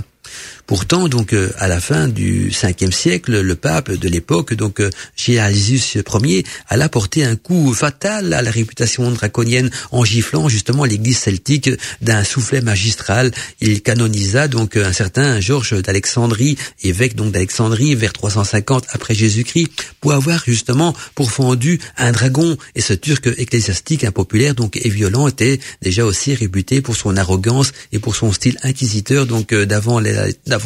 Pourtant, 0.68 1.08
donc 1.08 1.32
euh, 1.32 1.50
à 1.56 1.66
la 1.66 1.80
fin 1.80 2.08
du 2.08 2.52
5 2.52 2.92
siècle, 2.92 3.40
le 3.40 3.56
pape 3.56 3.90
de 3.90 4.06
l'époque, 4.06 4.52
donc 4.52 4.80
euh, 4.80 4.90
Ier, 5.26 6.44
alla 6.68 6.90
porter 6.90 7.24
un 7.24 7.36
coup 7.36 7.72
fatal 7.72 8.34
à 8.34 8.42
la 8.42 8.50
réputation 8.50 9.10
draconienne 9.10 9.70
en 9.92 10.04
giflant 10.04 10.50
justement 10.50 10.84
l'Église 10.84 11.16
celtique 11.16 11.70
d'un 12.02 12.22
soufflet 12.22 12.60
magistral. 12.60 13.30
Il 13.62 13.80
canonisa 13.80 14.46
donc 14.46 14.76
un 14.76 14.92
certain 14.92 15.40
Georges 15.40 15.80
d'Alexandrie, 15.80 16.58
évêque 16.82 17.16
donc 17.16 17.32
d'Alexandrie 17.32 17.94
vers 17.94 18.12
350 18.12 18.88
après 18.90 19.14
Jésus-Christ, 19.14 19.70
pour 20.02 20.12
avoir 20.12 20.44
justement 20.44 20.94
pourfendu 21.14 21.80
un 21.96 22.12
dragon. 22.12 22.58
Et 22.74 22.82
ce 22.82 22.92
Turc 22.92 23.26
ecclésiastique 23.38 24.04
impopulaire 24.04 24.54
donc 24.54 24.76
et 24.76 24.90
violent 24.90 25.28
était 25.28 25.60
déjà 25.80 26.04
aussi 26.04 26.34
réputé 26.34 26.82
pour 26.82 26.94
son 26.94 27.16
arrogance 27.16 27.72
et 27.92 27.98
pour 27.98 28.14
son 28.14 28.34
style 28.34 28.58
inquisiteur 28.64 29.24
donc 29.24 29.54
euh, 29.54 29.64
d'avant 29.64 29.98
les 29.98 30.12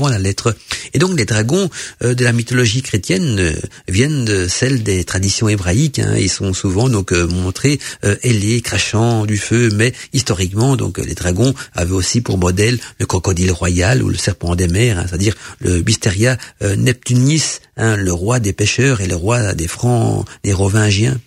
la 0.09 0.19
lettre. 0.19 0.57
Et 0.95 0.99
donc 0.99 1.17
les 1.19 1.25
dragons 1.25 1.69
de 2.01 2.25
la 2.25 2.33
mythologie 2.33 2.83
chrétienne 2.83 3.55
viennent 3.89 4.25
de 4.25 4.49
celle 4.49 4.83
des 4.83 5.05
traditions 5.05 5.49
hébraïques. 5.49 5.99
Hein. 5.99 6.17
Ils 6.19 6.31
sont 6.31 6.53
souvent 6.53 6.89
donc 6.89 7.13
montrés 7.13 7.79
ailés, 8.23 8.61
crachant 8.61 9.27
du 9.27 9.37
feu, 9.37 9.71
mais 9.75 9.93
historiquement 10.13 10.77
donc 10.77 10.99
les 10.99 11.15
dragons 11.15 11.55
avaient 11.75 11.93
aussi 11.93 12.21
pour 12.21 12.39
modèle 12.39 12.79
le 12.99 13.07
crocodile 13.07 13.53
royal 13.53 14.03
ou 14.03 14.09
le 14.09 14.17
serpent 14.17 14.55
des 14.55 14.69
mers, 14.69 14.99
hein, 14.99 15.07
c'est-à-dire 15.09 15.35
le 15.61 15.81
Bisteria 15.81 16.37
neptunis, 16.61 17.61
hein, 17.77 17.97
le 17.97 18.13
roi 18.13 18.41
des 18.41 18.53
pêcheurs 18.53 19.01
et 19.01 19.07
le 19.07 19.17
roi 19.17 19.55
des 19.55 19.69
francs, 19.69 20.27
des 20.45 20.53
rovingiens. 20.53 21.19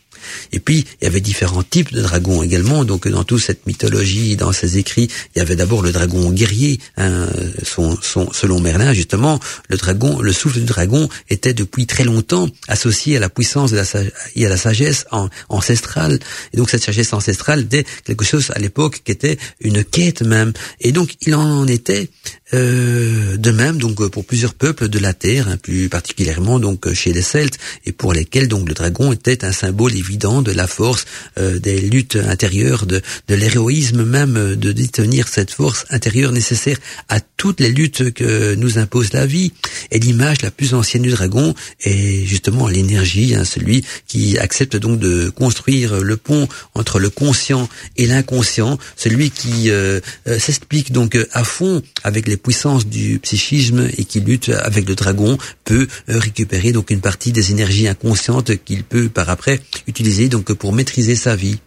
Et 0.51 0.59
puis, 0.59 0.85
il 1.01 1.05
y 1.05 1.07
avait 1.07 1.21
différents 1.21 1.63
types 1.63 1.93
de 1.93 2.01
dragons 2.01 2.43
également. 2.43 2.83
Donc, 2.85 3.07
dans 3.07 3.23
toute 3.23 3.41
cette 3.41 3.65
mythologie, 3.65 4.35
dans 4.35 4.51
ses 4.51 4.77
écrits, 4.77 5.09
il 5.35 5.39
y 5.39 5.41
avait 5.41 5.55
d'abord 5.55 5.81
le 5.81 5.91
dragon 5.91 6.31
guerrier. 6.31 6.79
Hein, 6.97 7.27
son, 7.63 7.97
selon 8.31 8.59
Merlin, 8.59 8.93
justement, 8.93 9.39
le 9.69 9.77
dragon, 9.77 10.19
le 10.19 10.33
souffle 10.33 10.59
du 10.59 10.65
dragon 10.65 11.09
était 11.29 11.53
depuis 11.53 11.85
très 11.85 12.03
longtemps 12.03 12.47
associé 12.67 13.17
à 13.17 13.19
la 13.19 13.29
puissance 13.29 13.73
et 14.35 14.45
à 14.45 14.49
la 14.49 14.57
sagesse 14.57 15.05
ancestrale. 15.49 16.19
Et 16.53 16.57
donc, 16.57 16.69
cette 16.69 16.83
sagesse 16.83 17.13
ancestrale 17.13 17.61
était 17.61 17.85
quelque 18.03 18.25
chose 18.25 18.51
à 18.55 18.59
l'époque 18.59 19.01
qui 19.03 19.11
était 19.11 19.37
une 19.61 19.83
quête 19.83 20.21
même. 20.21 20.53
Et 20.81 20.91
donc, 20.91 21.15
il 21.21 21.35
en 21.35 21.67
était 21.67 22.09
euh, 22.55 23.37
de 23.37 23.51
même 23.51 23.77
donc 23.77 24.07
pour 24.09 24.25
plusieurs 24.25 24.53
peuples 24.53 24.87
de 24.87 24.99
la 24.99 25.13
terre, 25.13 25.49
hein, 25.49 25.57
plus 25.57 25.89
particulièrement 25.89 26.59
donc 26.59 26.91
chez 26.93 27.11
les 27.13 27.21
Celtes, 27.21 27.59
et 27.85 27.91
pour 27.91 28.13
lesquels 28.13 28.47
donc 28.47 28.67
le 28.67 28.73
dragon 28.73 29.11
était 29.11 29.43
un 29.43 29.51
symbole 29.51 29.95
évident 29.95 30.41
de 30.41 30.51
la 30.51 30.67
force, 30.67 31.05
euh, 31.37 31.59
des 31.59 31.81
luttes 31.81 32.15
intérieures, 32.15 32.85
de, 32.85 33.01
de 33.27 33.35
l'héroïsme 33.35 34.03
même, 34.03 34.55
de 34.55 34.71
détenir 34.71 35.27
cette 35.27 35.51
force 35.51 35.85
intérieure 35.89 36.31
nécessaire 36.31 36.77
à 37.09 37.19
toutes 37.19 37.59
les 37.59 37.71
luttes 37.71 38.13
que 38.13 38.55
nous 38.55 38.79
impose 38.79 39.13
la 39.13 39.25
vie. 39.25 39.51
Et 39.91 39.99
l'image 39.99 40.41
la 40.41 40.51
plus 40.51 40.73
ancienne 40.73 41.03
du 41.03 41.11
dragon 41.11 41.53
est 41.81 42.25
justement 42.25 42.67
l'énergie, 42.67 43.35
hein, 43.35 43.43
celui 43.43 43.83
qui 44.07 44.37
accepte 44.37 44.77
donc 44.77 44.99
de 44.99 45.29
construire 45.29 46.01
le 46.01 46.17
pont 46.17 46.47
entre 46.73 46.99
le 46.99 47.09
conscient 47.09 47.67
et 47.97 48.07
l'inconscient, 48.07 48.77
celui 48.95 49.29
qui 49.29 49.69
euh, 49.69 49.99
s'explique 50.25 50.91
donc 50.91 51.17
à 51.33 51.43
fond 51.43 51.81
avec 52.03 52.27
les 52.27 52.37
puissance 52.45 52.85
du 52.85 53.17
psychisme 53.17 53.89
et 53.97 54.05
qui 54.05 54.19
lutte 54.19 54.49
avec 54.49 54.87
le 54.87 54.93
dragon 54.93 55.35
peut 55.63 55.87
euh, 56.09 56.19
récupérer 56.19 56.71
donc 56.73 56.91
une 56.91 57.01
partie 57.01 57.31
des 57.31 57.49
énergies 57.49 57.87
inconscientes 57.87 58.63
qu'il 58.63 58.83
peut 58.83 59.09
par 59.09 59.29
après 59.29 59.59
utiliser 59.87 60.29
donc 60.29 60.53
pour 60.53 60.71
maîtriser 60.71 61.15
sa 61.15 61.35
vie. 61.35 61.57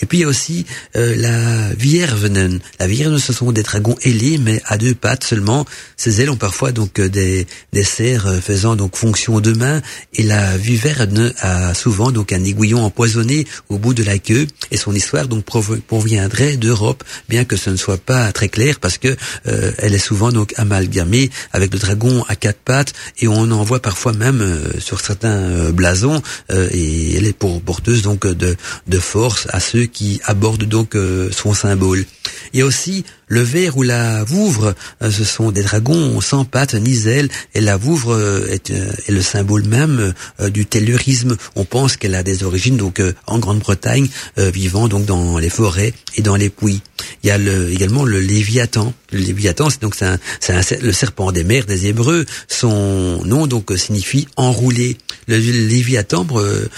Et 0.00 0.06
puis 0.06 0.18
il 0.18 0.20
y 0.22 0.24
a 0.24 0.28
aussi 0.28 0.66
euh, 0.96 1.14
la 1.16 1.74
Viervenen. 1.74 2.60
La 2.78 2.86
Viervenen, 2.86 3.18
ce 3.18 3.32
sont 3.32 3.52
des 3.52 3.62
dragons 3.62 3.96
ailés, 4.02 4.38
mais 4.38 4.60
à 4.66 4.78
deux 4.78 4.94
pattes 4.94 5.24
seulement. 5.24 5.64
Ces 5.96 6.20
ailes 6.20 6.30
ont 6.30 6.36
parfois 6.36 6.72
donc 6.72 6.98
euh, 6.98 7.08
des, 7.08 7.46
des 7.72 7.84
serres 7.84 8.26
euh, 8.26 8.40
faisant 8.40 8.76
donc 8.76 8.96
fonction 8.96 9.40
de 9.40 9.52
main. 9.52 9.82
Et 10.14 10.22
la 10.22 10.56
Viverne 10.56 11.32
a 11.40 11.74
souvent 11.74 12.10
donc 12.10 12.32
un 12.32 12.44
aiguillon 12.44 12.84
empoisonné 12.84 13.46
au 13.68 13.78
bout 13.78 13.94
de 13.94 14.02
la 14.02 14.18
queue. 14.18 14.46
Et 14.70 14.76
son 14.76 14.94
histoire 14.94 15.28
donc 15.28 15.44
proviendrait 15.44 16.56
d'Europe, 16.56 17.04
bien 17.28 17.44
que 17.44 17.56
ce 17.56 17.70
ne 17.70 17.76
soit 17.76 17.98
pas 17.98 18.32
très 18.32 18.48
clair, 18.48 18.80
parce 18.80 18.98
que 18.98 19.16
elle 19.44 19.94
est 19.94 19.98
souvent 19.98 20.30
donc 20.30 20.52
amalgamée 20.56 21.30
avec 21.52 21.72
le 21.72 21.78
dragon 21.78 22.24
à 22.28 22.36
quatre 22.36 22.58
pattes. 22.58 22.92
Et 23.18 23.28
on 23.28 23.50
en 23.50 23.62
voit 23.62 23.80
parfois 23.80 24.12
même 24.12 24.44
sur 24.78 25.00
certains 25.00 25.70
blasons. 25.70 26.22
et 26.50 27.16
elle 27.16 27.26
est 27.26 27.36
pour 27.36 27.60
porteuse 27.62 28.02
donc 28.02 28.26
de, 28.26 28.56
de 28.86 28.98
force 28.98 29.46
ceux 29.60 29.86
qui 29.86 30.20
abordent 30.24 30.64
donc 30.64 30.94
euh, 30.94 31.30
son 31.32 31.54
symbole. 31.54 32.04
Il 32.52 32.60
aussi 32.62 33.04
le 33.28 33.42
ver 33.42 33.76
ou 33.76 33.82
la 33.82 34.24
vouvre, 34.24 34.74
euh, 35.02 35.10
ce 35.10 35.24
sont 35.24 35.50
des 35.50 35.62
dragons 35.62 36.20
sans 36.20 36.44
pattes 36.44 36.74
ni 36.74 37.06
ailes, 37.06 37.28
et 37.54 37.60
la 37.60 37.76
vouvre 37.76 38.14
euh, 38.14 38.48
est, 38.50 38.70
est 38.70 39.12
le 39.12 39.22
symbole 39.22 39.64
même 39.64 40.14
du 40.50 40.66
taylorisme. 40.66 41.36
On 41.56 41.64
pense 41.64 41.96
qu'elle 41.96 42.14
a 42.14 42.22
des 42.22 42.42
origines 42.42 42.76
donc 42.76 43.02
en 43.26 43.38
Grande-Bretagne, 43.38 44.08
vivant 44.36 44.88
donc 44.88 45.04
dans 45.04 45.38
les 45.38 45.50
forêts 45.50 45.92
et 46.16 46.22
dans 46.22 46.36
les 46.36 46.50
puits. 46.50 46.80
Il 47.22 47.28
y 47.28 47.30
a 47.30 47.38
le, 47.38 47.70
également 47.72 48.04
le 48.04 48.20
Léviathan. 48.20 48.92
Le 49.12 49.20
Léviathan, 49.20 49.70
c'est 49.70 49.82
donc 49.82 49.94
c'est 49.94 50.06
un, 50.06 50.60
le 50.82 50.92
serpent 50.92 51.32
des 51.32 51.44
mers 51.44 51.66
des 51.66 51.86
Hébreux. 51.86 52.24
Son 52.48 53.22
nom 53.24 53.46
donc 53.46 53.72
signifie 53.76 54.26
enroulé. 54.36 54.96
Le 55.26 55.38
Léviathan 55.38 56.26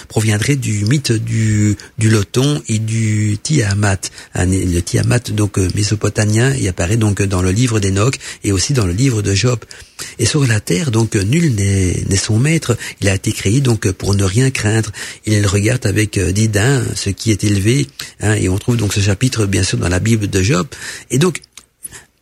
proviendrait 0.09 0.57
du 0.57 0.85
mythe 0.85 1.13
du, 1.13 1.77
du 1.99 2.11
loton 2.11 2.63
et 2.69 2.79
du 2.79 3.39
Tiamat. 3.43 4.01
Le 4.35 4.81
Tiamat 4.81 5.31
donc 5.33 5.59
mésopotamien, 5.75 6.39
il 6.59 6.66
apparaît 6.68 6.97
donc 6.97 7.22
dans 7.22 7.43
le 7.43 7.51
livre 7.51 7.80
d'Enoch 7.80 8.16
et 8.45 8.53
aussi 8.53 8.72
dans 8.72 8.86
le 8.86 8.93
livre 8.93 9.22
de 9.22 9.34
Job. 9.34 9.61
Et 10.18 10.26
sur 10.26 10.47
la 10.47 10.61
terre, 10.61 10.91
donc 10.91 11.14
nul 11.14 11.55
n'est 11.55 12.16
son 12.16 12.38
maître. 12.38 12.76
Il 13.01 13.09
a 13.09 13.14
été 13.14 13.32
créé 13.32 13.61
donc 13.61 13.91
pour 13.93 14.14
ne 14.14 14.24
rien 14.24 14.51
craindre. 14.51 14.91
Il 15.26 15.47
regarde 15.47 15.84
avec 15.86 16.18
dédain 16.18 16.82
ce 16.95 17.11
qui 17.11 17.30
est 17.30 17.45
élevé. 17.45 17.86
Hein, 18.20 18.34
et 18.34 18.49
on 18.49 18.59
trouve 18.59 18.76
donc 18.76 18.95
ce 18.95 19.01
chapitre 19.01 19.47
bien 19.47 19.62
sûr 19.62 19.78
dans 19.78 19.88
la 19.88 20.01
Bible 20.01 20.28
de 20.28 20.43
Job. 20.43 20.66
Et 21.11 21.18
donc 21.18 21.41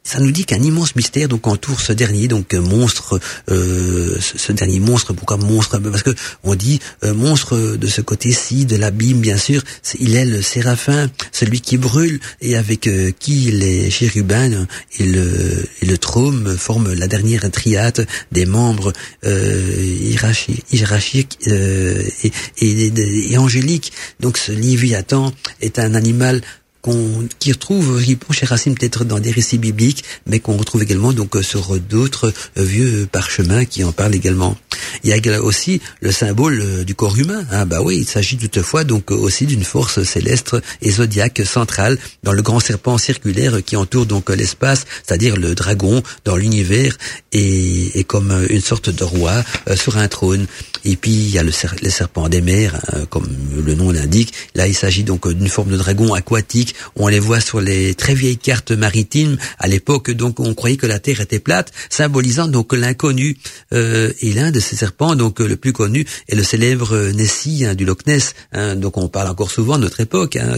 ça 0.09 0.21
nous 0.21 0.31
dit 0.31 0.47
qu'un 0.47 0.63
immense 0.63 0.97
mystère 0.97 1.29
donc 1.29 1.47
entoure 1.47 1.83
ce 1.83 1.93
dernier 1.93 2.29
donc 2.29 2.55
euh, 2.55 2.63
monstre 2.63 3.21
euh, 3.51 4.17
ce, 4.21 4.53
dernier 4.53 4.81
monstre. 4.81 5.13
Pourquoi 5.13 5.37
monstre? 5.37 5.79
Parce 5.79 6.03
que 6.03 6.15
on 6.45 6.55
dit 6.55 6.81
euh, 7.05 7.13
monstre 7.13 7.77
de 7.77 7.87
ce 7.87 8.01
côté-ci 8.01 8.65
de 8.65 8.77
l'abîme 8.77 9.21
bien 9.21 9.37
sûr 9.37 9.63
il 10.01 10.17
est 10.17 10.25
le 10.25 10.41
séraphin 10.41 11.11
celui 11.31 11.61
qui 11.61 11.77
brûle 11.77 12.21
et 12.41 12.57
avec 12.57 12.89
qui 13.19 13.51
les 13.51 13.91
chérubins 13.91 14.67
et 14.99 15.05
le 15.05 15.67
et 15.83 15.87
le 15.87 15.99
trôme 15.99 16.57
forment 16.57 16.95
la 16.95 17.07
dernière 17.07 17.51
triade 17.51 18.07
des 18.33 18.47
membres 18.47 18.95
hiérarchiques 19.25 21.39
et, 21.47 22.33
et, 22.61 23.33
et, 23.33 23.39
angéliques. 23.39 23.93
Donc 24.21 24.39
ce 24.39 24.53
Léviathan 24.53 25.33
est 25.61 25.79
un 25.79 25.95
animal 25.95 26.41
qu'on 26.89 27.29
qui 27.39 27.53
retrouve 27.53 28.03
chez 28.31 28.47
Racine 28.47 28.75
peut-être 28.75 29.05
dans 29.05 29.19
des 29.19 29.31
récits 29.31 29.59
bibliques, 29.59 30.05
mais 30.27 30.41
qu'on 30.41 30.57
retrouve 30.57 30.83
également 30.83 31.13
donc 31.13 31.37
euh, 31.37 31.43
sur 31.43 31.79
d'autres 31.79 32.33
euh, 32.57 32.63
vieux 32.63 33.07
parchemins 33.11 33.65
qui 33.65 33.85
en 33.85 33.93
parlent 33.93 34.15
également. 34.15 34.57
Il 35.05 35.11
y 35.11 35.13
a 35.13 35.43
aussi 35.43 35.81
le 36.01 36.13
symbole 36.13 36.61
euh, 36.63 36.85
du 36.85 36.95
corps 36.95 37.19
humain. 37.19 37.45
Ah 37.51 37.65
bah 37.65 37.83
oui, 37.83 37.99
il 37.99 38.07
s'agit 38.07 38.37
toutefois 38.39 38.85
donc 38.85 39.11
aussi 39.11 39.45
d'une 39.45 39.65
force 39.65 40.03
céleste 40.03 40.57
et 40.81 40.91
zodiaque 40.91 41.43
centrale 41.45 41.99
dans 42.23 42.33
le 42.33 42.43
grand 42.43 42.61
serpent 42.61 42.97
circulaire 42.97 43.63
qui 43.65 43.77
entoure 43.77 44.07
donc 44.07 44.31
l'espace, 44.31 44.87
c'est-à-dire 45.05 45.37
le 45.37 45.55
dragon 45.55 46.03
dans 46.25 46.37
l'univers 46.37 46.97
et, 47.33 47.99
et, 47.99 48.05
comme 48.05 48.47
une 48.49 48.61
sorte 48.61 48.91
de 48.91 49.05
roi 49.05 49.43
sur 49.75 49.99
un 49.99 50.09
trône. 50.09 50.47
Et 50.89 50.97
puis 50.97 51.13
il 51.13 51.31
y 51.31 51.39
a 51.39 51.43
le, 51.43 51.53
serpent 51.53 52.31
des 52.31 52.41
mers, 52.41 52.81
hein, 52.93 53.05
comme 53.11 53.29
le 53.55 53.75
nom 53.75 53.93
l'indique. 53.93 54.33
Là, 54.55 54.67
il 54.67 54.75
s'agit 54.75 55.05
donc 55.05 55.29
d'une 55.29 55.49
forme 55.49 55.71
de 55.71 55.77
dragon 55.77 56.15
aquatique 56.15 56.75
on 56.97 57.09
les 57.09 57.19
voit 57.19 57.41
sur 57.41 57.61
les 57.61 57.95
très 57.95 58.15
vieilles 58.15 58.39
cartes 58.39 58.73
maritimes. 58.73 59.37
À 59.59 59.69
l'époque, 59.69 60.11
donc, 60.11 60.41
on 60.41 60.55
croyait 60.55 60.77
que 60.77 60.87
la 60.87 60.99
Terre 60.99 61.21
était 61.21 61.39
plate, 61.39 61.73
symbolisant 61.91 62.49
donc 62.49 62.73
l'inconnu. 62.73 63.37
Euh, 63.73 64.13
et 64.21 64.33
l'un 64.33 64.51
de 64.51 64.61
ces 64.61 64.77
serpents, 64.77 65.15
donc 65.15 65.41
le 65.41 65.57
plus 65.57 65.73
connu, 65.73 66.07
est 66.29 66.35
le 66.35 66.43
célèbre 66.43 67.13
Nessie 67.13 67.65
hein, 67.65 67.75
du 67.75 67.85
Loch 67.85 68.07
Ness. 68.07 68.35
Hein. 68.53 68.77
donc, 68.77 68.97
on 68.97 69.09
parle 69.09 69.29
encore 69.29 69.51
souvent 69.51 69.77
de 69.77 69.83
notre 69.83 70.01
époque. 70.01 70.37
Hein. 70.37 70.57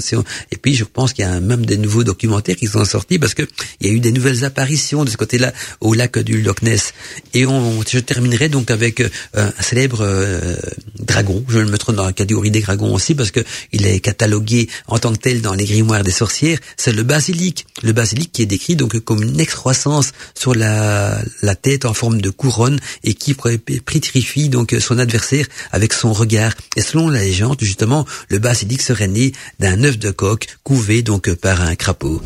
Et 0.53 0.57
puis, 0.57 0.75
je 0.75 0.85
pense 0.85 1.13
qu'il 1.13 1.25
y 1.25 1.29
a 1.29 1.41
même 1.41 1.67
des 1.67 1.77
nouveaux 1.77 2.05
documentaires 2.05 2.57
qui 2.57 2.67
sont 2.67 2.85
sortis 2.85 3.19
parce 3.19 3.35
que 3.35 3.43
il 3.81 3.89
y 3.89 3.91
a 3.91 3.93
eu 3.93 4.01
des 4.01 4.13
nouvelles 4.13 4.45
apparitions 4.45 5.05
de 5.05 5.11
ce 5.11 5.17
côté-là 5.17 5.53
au 5.81 5.95
lac 5.95 6.19
du 6.19 6.43
Loch 6.43 6.63
Ness. 6.63 6.93
Et 7.35 7.47
on, 7.47 7.83
je 7.83 7.99
terminerai 7.99 8.49
donc 8.49 8.71
avec 8.71 9.01
euh, 9.01 9.09
un 9.35 9.63
célèbre 9.63 10.05
euh, 10.21 10.57
dragon. 10.99 11.45
Je 11.49 11.59
le 11.59 11.71
mettrai 11.71 11.93
dans 11.93 12.05
la 12.05 12.13
catégorie 12.13 12.51
des 12.51 12.61
dragons 12.61 12.95
aussi 12.95 13.15
parce 13.15 13.31
que 13.31 13.41
il 13.73 13.87
est 13.87 14.01
catalogué 14.01 14.69
en 14.87 14.99
tant 14.99 15.13
que 15.13 15.19
tel 15.19 15.41
dans 15.41 15.55
les 15.55 15.65
grimoires 15.65 16.03
des 16.03 16.11
sorcières, 16.11 16.59
c'est 16.77 16.93
le 16.93 17.03
basilic. 17.03 17.67
Le 17.83 17.93
basilic 17.93 18.33
qui 18.33 18.43
est 18.43 18.47
décrit 18.47 18.77
donc 18.77 18.99
comme 19.01 19.23
une 19.23 19.41
excroissance 19.41 20.13
sur 20.35 20.55
la, 20.55 21.23
tête 21.63 21.85
en 21.85 21.95
forme 21.95 22.21
de 22.21 22.31
couronne 22.31 22.79
et 23.05 23.15
qui 23.15 23.35
pétrifie 23.85 24.49
donc 24.49 24.75
son 24.81 24.99
adversaire 24.99 25.47
avec 25.73 25.93
son 25.93 26.13
regard. 26.13 26.53
Et 26.77 26.83
selon 26.83 27.09
la 27.09 27.21
légende, 27.21 27.59
justement, 27.61 28.07
le 28.29 28.39
basilic 28.39 28.83
serait 28.83 29.09
né 29.09 29.33
d'un 29.59 29.83
œuf 29.85 29.99
de 29.99 30.11
coq 30.11 30.47
couvé 30.63 31.03
donc 31.03 31.33
par 31.35 31.61
un 31.61 31.75
crapaud. 31.75 32.23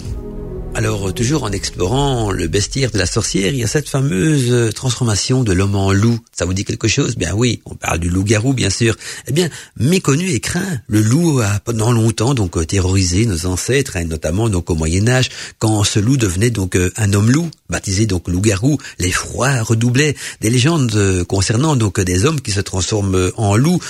Alors, 0.77 1.15
toujours 1.15 1.45
en 1.45 1.53
explorant 1.53 2.33
le 2.33 2.49
bestiaire 2.49 2.91
de 2.91 2.99
la 2.99 3.07
sorcière, 3.07 3.53
il 3.53 3.61
y 3.61 3.63
a 3.63 3.69
cette 3.69 3.89
fameuse 3.89 4.75
transformation 4.75 5.45
de 5.45 5.53
l'homme 5.53 5.77
en 5.77 5.93
loup. 5.93 6.19
Ça 6.37 6.47
vous 6.47 6.53
dit 6.53 6.65
quelque 6.65 6.89
chose? 6.89 7.15
Bien 7.15 7.33
oui, 7.33 7.63
on 7.75 7.77
parle 7.77 7.99
du 7.99 8.09
loup-garou, 8.09 8.53
bien 8.53 8.71
sûr. 8.71 8.97
Eh 9.27 9.33
bien, 9.33 9.49
méconnu 9.77 10.31
et 10.31 10.41
craint, 10.41 10.81
le 10.87 11.01
loup 11.01 11.41
a 11.41 11.59
pendant 11.65 11.91
longtemps 11.91 12.35
donc 12.35 12.57
euh, 12.57 12.65
terrorisé 12.65 13.27
nos 13.27 13.47
ancêtres, 13.47 13.97
hein, 13.97 14.05
notamment 14.05 14.49
donc 14.49 14.71
au 14.71 14.77
Moyen 14.77 15.09
Âge, 15.09 15.31
quand 15.59 15.83
ce 15.83 15.99
loup 15.99 16.17
devenait 16.17 16.51
donc 16.51 16.79
un 16.97 17.13
homme 17.13 17.31
loup, 17.31 17.51
baptisé 17.69 18.07
donc 18.07 18.29
loup-garou. 18.29 18.79
Les 18.99 19.11
froids 19.11 19.63
redoublaient. 19.63 20.15
Des 20.41 20.51
légendes 20.51 21.25
concernant 21.25 21.77
donc 21.77 22.01
des 22.01 22.25
hommes 22.25 22.41
qui 22.41 22.53
se 22.53 22.61
transforment 22.61 23.31
en 23.37 23.57
loup 23.57 23.81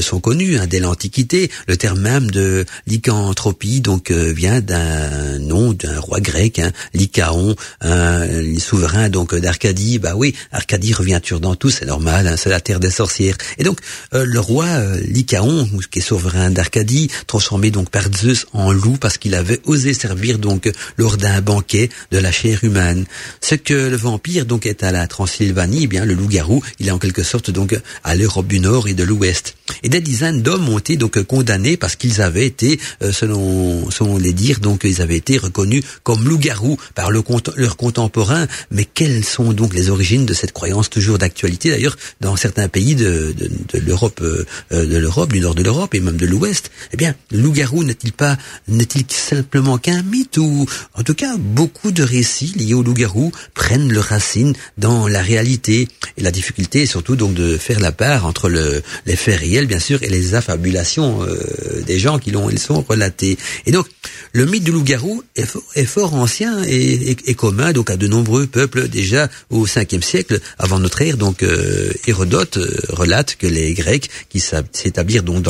sont 0.00 0.20
connues 0.20 0.56
hein, 0.56 0.66
dès 0.66 0.80
l'Antiquité. 0.80 1.50
Le 1.66 1.76
terme 1.76 2.00
même 2.00 2.30
de 2.30 2.64
lycanthropie 2.86 3.80
donc 3.80 4.10
vient 4.10 4.60
d'un 4.60 5.38
nom 5.38 5.72
d'un 5.72 6.00
roi 6.00 6.20
grec 6.20 6.58
hein, 6.58 6.72
Lycaon, 6.94 7.54
les 7.82 8.58
souverains 8.58 9.08
donc 9.08 9.34
d'Arcadie. 9.34 9.98
Bah 9.98 10.14
oui, 10.16 10.34
Arcadie 10.52 10.92
revient 10.92 11.20
toujours 11.22 11.40
dans 11.40 11.54
tout, 11.54 11.70
c'est 11.70 11.86
normal, 11.86 12.26
hein, 12.26 12.36
c'est 12.36 12.50
la 12.50 12.60
terre 12.60 12.80
des 12.80 12.90
sorcières. 12.90 13.33
Et 13.58 13.64
donc 13.64 13.78
le 14.12 14.38
roi 14.38 14.66
Lycaon, 15.08 15.68
qui 15.90 15.98
est 15.98 16.02
souverain 16.02 16.50
d'Arcadie, 16.50 17.10
transformé 17.26 17.70
donc 17.70 17.90
par 17.90 18.04
Zeus 18.12 18.46
en 18.52 18.72
loup 18.72 18.96
parce 19.00 19.18
qu'il 19.18 19.34
avait 19.34 19.60
osé 19.64 19.94
servir 19.94 20.38
donc 20.38 20.70
lors 20.96 21.16
d'un 21.16 21.40
banquet 21.40 21.88
de 22.10 22.18
la 22.18 22.32
chair 22.32 22.62
humaine. 22.64 23.06
Ce 23.40 23.54
que 23.54 23.74
le 23.74 23.96
vampire 23.96 24.46
donc 24.46 24.66
est 24.66 24.82
à 24.82 24.92
la 24.92 25.06
Transylvanie, 25.06 25.84
eh 25.84 25.86
bien 25.86 26.04
le 26.04 26.14
loup-garou, 26.14 26.62
il 26.78 26.88
est 26.88 26.92
en 26.92 26.98
quelque 26.98 27.22
sorte 27.22 27.50
donc 27.50 27.78
à 28.02 28.14
l'Europe 28.14 28.46
du 28.46 28.60
Nord 28.60 28.88
et 28.88 28.94
de 28.94 29.04
l'Ouest. 29.04 29.54
Et 29.82 29.88
des 29.88 30.00
dizaines 30.00 30.42
d'hommes 30.42 30.68
ont 30.68 30.78
été 30.78 30.96
donc 30.96 31.22
condamnés 31.22 31.76
parce 31.76 31.96
qu'ils 31.96 32.20
avaient 32.20 32.46
été, 32.46 32.78
euh, 33.02 33.12
selon, 33.12 33.90
selon 33.90 34.18
les 34.18 34.32
dires, 34.32 34.60
donc 34.60 34.82
ils 34.84 35.02
avaient 35.02 35.16
été 35.16 35.38
reconnus 35.38 35.84
comme 36.02 36.26
loups-garous 36.26 36.78
par 36.94 37.10
le, 37.10 37.22
leurs 37.56 37.76
contemporains. 37.76 38.46
Mais 38.70 38.84
quelles 38.84 39.24
sont 39.24 39.52
donc 39.52 39.74
les 39.74 39.90
origines 39.90 40.26
de 40.26 40.34
cette 40.34 40.52
croyance 40.52 40.90
toujours 40.90 41.18
d'actualité 41.18 41.70
D'ailleurs, 41.70 41.96
dans 42.20 42.36
certains 42.36 42.68
pays 42.68 42.94
de, 42.94 43.34
de, 43.36 43.78
l'Europe, 43.78 44.20
euh, 44.22 44.44
de 44.70 44.96
l'Europe, 44.96 45.32
du 45.32 45.40
nord 45.40 45.54
de 45.54 45.62
l'Europe 45.62 45.94
et 45.94 46.00
même 46.00 46.16
de 46.16 46.26
l'Ouest, 46.26 46.70
eh 46.92 46.96
bien, 46.96 47.14
loup-garou 47.30 47.84
n'est-il 47.84 48.12
pas, 48.12 48.36
n'est-il 48.68 49.04
simplement 49.08 49.78
qu'un 49.78 50.02
mythe 50.02 50.38
ou, 50.38 50.66
en 50.94 51.02
tout 51.02 51.14
cas, 51.14 51.36
beaucoup 51.38 51.90
de 51.90 52.02
récits 52.02 52.52
liés 52.56 52.74
au 52.74 52.82
loup-garou 52.82 53.32
prennent 53.54 53.92
leurs 53.92 54.04
racines 54.04 54.54
dans 54.78 55.08
la 55.08 55.22
réalité? 55.22 55.88
Et 56.16 56.22
la 56.22 56.30
difficulté 56.30 56.82
est 56.82 56.86
surtout 56.86 57.16
donc 57.16 57.34
de 57.34 57.56
faire 57.56 57.80
la 57.80 57.92
part 57.92 58.26
entre 58.26 58.48
le, 58.48 58.82
les 59.06 59.16
faits 59.16 59.40
réels, 59.40 59.63
bien 59.66 59.78
sûr, 59.78 60.02
et 60.02 60.08
les 60.08 60.34
affabulations 60.34 61.22
euh, 61.22 61.82
des 61.86 61.98
gens 61.98 62.18
qui 62.18 62.30
l'ont, 62.30 62.50
ils 62.50 62.58
sont 62.58 62.84
relatés. 62.88 63.38
Et 63.66 63.72
donc, 63.72 63.86
le 64.32 64.46
mythe 64.46 64.64
du 64.64 64.72
loup-garou 64.72 65.22
est, 65.36 65.84
fort 65.84 66.14
ancien 66.14 66.62
et, 66.64 67.34
commun 67.34 67.72
donc 67.72 67.90
à 67.90 67.96
de 67.96 68.06
nombreux 68.06 68.46
peuples 68.46 68.88
déjà 68.88 69.28
au 69.50 69.66
5e 69.66 70.02
siècle 70.02 70.40
avant 70.58 70.78
notre 70.78 71.02
ère. 71.02 71.16
Donc, 71.16 71.42
euh, 71.42 71.92
Hérodote 72.06 72.56
euh, 72.56 72.80
relate 72.90 73.36
que 73.36 73.46
les 73.46 73.74
Grecs 73.74 74.08
qui 74.28 74.40
s'établirent 74.40 75.22
donc 75.22 75.44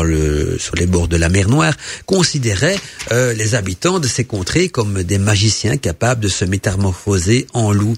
sur 0.59 0.75
les 0.77 0.87
bords 0.87 1.09
de 1.09 1.17
la 1.17 1.29
mer 1.29 1.49
Noire 1.49 1.75
considéraient 2.07 2.79
les 3.11 3.55
habitants 3.55 4.01
de 4.01 4.09
ces 4.09 4.25
contrées 4.25 4.69
comme 4.69 5.03
des 5.03 5.19
magiciens 5.19 5.77
capables 5.77 6.21
de 6.21 6.29
se 6.29 6.45
métamorphoser 6.45 7.47
en 7.53 7.73
loup. 7.73 7.95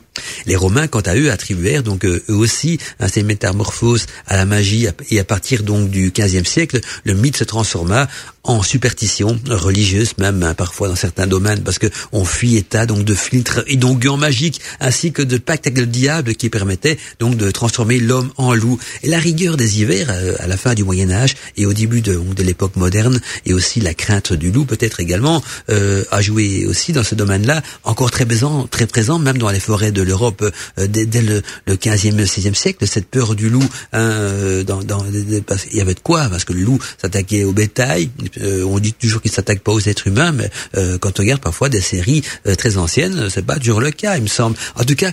Les 0.47 0.57
Romains, 0.57 0.89
quant 0.89 1.01
à 1.01 1.17
eux, 1.17 1.31
attribuèrent 1.31 1.83
donc 1.83 2.05
eux 2.05 2.23
aussi 2.29 2.79
à 2.99 3.09
ces 3.09 3.23
métamorphoses 3.23 4.07
à 4.27 4.37
la 4.37 4.45
magie 4.45 4.87
et 5.11 5.21
à 5.21 5.25
partir 5.25 5.63
donc 5.63 5.91
du 5.91 6.06
XVe 6.11 6.45
siècle, 6.45 6.81
le 7.05 7.15
mythe 7.15 7.37
se 7.37 7.45
transforma 7.45 8.09
en 8.47 8.63
superstition 8.63 9.39
religieuse 9.49 10.13
même 10.19 10.43
hein, 10.43 10.55
parfois 10.55 10.89
dans 10.89 10.97
certains 10.97 11.27
domaines 11.27 11.63
parce 11.63 11.79
que 11.79 11.89
on 12.13 12.25
fuit 12.25 12.57
état 12.57 12.87
donc 12.87 13.05
de 13.05 13.15
filtres 13.15 13.63
et 13.67 13.77
d'onguents 13.77 14.17
magiques 14.17 14.61
ainsi 14.81 15.13
que 15.13 15.23
de 15.23 15.37
pacte 15.37 15.67
avec 15.67 15.79
le 15.79 15.87
diable 15.87 16.35
qui 16.35 16.49
permettait 16.49 16.99
donc 17.19 17.37
de 17.37 17.51
transformer 17.51 17.99
l'homme 17.99 18.31
en 18.37 18.55
loup. 18.55 18.79
Et 19.03 19.09
la 19.09 19.19
rigueur 19.19 19.57
des 19.57 19.81
hivers 19.81 20.09
euh, 20.11 20.35
à 20.39 20.47
la 20.47 20.57
fin 20.57 20.75
du 20.75 20.85
Moyen 20.85 21.11
Âge 21.11 21.35
et 21.57 21.67
au 21.67 21.73
début 21.73 22.01
de, 22.01 22.15
de 22.15 22.43
l'époque 22.43 22.77
moderne 22.77 23.21
et 23.45 23.53
aussi 23.53 23.81
la 23.81 23.95
crainte 23.95 24.33
du 24.33 24.51
loup 24.51 24.65
peut-être 24.65 25.01
également 25.01 25.43
euh, 25.71 26.05
a 26.11 26.21
joué 26.23 26.67
aussi 26.67 26.93
dans 26.93 27.03
ce 27.03 27.15
domaine-là 27.15 27.63
encore 27.85 28.11
très 28.11 28.27
présent 28.27 28.67
très 28.71 28.87
présent 28.87 29.19
même 29.19 29.39
dans 29.39 29.51
les 29.51 29.61
forêts 29.61 29.93
de 29.93 30.03
l'Europe 30.03 30.45
euh, 30.79 30.87
dès, 30.87 31.23
le, 31.23 31.43
le 31.67 31.75
15e 31.75 32.25
16e 32.25 32.55
siècle 32.55 32.87
cette 32.87 33.07
peur 33.07 33.35
du 33.35 33.51
loup 33.51 33.69
hein, 33.93 34.01
euh, 34.01 34.63
dans, 34.63 34.83
dans, 34.83 35.05
il 35.13 35.77
y 35.77 35.81
avait 35.81 35.95
de 35.95 36.01
quoi 36.01 36.29
parce 36.29 36.45
que 36.45 36.53
le 36.53 36.61
loup 36.61 36.79
s'attaquait 37.01 37.45
au 37.45 37.53
bétail 37.53 38.11
euh, 38.41 38.65
on 38.65 38.79
dit 38.79 38.93
toujours 38.93 39.23
qu'il 39.23 39.31
s'attaque 39.31 39.61
pas 39.61 39.73
aux 39.73 39.81
êtres 39.81 40.07
humains, 40.07 40.33
mais 40.33 40.51
euh, 40.77 40.99
quand 40.99 41.19
on 41.19 41.23
regarde 41.23 41.41
parfois 41.41 41.69
des 41.69 41.81
séries 41.81 42.23
euh, 42.47 42.55
très 42.55 42.77
anciennes, 42.77 43.29
c'est 43.31 43.45
pas 43.45 43.59
toujours 43.59 43.81
le 43.81 43.91
cas, 43.91 44.17
il 44.17 44.23
me 44.23 44.29
semble. 44.29 44.57
En 44.75 44.85
tout 44.85 44.95
cas, 44.95 45.13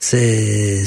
ces, 0.00 0.84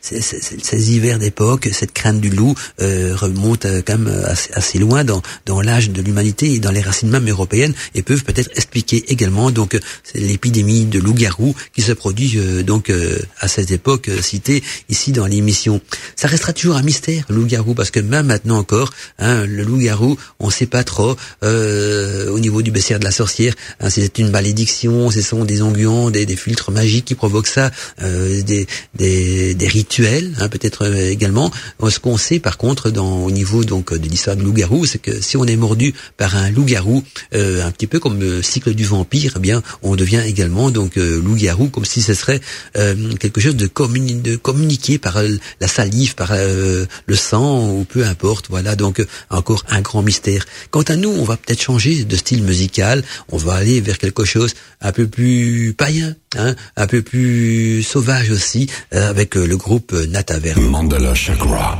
ces 0.00 0.92
hivers 0.92 1.18
d'époque, 1.18 1.68
cette 1.72 1.92
crainte 1.92 2.20
du 2.20 2.30
loup 2.30 2.54
remonte 2.78 3.66
quand 3.86 3.98
même 3.98 4.24
assez, 4.52 4.78
loin 4.78 5.04
dans, 5.04 5.22
dans 5.46 5.60
l'âge 5.60 5.90
de 5.90 6.02
l'humanité 6.02 6.52
et 6.52 6.58
dans 6.58 6.70
les 6.70 6.80
racines 6.80 7.08
même 7.08 7.28
européennes 7.28 7.74
et 7.94 8.02
peuvent 8.02 8.24
peut-être 8.24 8.50
expliquer 8.54 9.04
également 9.08 9.50
donc 9.50 9.78
l'épidémie 10.14 10.84
de 10.84 10.98
loup-garou 10.98 11.54
qui 11.74 11.82
se 11.82 11.92
produit 11.92 12.38
donc 12.64 12.92
à 13.40 13.48
cette 13.48 13.70
époque 13.70 14.10
citée 14.20 14.62
ici 14.88 15.12
dans 15.12 15.26
l'émission. 15.26 15.80
Ça 16.16 16.28
restera 16.28 16.52
toujours 16.52 16.76
un 16.76 16.82
mystère, 16.82 17.24
loup-garou, 17.28 17.74
parce 17.74 17.90
que 17.90 18.00
même 18.00 18.26
maintenant 18.26 18.58
encore, 18.58 18.92
hein, 19.18 19.46
le 19.46 19.62
loup-garou, 19.62 20.16
on 20.44 20.50
sait 20.50 20.66
pas 20.66 20.84
trop 20.84 21.16
euh, 21.42 22.28
au 22.28 22.38
niveau 22.38 22.60
du 22.60 22.70
baissière 22.70 22.98
de 22.98 23.04
la 23.04 23.10
sorcière. 23.10 23.54
Hein, 23.80 23.88
c'est 23.88 24.18
une 24.18 24.30
malédiction, 24.30 25.10
ce 25.10 25.22
sont 25.22 25.44
des 25.44 25.62
onguents, 25.62 26.10
des, 26.10 26.26
des 26.26 26.36
filtres 26.36 26.70
magiques 26.70 27.06
qui 27.06 27.14
provoquent 27.14 27.46
ça, 27.46 27.70
euh, 28.02 28.42
des, 28.42 28.66
des, 28.94 29.54
des, 29.54 29.68
rituels 29.68 30.34
hein, 30.38 30.48
peut-être 30.48 30.84
euh, 30.84 31.10
également. 31.10 31.50
Ce 31.88 31.98
qu'on 31.98 32.18
sait 32.18 32.40
par 32.40 32.58
contre 32.58 32.90
dans, 32.90 33.24
au 33.24 33.30
niveau 33.30 33.64
donc 33.64 33.94
de 33.94 34.08
l'histoire 34.08 34.36
du 34.36 34.44
loup-garou, 34.44 34.84
c'est 34.84 34.98
que 34.98 35.20
si 35.20 35.36
on 35.36 35.44
est 35.44 35.56
mordu 35.56 35.94
par 36.16 36.36
un 36.36 36.50
loup-garou, 36.50 37.02
un 37.32 37.70
petit 37.70 37.86
peu 37.86 37.98
comme 38.00 38.20
le 38.20 38.42
cycle 38.42 38.74
du 38.74 38.84
vampire, 38.84 39.34
eh 39.36 39.40
bien 39.40 39.62
on 39.82 39.96
devient 39.96 40.22
également 40.26 40.70
donc 40.70 40.96
loup-garou, 40.96 41.68
comme 41.68 41.84
si 41.84 42.02
ce 42.02 42.14
serait 42.14 42.40
quelque 42.74 43.40
chose 43.40 43.56
de, 43.56 43.66
de 43.66 44.36
communiqué 44.36 44.98
par 44.98 45.16
la 45.60 45.68
salive, 45.68 46.14
par 46.14 46.32
le 46.34 47.16
sang 47.16 47.68
ou 47.70 47.84
peu 47.84 48.04
importe. 48.04 48.46
Voilà 48.50 48.76
donc 48.76 49.04
encore 49.30 49.64
un 49.68 49.80
grand 49.80 50.02
mystère 50.02 50.33
Quant 50.70 50.82
à 50.82 50.96
nous, 50.96 51.10
on 51.10 51.24
va 51.24 51.36
peut-être 51.36 51.62
changer 51.62 52.04
de 52.04 52.16
style 52.16 52.42
musical, 52.42 53.02
on 53.30 53.36
va 53.36 53.54
aller 53.54 53.80
vers 53.80 53.98
quelque 53.98 54.24
chose 54.24 54.54
un 54.80 54.92
peu 54.92 55.06
plus 55.06 55.74
païen, 55.76 56.14
hein, 56.36 56.54
un 56.76 56.86
peu 56.86 57.02
plus 57.02 57.82
sauvage 57.82 58.30
aussi, 58.30 58.68
euh, 58.92 59.08
avec 59.08 59.36
euh, 59.36 59.46
le 59.46 59.56
groupe 59.56 59.92
Nataver. 59.92 60.54
Mandala 60.56 61.14
Chakra, 61.14 61.78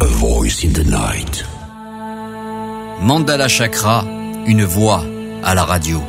a 0.00 0.04
voice 0.04 0.64
in 0.64 0.72
the 0.72 0.86
night. 0.86 1.44
Mandala 3.00 3.48
Chakra, 3.48 4.04
une 4.46 4.64
voix 4.64 5.04
à 5.44 5.54
la 5.54 5.64
radio. 5.64 6.02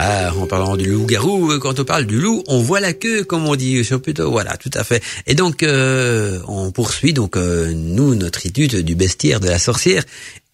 Ah, 0.00 0.32
en 0.38 0.46
parlant 0.46 0.76
du 0.76 0.84
loup-garou, 0.84 1.50
euh, 1.50 1.58
quand 1.58 1.80
on 1.80 1.84
parle 1.84 2.06
du 2.06 2.20
loup, 2.20 2.44
on 2.46 2.60
voit 2.60 2.78
la 2.78 2.92
queue, 2.92 3.24
comme 3.24 3.48
on 3.48 3.56
dit 3.56 3.82
plutôt. 4.00 4.30
Voilà, 4.30 4.56
tout 4.56 4.70
à 4.74 4.84
fait. 4.84 5.02
Et 5.26 5.34
donc, 5.34 5.64
euh, 5.64 6.38
on 6.46 6.70
poursuit 6.70 7.12
donc 7.12 7.36
euh, 7.36 7.72
nous 7.74 8.14
notre 8.14 8.46
étude 8.46 8.76
du 8.84 8.94
bestiaire 8.94 9.40
de 9.40 9.48
la 9.48 9.58
sorcière. 9.58 10.04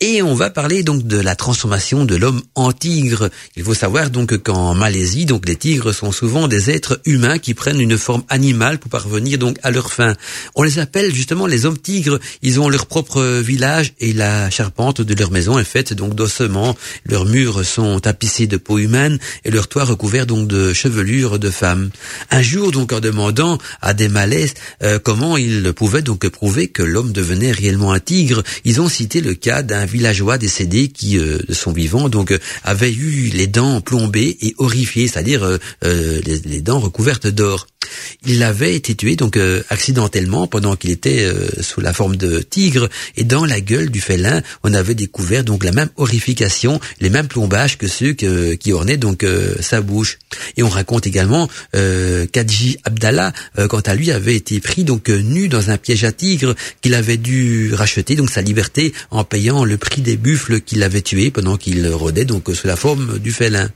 Et 0.01 0.23
on 0.23 0.35
va 0.35 0.51
parler 0.51 0.83
donc 0.83 1.07
de 1.07 1.19
la 1.19 1.37
transformation 1.37 2.05
de 2.05 2.17
l'homme 2.17 2.43
en 2.57 2.73
tigre. 2.73 3.31
Il 3.57 3.63
faut 3.63 3.75
savoir 3.75 4.11
donc 4.11 4.37
qu'en 4.39 4.75
Malaisie, 4.75 5.25
donc 5.25 5.49
les 5.49 5.55
tigres 5.55 5.93
sont 5.93 6.11
souvent 6.11 6.49
des 6.49 6.69
êtres 6.69 7.01
humains 7.07 7.39
qui 7.39 7.55
prennent 7.55 7.81
une 7.81 7.97
forme 7.97 8.25
animale 8.29 8.79
pour 8.79 8.91
parvenir 8.91 9.39
donc 9.39 9.57
à 9.63 9.71
leur 9.71 9.93
fin. 9.93 10.15
On 10.57 10.65
les 10.65 10.81
appelle 10.81 11.15
justement 11.15 11.47
les 11.47 11.65
hommes 11.65 11.79
tigres. 11.79 12.19
Ils 12.43 12.59
ont 12.59 12.69
leur 12.69 12.87
propre 12.87 13.39
village 13.39 13.93
et 14.01 14.13
la 14.13 14.51
charpente 14.51 15.01
de 15.01 15.15
leur 15.15 15.31
maison 15.31 15.61
est 15.61 15.65
faite 15.65 15.93
donc 15.93 16.17
d'ossements. 16.17 16.77
Leurs 17.07 17.25
murs 17.25 17.65
sont 17.65 18.01
tapissés 18.01 18.49
de 18.49 18.57
peau 18.57 18.79
humaine 18.79 19.21
et 19.45 19.53
leur 19.53 19.69
toit 19.69 19.85
recouvert 19.85 20.27
donc 20.27 20.49
de 20.49 20.73
chevelures 20.73 21.39
de 21.39 21.51
femmes. 21.51 21.91
Un 22.33 22.43
jour 22.43 22.73
donc 22.73 22.93
en 22.93 22.99
demandant 22.99 23.59
à 23.81 23.95
des 23.95 24.09
Malais 24.09 24.53
euh, 24.83 24.99
comment 24.99 25.37
ils 25.37 25.73
pouvaient 25.73 26.03
donc 26.03 26.29
prouver 26.29 26.67
que 26.67 26.83
l'homme 26.83 27.13
devenait 27.13 27.53
réellement 27.53 27.93
un 27.93 28.01
tigre, 28.01 28.43
ils 28.65 28.81
ont 28.81 28.89
cité 28.89 29.21
le 29.21 29.35
cas 29.35 29.63
d'un 29.63 29.84
villageois 29.87 30.39
décédé 30.39 30.89
qui, 30.89 31.19
euh, 31.19 31.39
de 31.47 31.55
son 31.55 31.73
vivant, 31.73 32.09
donc 32.09 32.31
euh, 32.31 32.39
avait 32.65 32.93
eu 32.93 33.31
les 33.33 33.47
dents 33.47 33.81
plombées 33.81 34.37
et 34.41 34.55
horrifiées, 34.59 35.09
c'est-à-dire 35.09 35.45
euh, 35.45 36.21
les, 36.25 36.61
dents 36.61 36.79
recouvertes 36.79 37.27
d'or. 37.27 37.67
Il 38.27 38.43
avait 38.43 38.75
été 38.75 38.95
tué 38.95 39.17
donc 39.17 39.39
accidentellement 39.69 40.47
pendant 40.47 40.77
qu'il 40.77 40.91
était 40.91 41.31
sous 41.61 41.81
la 41.81 41.93
forme 41.93 42.17
de 42.17 42.41
tigre 42.41 42.89
et 43.17 43.25
dans 43.25 43.45
la 43.45 43.61
gueule 43.61 43.91
du 43.91 44.01
félin, 44.01 44.43
on 44.63 44.73
avait 44.73 44.95
découvert 44.95 45.45
donc 45.45 45.65
la 45.65 45.73
même 45.73 45.91
horrification, 45.97 46.81
les 47.01 47.11
mêmes 47.11 47.29
plombages 47.29 47.77
que 47.79 47.87
ceux 47.87 48.13
qui 48.13 48.73
ornaient 48.73 48.97
donc 48.97 49.27
sa 49.61 49.81
bouche. 49.81 50.19
Et 50.57 50.63
on 50.63 50.69
raconte 50.69 51.07
également 51.07 51.49
euh, 51.75 52.27
Kadji 52.27 52.79
Abdallah, 52.85 53.33
quant 53.69 53.81
à 53.81 53.95
lui, 53.95 54.11
avait 54.11 54.37
été 54.37 54.61
pris 54.61 54.85
donc 54.85 55.09
nu 55.09 55.49
dans 55.49 55.71
un 55.71 55.77
piège 55.77 56.05
à 56.05 56.13
tigre 56.13 56.55
qu'il 56.81 56.95
avait 56.95 57.19
dû 57.19 57.73
racheter 57.75 58.17
donc 58.17 58.31
sa 58.31 58.41
liberté 58.41 58.95
en 59.11 59.25
payant 59.25 59.65
le 59.65 59.75
le 59.75 59.79
prix 59.79 60.03
des 60.03 60.17
buffles 60.17 60.61
qu'il 60.61 60.85
avait 60.85 61.01
tués 61.01 61.33
pendant 61.33 61.57
qu'il 61.57 61.85
rôdait 61.89 62.25
donc 62.25 62.49
sous 62.55 62.69
la 62.69 62.77
forme 62.77 63.19
du 63.19 63.33
félin. 63.33 63.69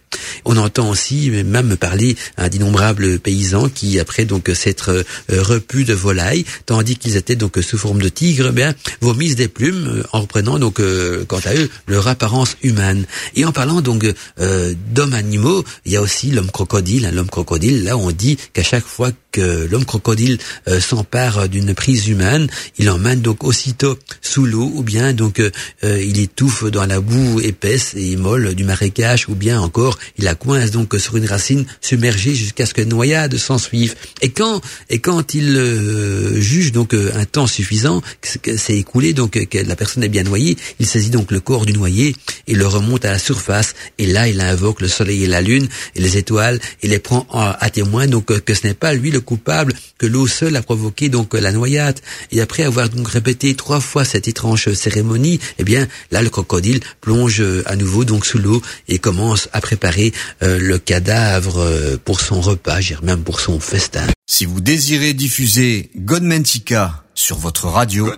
On 0.44 0.56
entend 0.56 0.90
aussi 0.90 1.28
même 1.44 1.76
parler 1.76 2.14
d'innombrables 2.52 3.18
paysans 3.18 3.68
qui 3.68 3.97
après 4.00 4.24
donc 4.24 4.50
s'être 4.54 5.04
repus 5.28 5.84
de 5.84 5.94
volaille, 5.94 6.44
tandis 6.66 6.96
qu'ils 6.96 7.16
étaient 7.16 7.36
donc 7.36 7.58
sous 7.62 7.78
forme 7.78 8.00
de 8.00 8.08
tigre, 8.08 8.48
eh 8.50 8.52
bien 8.52 8.74
vomissent 9.00 9.36
des 9.36 9.48
plumes 9.48 10.04
en 10.12 10.22
reprenant 10.22 10.58
donc 10.58 10.80
quant 11.26 11.40
à 11.44 11.54
eux 11.54 11.70
leur 11.86 12.08
apparence 12.08 12.56
humaine. 12.62 13.06
Et 13.34 13.44
en 13.44 13.52
parlant 13.52 13.80
donc 13.80 14.06
d'hommes 14.36 15.14
animaux, 15.14 15.64
il 15.84 15.92
y 15.92 15.96
a 15.96 16.02
aussi 16.02 16.30
l'homme 16.30 16.50
crocodile. 16.50 17.06
Hein, 17.06 17.12
l'homme 17.12 17.30
crocodile, 17.30 17.84
là 17.84 17.96
on 17.96 18.10
dit 18.10 18.38
qu'à 18.52 18.62
chaque 18.62 18.86
fois 18.86 19.10
que 19.32 19.66
l'homme 19.70 19.84
crocodile 19.84 20.38
s'empare 20.80 21.48
d'une 21.48 21.74
prise 21.74 22.08
humaine, 22.08 22.48
il 22.78 22.88
emmène 22.90 23.20
donc 23.20 23.44
aussitôt 23.44 23.98
sous 24.22 24.46
l'eau 24.46 24.70
ou 24.74 24.82
bien 24.82 25.12
donc 25.12 25.42
il 25.82 26.18
étouffe 26.18 26.64
dans 26.64 26.86
la 26.86 27.00
boue 27.00 27.40
épaisse 27.40 27.92
et 27.96 28.16
molle 28.16 28.54
du 28.54 28.64
marécage 28.64 29.28
ou 29.28 29.34
bien 29.34 29.60
encore 29.60 29.98
il 30.16 30.24
la 30.24 30.34
coince 30.34 30.70
donc 30.70 30.94
sur 30.98 31.16
une 31.16 31.26
racine 31.26 31.64
submergée 31.80 32.34
jusqu'à 32.34 32.66
ce 32.66 32.74
que 32.74 32.82
noyade 32.82 33.36
s'en 33.36 33.58
Et 34.22 34.30
quand 34.30 34.60
et 34.90 34.98
quand 34.98 35.34
il 35.34 35.56
euh, 35.56 36.40
juge 36.40 36.72
donc 36.72 36.94
euh, 36.94 37.12
un 37.14 37.24
temps 37.24 37.46
suffisant, 37.46 38.02
que 38.42 38.56
c'est 38.56 38.76
écoulé 38.76 39.12
donc 39.12 39.32
que 39.32 39.58
la 39.58 39.76
personne 39.76 40.04
est 40.04 40.08
bien 40.08 40.22
noyée, 40.22 40.56
il 40.78 40.86
saisit 40.86 41.10
donc 41.10 41.30
le 41.30 41.40
corps 41.40 41.66
du 41.66 41.72
noyé 41.72 42.14
et 42.46 42.54
le 42.54 42.66
remonte 42.66 43.04
à 43.04 43.12
la 43.12 43.18
surface. 43.18 43.74
Et 43.98 44.06
là 44.06 44.28
il 44.28 44.40
invoque 44.40 44.80
le 44.80 44.88
soleil 44.88 45.24
et 45.24 45.26
la 45.26 45.40
lune 45.40 45.68
et 45.94 46.00
les 46.00 46.16
étoiles 46.16 46.60
et 46.82 46.88
les 46.88 46.98
prend 46.98 47.26
à 47.30 47.70
témoin. 47.70 48.06
Donc 48.06 48.26
que 48.26 48.54
ce 48.54 48.66
n'est 48.66 48.74
pas 48.74 48.92
lui 48.94 49.10
le 49.10 49.20
coupable, 49.20 49.74
que 49.98 50.06
l'eau 50.06 50.26
seule 50.26 50.56
a 50.56 50.62
provoqué 50.62 51.08
donc 51.08 51.34
la 51.34 51.52
noyade. 51.52 52.00
Et 52.32 52.40
après 52.40 52.62
avoir 52.62 52.88
donc 52.88 53.08
répété 53.08 53.54
trois 53.54 53.80
fois 53.80 54.04
cette 54.04 54.28
étrange 54.28 54.72
cérémonie, 54.72 55.40
eh 55.58 55.64
bien 55.64 55.86
là 56.10 56.22
le 56.22 56.30
crocodile 56.30 56.80
plonge 57.00 57.42
à 57.66 57.76
nouveau 57.76 58.04
donc 58.04 58.26
sous 58.26 58.38
l'eau 58.38 58.62
et 58.88 58.98
commence 58.98 59.48
à 59.52 59.60
préparer 59.60 60.12
euh, 60.42 60.58
le 60.58 60.78
cadavre 60.78 61.58
euh, 61.58 61.96
pour 62.02 62.20
son 62.20 62.40
repas, 62.40 62.78
même 63.02 63.22
pour 63.22 63.40
son 63.40 63.60
festin. 63.78 64.08
Si 64.26 64.44
vous 64.44 64.60
désirez 64.60 65.14
diffuser 65.14 65.90
Godmantica 65.94 67.04
sur 67.14 67.38
votre 67.38 67.68
radio, 67.68 68.12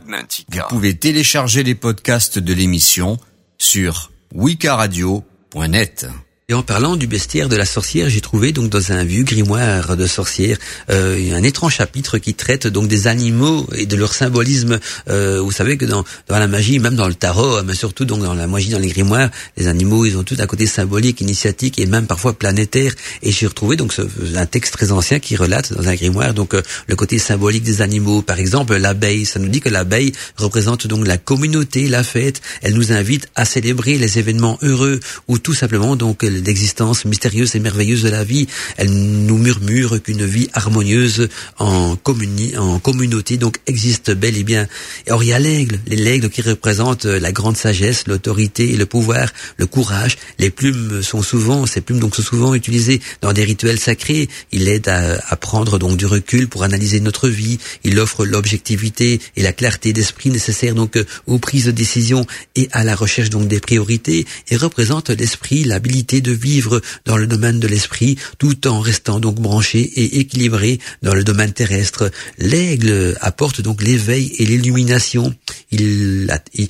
vous 0.48 0.62
pouvez 0.70 0.96
télécharger 0.96 1.62
les 1.62 1.74
podcasts 1.74 2.38
de 2.38 2.54
l'émission 2.54 3.18
sur 3.58 4.10
wikaradio.net. 4.34 6.06
Et 6.50 6.54
en 6.54 6.64
parlant 6.64 6.96
du 6.96 7.06
bestiaire 7.06 7.48
de 7.48 7.54
la 7.54 7.64
sorcière, 7.64 8.10
j'ai 8.10 8.20
trouvé 8.20 8.50
donc 8.50 8.70
dans 8.70 8.90
un 8.90 9.04
vieux 9.04 9.22
grimoire 9.22 9.96
de 9.96 10.04
sorcière 10.04 10.58
euh, 10.90 11.32
un 11.32 11.44
étrange 11.44 11.76
chapitre 11.76 12.18
qui 12.18 12.34
traite 12.34 12.66
donc 12.66 12.88
des 12.88 13.06
animaux 13.06 13.68
et 13.76 13.86
de 13.86 13.94
leur 13.94 14.12
symbolisme. 14.12 14.80
Euh, 15.08 15.40
vous 15.40 15.52
savez 15.52 15.76
que 15.76 15.84
dans, 15.84 16.04
dans 16.26 16.40
la 16.40 16.48
magie, 16.48 16.80
même 16.80 16.96
dans 16.96 17.06
le 17.06 17.14
tarot, 17.14 17.62
mais 17.62 17.74
surtout 17.74 18.04
donc 18.04 18.22
dans 18.22 18.34
la 18.34 18.48
magie, 18.48 18.70
dans 18.70 18.80
les 18.80 18.88
grimoires, 18.88 19.30
les 19.56 19.68
animaux, 19.68 20.04
ils 20.06 20.16
ont 20.16 20.24
tout 20.24 20.34
un 20.40 20.46
côté 20.48 20.66
symbolique, 20.66 21.20
initiatique 21.20 21.78
et 21.78 21.86
même 21.86 22.08
parfois 22.08 22.32
planétaire. 22.32 22.94
Et 23.22 23.30
j'ai 23.30 23.46
retrouvé 23.46 23.76
donc 23.76 23.92
ce, 23.92 24.02
un 24.34 24.46
texte 24.46 24.72
très 24.72 24.90
ancien 24.90 25.20
qui 25.20 25.36
relate 25.36 25.72
dans 25.72 25.86
un 25.86 25.94
grimoire 25.94 26.34
donc 26.34 26.54
euh, 26.54 26.62
le 26.88 26.96
côté 26.96 27.20
symbolique 27.20 27.62
des 27.62 27.80
animaux. 27.80 28.22
Par 28.22 28.40
exemple, 28.40 28.74
l'abeille, 28.74 29.24
ça 29.24 29.38
nous 29.38 29.50
dit 29.50 29.60
que 29.60 29.68
l'abeille 29.68 30.10
représente 30.36 30.88
donc 30.88 31.06
la 31.06 31.16
communauté, 31.16 31.86
la 31.86 32.02
fête. 32.02 32.40
Elle 32.62 32.74
nous 32.74 32.90
invite 32.90 33.28
à 33.36 33.44
célébrer 33.44 33.98
les 33.98 34.18
événements 34.18 34.58
heureux 34.62 34.98
ou 35.28 35.38
tout 35.38 35.54
simplement 35.54 35.94
donc 35.94 36.24
l'existence 36.44 37.04
mystérieuse 37.04 37.54
et 37.54 37.60
merveilleuse 37.60 38.02
de 38.02 38.08
la 38.08 38.24
vie. 38.24 38.46
Elle 38.76 38.90
nous 38.90 39.38
murmure 39.38 40.02
qu'une 40.02 40.24
vie 40.24 40.48
harmonieuse 40.52 41.28
en, 41.58 41.96
en 41.96 42.78
communauté 42.78 43.36
donc 43.36 43.58
existe 43.66 44.10
bel 44.12 44.36
et 44.36 44.44
bien. 44.44 44.66
Et 45.06 45.12
or 45.12 45.22
il 45.22 45.28
y 45.28 45.32
a 45.32 45.38
l'aigle, 45.38 45.78
l'aigle 45.86 46.30
qui 46.30 46.42
représente 46.42 47.04
la 47.04 47.32
grande 47.32 47.56
sagesse, 47.56 48.06
l'autorité 48.06 48.76
le 48.76 48.86
pouvoir, 48.86 49.28
le 49.56 49.66
courage. 49.66 50.16
Les 50.38 50.50
plumes 50.50 51.02
sont 51.02 51.22
souvent, 51.22 51.66
ces 51.66 51.80
plumes 51.80 52.00
donc 52.00 52.16
sont 52.16 52.22
souvent 52.22 52.54
utilisées 52.54 53.00
dans 53.20 53.32
des 53.32 53.44
rituels 53.44 53.78
sacrés. 53.78 54.28
Il 54.52 54.68
aide 54.68 54.88
à, 54.88 55.20
à 55.28 55.36
prendre 55.36 55.78
donc 55.78 55.96
du 55.96 56.06
recul 56.06 56.48
pour 56.48 56.62
analyser 56.62 57.00
notre 57.00 57.28
vie. 57.28 57.58
Il 57.84 57.98
offre 57.98 58.24
l'objectivité 58.24 59.20
et 59.36 59.42
la 59.42 59.52
clarté 59.52 59.92
d'esprit 59.92 60.30
nécessaire 60.30 60.74
donc 60.74 60.98
aux 61.26 61.38
prises 61.38 61.66
de 61.66 61.70
décision 61.70 62.26
et 62.56 62.68
à 62.72 62.84
la 62.84 62.94
recherche 62.94 63.30
donc 63.30 63.48
des 63.48 63.60
priorités 63.60 64.26
et 64.48 64.56
représente 64.56 65.10
l'esprit, 65.10 65.64
l'habilité 65.64 66.20
de 66.20 66.29
vivre 66.32 66.80
dans 67.04 67.16
le 67.16 67.26
domaine 67.26 67.60
de 67.60 67.68
l'esprit 67.68 68.16
tout 68.38 68.66
en 68.66 68.80
restant 68.80 69.20
donc 69.20 69.36
branché 69.36 69.80
et 69.80 70.20
équilibré 70.20 70.78
dans 71.02 71.14
le 71.14 71.24
domaine 71.24 71.52
terrestre. 71.52 72.10
L'aigle 72.38 73.16
apporte 73.20 73.60
donc 73.60 73.82
l'éveil 73.82 74.32
et 74.38 74.46
l'illumination. 74.46 75.34
Il, 75.70 76.32
il, 76.54 76.68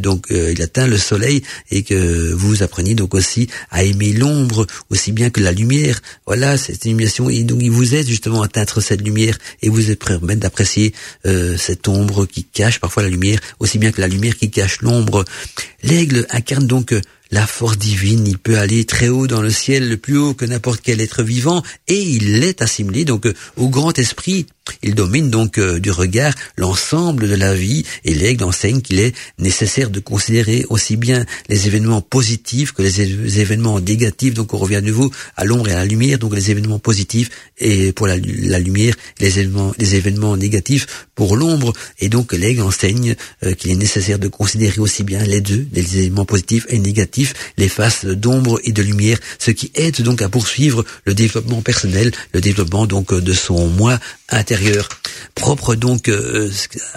donc 0.00 0.30
euh, 0.30 0.52
il 0.52 0.62
atteint 0.62 0.86
le 0.86 0.98
soleil 0.98 1.42
et 1.70 1.82
que 1.82 2.32
vous 2.32 2.62
appreniez 2.62 2.94
donc 2.94 3.14
aussi 3.14 3.48
à 3.70 3.82
aimer 3.84 4.12
l'ombre 4.12 4.66
aussi 4.90 5.12
bien 5.12 5.30
que 5.30 5.40
la 5.40 5.52
lumière. 5.52 6.00
Voilà 6.26 6.56
cette 6.56 6.84
illumination 6.84 7.28
et 7.28 7.44
donc 7.44 7.60
il 7.62 7.70
vous 7.70 7.94
aide 7.94 8.06
justement 8.06 8.42
à 8.42 8.46
atteindre 8.46 8.80
cette 8.80 9.02
lumière 9.02 9.38
et 9.62 9.68
vous 9.68 9.94
permettre 9.96 10.40
d'apprécier 10.40 10.92
euh, 11.26 11.56
cette 11.56 11.88
ombre 11.88 12.26
qui 12.26 12.44
cache 12.44 12.80
parfois 12.80 13.02
la 13.02 13.08
lumière 13.08 13.40
aussi 13.58 13.78
bien 13.78 13.92
que 13.92 14.00
la 14.00 14.08
lumière 14.08 14.36
qui 14.36 14.50
cache 14.50 14.80
l'ombre. 14.82 15.24
L'aigle 15.82 16.26
incarne 16.30 16.66
donc 16.66 16.94
la 17.30 17.46
force 17.46 17.78
divine, 17.78 18.26
il 18.26 18.38
peut 18.38 18.58
aller 18.58 18.84
très 18.84 19.08
haut 19.08 19.26
dans 19.26 19.42
le 19.42 19.50
ciel, 19.50 19.88
le 19.88 19.96
plus 19.96 20.16
haut 20.16 20.34
que 20.34 20.44
n'importe 20.44 20.80
quel 20.82 21.00
être 21.00 21.22
vivant, 21.22 21.62
et 21.86 22.00
il 22.00 22.42
est 22.42 22.62
assimilé 22.62 23.04
donc 23.04 23.26
euh, 23.26 23.34
au 23.56 23.68
grand 23.68 23.98
esprit. 23.98 24.46
Il 24.82 24.94
domine 24.94 25.30
donc 25.30 25.58
euh, 25.58 25.78
du 25.78 25.90
regard 25.90 26.34
l'ensemble 26.56 27.28
de 27.28 27.34
la 27.34 27.54
vie, 27.54 27.84
et 28.04 28.14
l'aigle 28.14 28.44
enseigne 28.44 28.80
qu'il 28.80 29.00
est 29.00 29.14
nécessaire 29.38 29.90
de 29.90 30.00
considérer 30.00 30.64
aussi 30.68 30.96
bien 30.96 31.24
les 31.48 31.66
événements 31.66 32.00
positifs 32.00 32.72
que 32.72 32.82
les, 32.82 33.40
événements 33.40 33.80
négatifs. 33.80 34.34
Donc 34.34 34.54
on 34.54 34.58
revient 34.58 34.76
à 34.76 34.80
nouveau 34.80 35.10
à 35.36 35.44
l'ombre 35.44 35.68
et 35.68 35.72
à 35.72 35.76
la 35.76 35.84
lumière, 35.84 36.18
donc 36.18 36.34
les 36.34 36.50
événements 36.50 36.78
positifs 36.78 37.30
et 37.58 37.92
pour 37.92 38.06
la, 38.06 38.16
lumière, 38.16 38.94
les 39.20 39.38
événements, 39.38 40.36
négatifs 40.36 41.06
pour 41.14 41.36
l'ombre. 41.36 41.72
Et 41.98 42.08
donc 42.08 42.32
l'aigle 42.32 42.62
enseigne 42.62 43.16
euh, 43.44 43.54
qu'il 43.54 43.70
est 43.70 43.76
nécessaire 43.76 44.18
de 44.18 44.28
considérer 44.28 44.80
aussi 44.80 45.02
bien 45.02 45.22
les 45.24 45.40
deux, 45.40 45.66
les 45.72 45.98
événements 45.98 46.24
positifs 46.24 46.66
et 46.68 46.78
négatifs 46.78 47.17
les 47.56 47.68
faces 47.68 48.04
d'ombre 48.04 48.60
et 48.64 48.72
de 48.72 48.82
lumière, 48.82 49.18
ce 49.38 49.50
qui 49.50 49.70
aide 49.74 50.02
donc 50.02 50.22
à 50.22 50.28
poursuivre 50.28 50.84
le 51.04 51.14
développement 51.14 51.62
personnel, 51.62 52.12
le 52.32 52.40
développement 52.40 52.86
donc 52.86 53.14
de 53.14 53.32
son 53.32 53.68
moi 53.68 53.98
intérieur, 54.30 54.88
propre 55.34 55.74
donc 55.74 56.08
euh, 56.08 56.50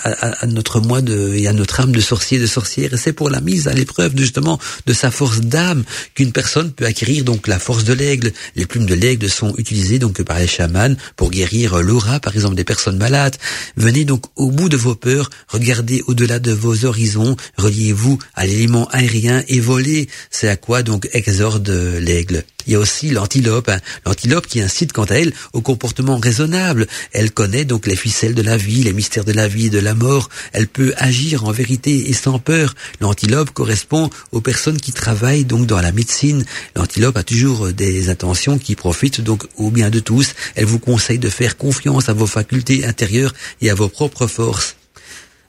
à, 0.03 0.45
notre 0.47 0.81
moi 0.81 1.01
de, 1.01 1.33
et 1.35 1.47
à 1.47 1.53
notre 1.53 1.79
âme 1.79 1.93
de 1.93 2.01
sorcier, 2.01 2.39
de 2.39 2.45
sorcière. 2.45 2.93
Et 2.93 2.97
c'est 2.97 3.13
pour 3.13 3.29
la 3.29 3.39
mise 3.39 3.67
à 3.67 3.73
l'épreuve 3.73 4.17
justement 4.17 4.59
de 4.85 4.93
sa 4.93 5.11
force 5.11 5.39
d'âme 5.39 5.83
qu'une 6.13 6.33
personne 6.33 6.71
peut 6.71 6.85
acquérir 6.85 7.23
donc 7.23 7.47
la 7.47 7.59
force 7.59 7.85
de 7.85 7.93
l'aigle. 7.93 8.33
Les 8.55 8.65
plumes 8.65 8.85
de 8.85 8.95
l'aigle 8.95 9.29
sont 9.29 9.53
utilisées 9.57 9.99
donc 9.99 10.21
par 10.23 10.39
les 10.39 10.47
chamans 10.47 10.95
pour 11.15 11.31
guérir 11.31 11.81
l'aura, 11.81 12.19
par 12.19 12.35
exemple 12.35 12.55
des 12.55 12.65
personnes 12.65 12.97
malades. 12.97 13.37
Venez 13.77 14.03
donc 14.03 14.25
au 14.35 14.51
bout 14.51 14.67
de 14.67 14.77
vos 14.77 14.95
peurs, 14.95 15.29
regardez 15.47 16.03
au-delà 16.07 16.39
de 16.39 16.51
vos 16.51 16.85
horizons, 16.85 17.37
reliez-vous 17.57 18.19
à 18.33 18.45
l'élément 18.45 18.89
aérien 18.89 19.43
et 19.47 19.59
volez 19.59 20.09
c'est 20.29 20.47
à 20.47 20.55
quoi 20.55 20.83
donc 20.83 21.09
exorde 21.13 21.69
l'aigle? 21.69 22.43
Il 22.67 22.73
y 22.73 22.75
a 22.75 22.79
aussi 22.79 23.09
l'antilope, 23.09 23.69
hein. 23.69 23.79
l'antilope 24.05 24.45
qui 24.45 24.61
incite 24.61 24.93
quant 24.93 25.05
à 25.05 25.15
elle 25.15 25.33
au 25.53 25.61
comportement 25.61 26.17
raisonnable. 26.17 26.87
Elle 27.11 27.31
connaît 27.31 27.65
donc 27.65 27.87
les 27.87 27.95
ficelles 27.95 28.35
de 28.35 28.41
la 28.41 28.57
vie, 28.57 28.83
les 28.83 28.93
mystères 28.93 29.25
de 29.25 29.31
la 29.31 29.47
vie 29.47 29.67
et 29.67 29.69
de 29.69 29.79
la 29.79 29.95
mort. 29.95 30.29
Elle 30.53 30.67
peut 30.67 30.93
agir 30.97 31.45
en 31.45 31.51
vérité 31.51 32.09
et 32.09 32.13
sans 32.13 32.39
peur. 32.39 32.75
L'antilope 32.99 33.51
correspond 33.51 34.09
aux 34.31 34.41
personnes 34.41 34.79
qui 34.79 34.91
travaillent 34.91 35.45
donc 35.45 35.65
dans 35.65 35.81
la 35.81 35.91
médecine. 35.91 36.45
L'antilope 36.75 37.17
a 37.17 37.23
toujours 37.23 37.69
des 37.69 38.09
intentions 38.09 38.57
qui 38.57 38.75
profitent 38.75 39.21
donc 39.21 39.43
au 39.57 39.71
bien 39.71 39.89
de 39.89 39.99
tous. 39.99 40.33
Elle 40.55 40.65
vous 40.65 40.79
conseille 40.79 41.19
de 41.19 41.29
faire 41.29 41.57
confiance 41.57 42.09
à 42.09 42.13
vos 42.13 42.27
facultés 42.27 42.85
intérieures 42.85 43.33
et 43.61 43.69
à 43.69 43.75
vos 43.75 43.89
propres 43.89 44.27
forces. 44.27 44.75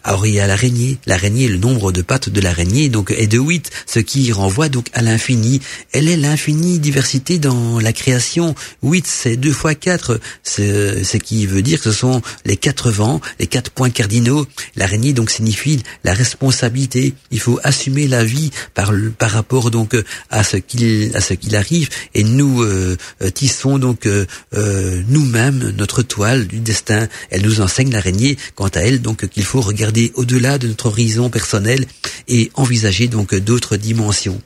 Alors 0.04 0.26
il 0.26 0.34
y 0.34 0.40
a 0.40 0.46
l'araignée. 0.46 0.98
L'araignée, 1.06 1.48
le 1.48 1.58
nombre 1.58 1.92
de 1.92 2.02
pattes 2.02 2.28
de 2.28 2.40
l'araignée 2.40 2.88
donc 2.88 3.12
est 3.12 3.26
de 3.26 3.38
8, 3.38 3.70
ce 3.86 4.00
qui 4.00 4.32
renvoie 4.32 4.68
donc 4.68 4.86
à 4.94 5.02
l'infini. 5.02 5.60
Elle 5.92 6.08
est 6.08 6.16
l'infinie 6.16 6.78
diversité 6.78 7.38
dans 7.38 7.78
la 7.78 7.92
création. 7.92 8.54
8, 8.82 9.06
c'est 9.06 9.36
2 9.36 9.52
fois 9.52 9.74
4, 9.74 10.20
ce 10.42 11.16
qui 11.16 11.46
veut 11.46 11.62
dire 11.62 11.78
que 11.78 11.90
ce 11.90 11.92
sont 11.92 12.22
les 12.44 12.56
quatre 12.56 12.90
vents, 12.90 13.20
les 13.38 13.46
quatre 13.46 13.70
points 13.70 13.90
cardinaux. 13.90 14.46
L'araignée 14.76 15.12
donc 15.12 15.30
signifie 15.30 15.82
la 16.04 16.14
responsabilité. 16.14 17.14
Il 17.30 17.40
faut 17.40 17.60
assumer 17.62 18.08
la 18.08 18.24
vie 18.24 18.50
par, 18.74 18.92
par 19.18 19.30
rapport 19.30 19.70
donc 19.70 19.96
à 20.30 20.42
ce 20.42 20.56
qu'il 20.56 21.12
à 21.14 21.20
ce 21.20 21.34
qu'il 21.34 21.56
arrive 21.56 21.88
et 22.14 22.24
nous 22.24 22.62
euh, 22.62 22.96
tissons 23.34 23.78
donc 23.78 24.06
euh, 24.06 24.26
euh, 24.54 25.02
nous-mêmes 25.08 25.70
notre 25.76 26.02
toile 26.02 26.46
du 26.46 26.60
destin. 26.60 27.08
Elle 27.30 27.42
nous 27.42 27.60
enseigne 27.60 27.92
l'araignée 27.92 28.36
quant 28.54 28.68
à 28.68 28.80
elle 28.80 29.00
donc 29.00 29.28
qu'il 29.28 29.44
faut 29.44 29.60
regarder 29.60 29.91
au-delà 30.14 30.58
de 30.58 30.68
notre 30.68 30.86
horizon 30.86 31.30
personnel 31.30 31.84
et 32.28 32.50
envisager 32.54 33.08
donc 33.08 33.34
d'autres 33.34 33.76
dimensions. 33.76 34.40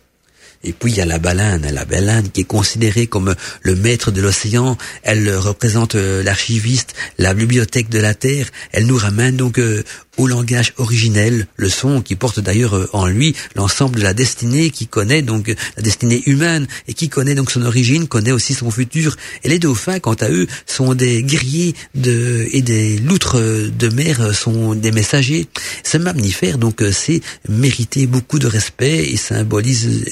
Et 0.65 0.73
puis 0.73 0.91
il 0.91 0.99
y 0.99 1.01
a 1.01 1.07
la 1.07 1.19
baleine, 1.19 1.71
la 1.73 1.85
baleine 1.85 2.31
qui 2.31 2.41
est 2.41 2.45
considérée 2.45 3.07
comme 3.07 3.35
le 3.63 3.77
maître 3.77 4.11
de 4.11 4.21
l'océan. 4.21 4.77
Elle 5.03 5.35
représente 5.37 5.95
euh, 5.95 6.23
l'archiviste, 6.23 6.95
la 7.19 7.35
bibliothèque 7.35 7.89
de 7.89 8.01
la 8.01 8.15
Terre. 8.15 8.51
Elle 8.73 8.87
nous 8.87 8.97
ramène 8.97 9.37
donc 9.37 9.59
euh, 9.59 9.85
au 10.17 10.27
langage 10.27 10.73
originel, 10.77 11.47
le 11.57 11.69
son 11.69 12.03
qui 12.03 12.17
porte 12.17 12.41
d'ailleurs 12.41 12.77
euh, 12.77 12.89
en 12.93 13.07
lui 13.07 13.35
l'ensemble 13.55 13.99
de 13.99 14.03
la 14.03 14.15
destinée, 14.15 14.71
qui 14.71 14.87
connaît 14.87 15.23
donc 15.23 15.55
la 15.77 15.83
destinée 15.83 16.23
humaine 16.27 16.67
et 16.89 16.95
qui 16.95 17.09
connaît 17.09 17.35
donc 17.35 17.51
son 17.51 17.63
origine, 17.63 18.09
connaît 18.09 18.33
aussi 18.33 18.55
son 18.55 18.71
futur. 18.71 19.17
Et 19.45 19.49
les 19.49 19.59
dauphins, 19.59 19.99
quant 20.01 20.15
à 20.15 20.29
eux, 20.29 20.47
sont 20.67 20.95
des 20.95 21.23
guerriers 21.23 21.75
de, 21.95 22.47
et 22.53 22.63
des 22.63 22.99
loutres 22.99 23.37
de 23.37 23.89
mer 23.89 24.35
sont 24.35 24.75
des 24.75 24.93
messagers. 24.93 25.47
Ce 25.83 25.99
mammifère, 25.99 26.59
donc, 26.59 26.83
c'est 26.93 27.21
mériter 27.49 28.07
beaucoup 28.07 28.39
de 28.39 28.47
respect 28.47 29.11
et 29.11 29.17
symbolise, 29.17 30.05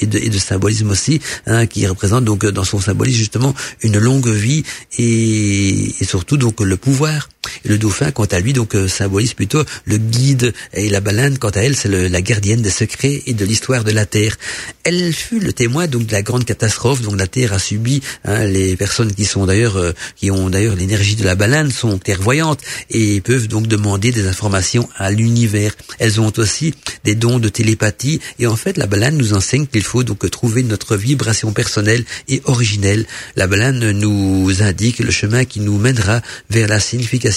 et, 0.00 0.06
de, 0.06 0.18
et 0.18 0.28
de 0.28 0.38
symbolisme 0.38 0.90
aussi, 0.90 1.20
hein, 1.46 1.66
qui 1.66 1.86
représente 1.86 2.24
donc 2.24 2.44
dans 2.46 2.64
son 2.64 2.80
symbolisme 2.80 3.18
justement 3.18 3.54
une 3.82 3.98
longue 3.98 4.28
vie 4.28 4.64
et, 4.98 5.94
et 6.00 6.04
surtout 6.04 6.36
donc 6.36 6.60
le 6.60 6.76
pouvoir. 6.76 7.28
Le 7.64 7.78
dauphin, 7.78 8.10
quant 8.10 8.24
à 8.24 8.40
lui, 8.40 8.52
donc 8.52 8.74
euh, 8.74 8.88
symbolise 8.88 9.34
plutôt 9.34 9.62
le 9.84 9.98
guide. 9.98 10.52
Et 10.72 10.88
la 10.88 11.00
baleine, 11.00 11.38
quant 11.38 11.50
à 11.50 11.60
elle, 11.60 11.76
c'est 11.76 11.88
la 11.88 12.20
gardienne 12.20 12.62
des 12.62 12.70
secrets 12.70 13.22
et 13.26 13.34
de 13.34 13.44
l'histoire 13.44 13.84
de 13.84 13.90
la 13.90 14.06
Terre. 14.06 14.36
Elle 14.84 15.12
fut 15.12 15.40
le 15.40 15.52
témoin 15.52 15.86
donc 15.86 16.06
de 16.06 16.12
la 16.12 16.22
grande 16.22 16.44
catastrophe 16.44 17.02
dont 17.02 17.14
la 17.14 17.26
Terre 17.26 17.52
a 17.52 17.58
subi. 17.58 18.00
Hein, 18.24 18.44
les 18.44 18.76
personnes 18.76 19.12
qui 19.12 19.24
sont 19.24 19.46
d'ailleurs, 19.46 19.76
euh, 19.76 19.92
qui 20.16 20.30
ont 20.30 20.48
d'ailleurs 20.50 20.76
l'énergie 20.76 21.16
de 21.16 21.24
la 21.24 21.34
baleine, 21.34 21.70
sont 21.70 21.98
clairvoyantes 21.98 22.60
et 22.90 23.20
peuvent 23.20 23.48
donc 23.48 23.66
demander 23.66 24.12
des 24.12 24.26
informations 24.26 24.88
à 24.96 25.10
l'univers. 25.10 25.72
Elles 25.98 26.20
ont 26.20 26.32
aussi 26.36 26.74
des 27.04 27.14
dons 27.14 27.38
de 27.38 27.48
télépathie. 27.48 28.20
Et 28.38 28.46
en 28.46 28.56
fait, 28.56 28.76
la 28.76 28.86
baleine 28.86 29.16
nous 29.16 29.34
enseigne 29.34 29.66
qu'il 29.66 29.84
faut 29.84 30.02
donc 30.02 30.28
trouver 30.30 30.62
notre 30.62 30.96
vibration 30.96 31.52
personnelle 31.52 32.04
et 32.28 32.42
originelle. 32.44 33.06
La 33.36 33.46
baleine 33.46 33.90
nous 33.92 34.62
indique 34.62 34.98
le 34.98 35.10
chemin 35.10 35.44
qui 35.44 35.60
nous 35.60 35.78
mènera 35.78 36.20
vers 36.50 36.68
la 36.68 36.80
signification 36.80 37.35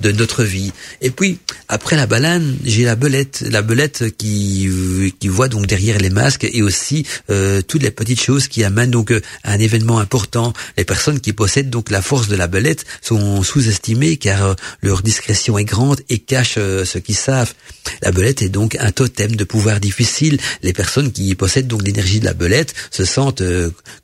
de 0.00 0.12
notre 0.12 0.44
vie. 0.44 0.72
Et 1.00 1.10
puis, 1.10 1.38
après 1.68 1.96
la 1.96 2.06
baleine, 2.06 2.56
j'ai 2.64 2.84
la 2.84 2.96
belette, 2.96 3.44
la 3.50 3.62
belette 3.62 4.16
qui, 4.16 4.68
qui 5.18 5.28
voit 5.28 5.48
donc 5.48 5.66
derrière 5.66 5.98
les 5.98 6.10
masques 6.10 6.48
et 6.50 6.62
aussi 6.62 7.06
euh, 7.30 7.62
toutes 7.62 7.82
les 7.82 7.90
petites 7.90 8.20
choses 8.20 8.48
qui 8.48 8.64
amènent 8.64 8.90
donc 8.90 9.10
euh, 9.10 9.20
un 9.44 9.58
événement 9.58 9.98
important. 9.98 10.52
Les 10.76 10.84
personnes 10.84 11.20
qui 11.20 11.32
possèdent 11.32 11.70
donc 11.70 11.90
la 11.90 12.02
force 12.02 12.28
de 12.28 12.36
la 12.36 12.46
belette 12.46 12.84
sont 13.02 13.42
sous-estimées 13.42 14.16
car 14.16 14.44
euh, 14.44 14.54
leur 14.82 15.02
discrétion 15.02 15.58
est 15.58 15.64
grande 15.64 16.00
et 16.08 16.18
cachent 16.18 16.54
ce 16.54 16.98
qu'ils 16.98 17.16
savent. 17.16 17.54
La 18.02 18.12
belette 18.12 18.42
est 18.42 18.48
donc 18.48 18.76
un 18.80 18.92
totem 18.92 19.34
de 19.34 19.44
pouvoir 19.44 19.80
difficile. 19.80 20.38
Les 20.62 20.72
personnes 20.72 21.12
qui 21.12 21.34
possèdent 21.34 21.68
donc 21.68 21.82
l'énergie 21.82 22.20
de 22.20 22.24
la 22.24 22.34
belette 22.34 22.74
se 22.90 23.04
sentent 23.04 23.42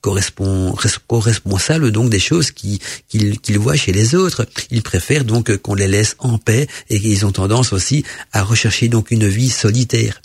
co-responsables 0.01 1.91
donc 1.91 2.11
des 2.11 2.19
choses 2.19 2.51
qu'ils 2.51 2.79
qu'ils 3.09 3.59
voient 3.59 3.77
chez 3.77 3.93
les 3.93 4.15
autres. 4.15 4.47
Ils 4.71 4.83
préfèrent 4.83 5.25
donc 5.25 5.34
donc 5.35 5.57
qu'on 5.57 5.75
les 5.75 5.89
laisse 5.89 6.15
en 6.21 6.39
paix 6.39 6.69
et 6.91 7.01
qu'ils 7.01 7.27
ont 7.27 7.33
tendance 7.33 7.73
aussi 7.73 8.05
à 8.33 8.45
rechercher 8.45 8.89
donc 8.89 9.11
une 9.11 9.27
vie 9.27 9.51
solitaire. 9.51 10.23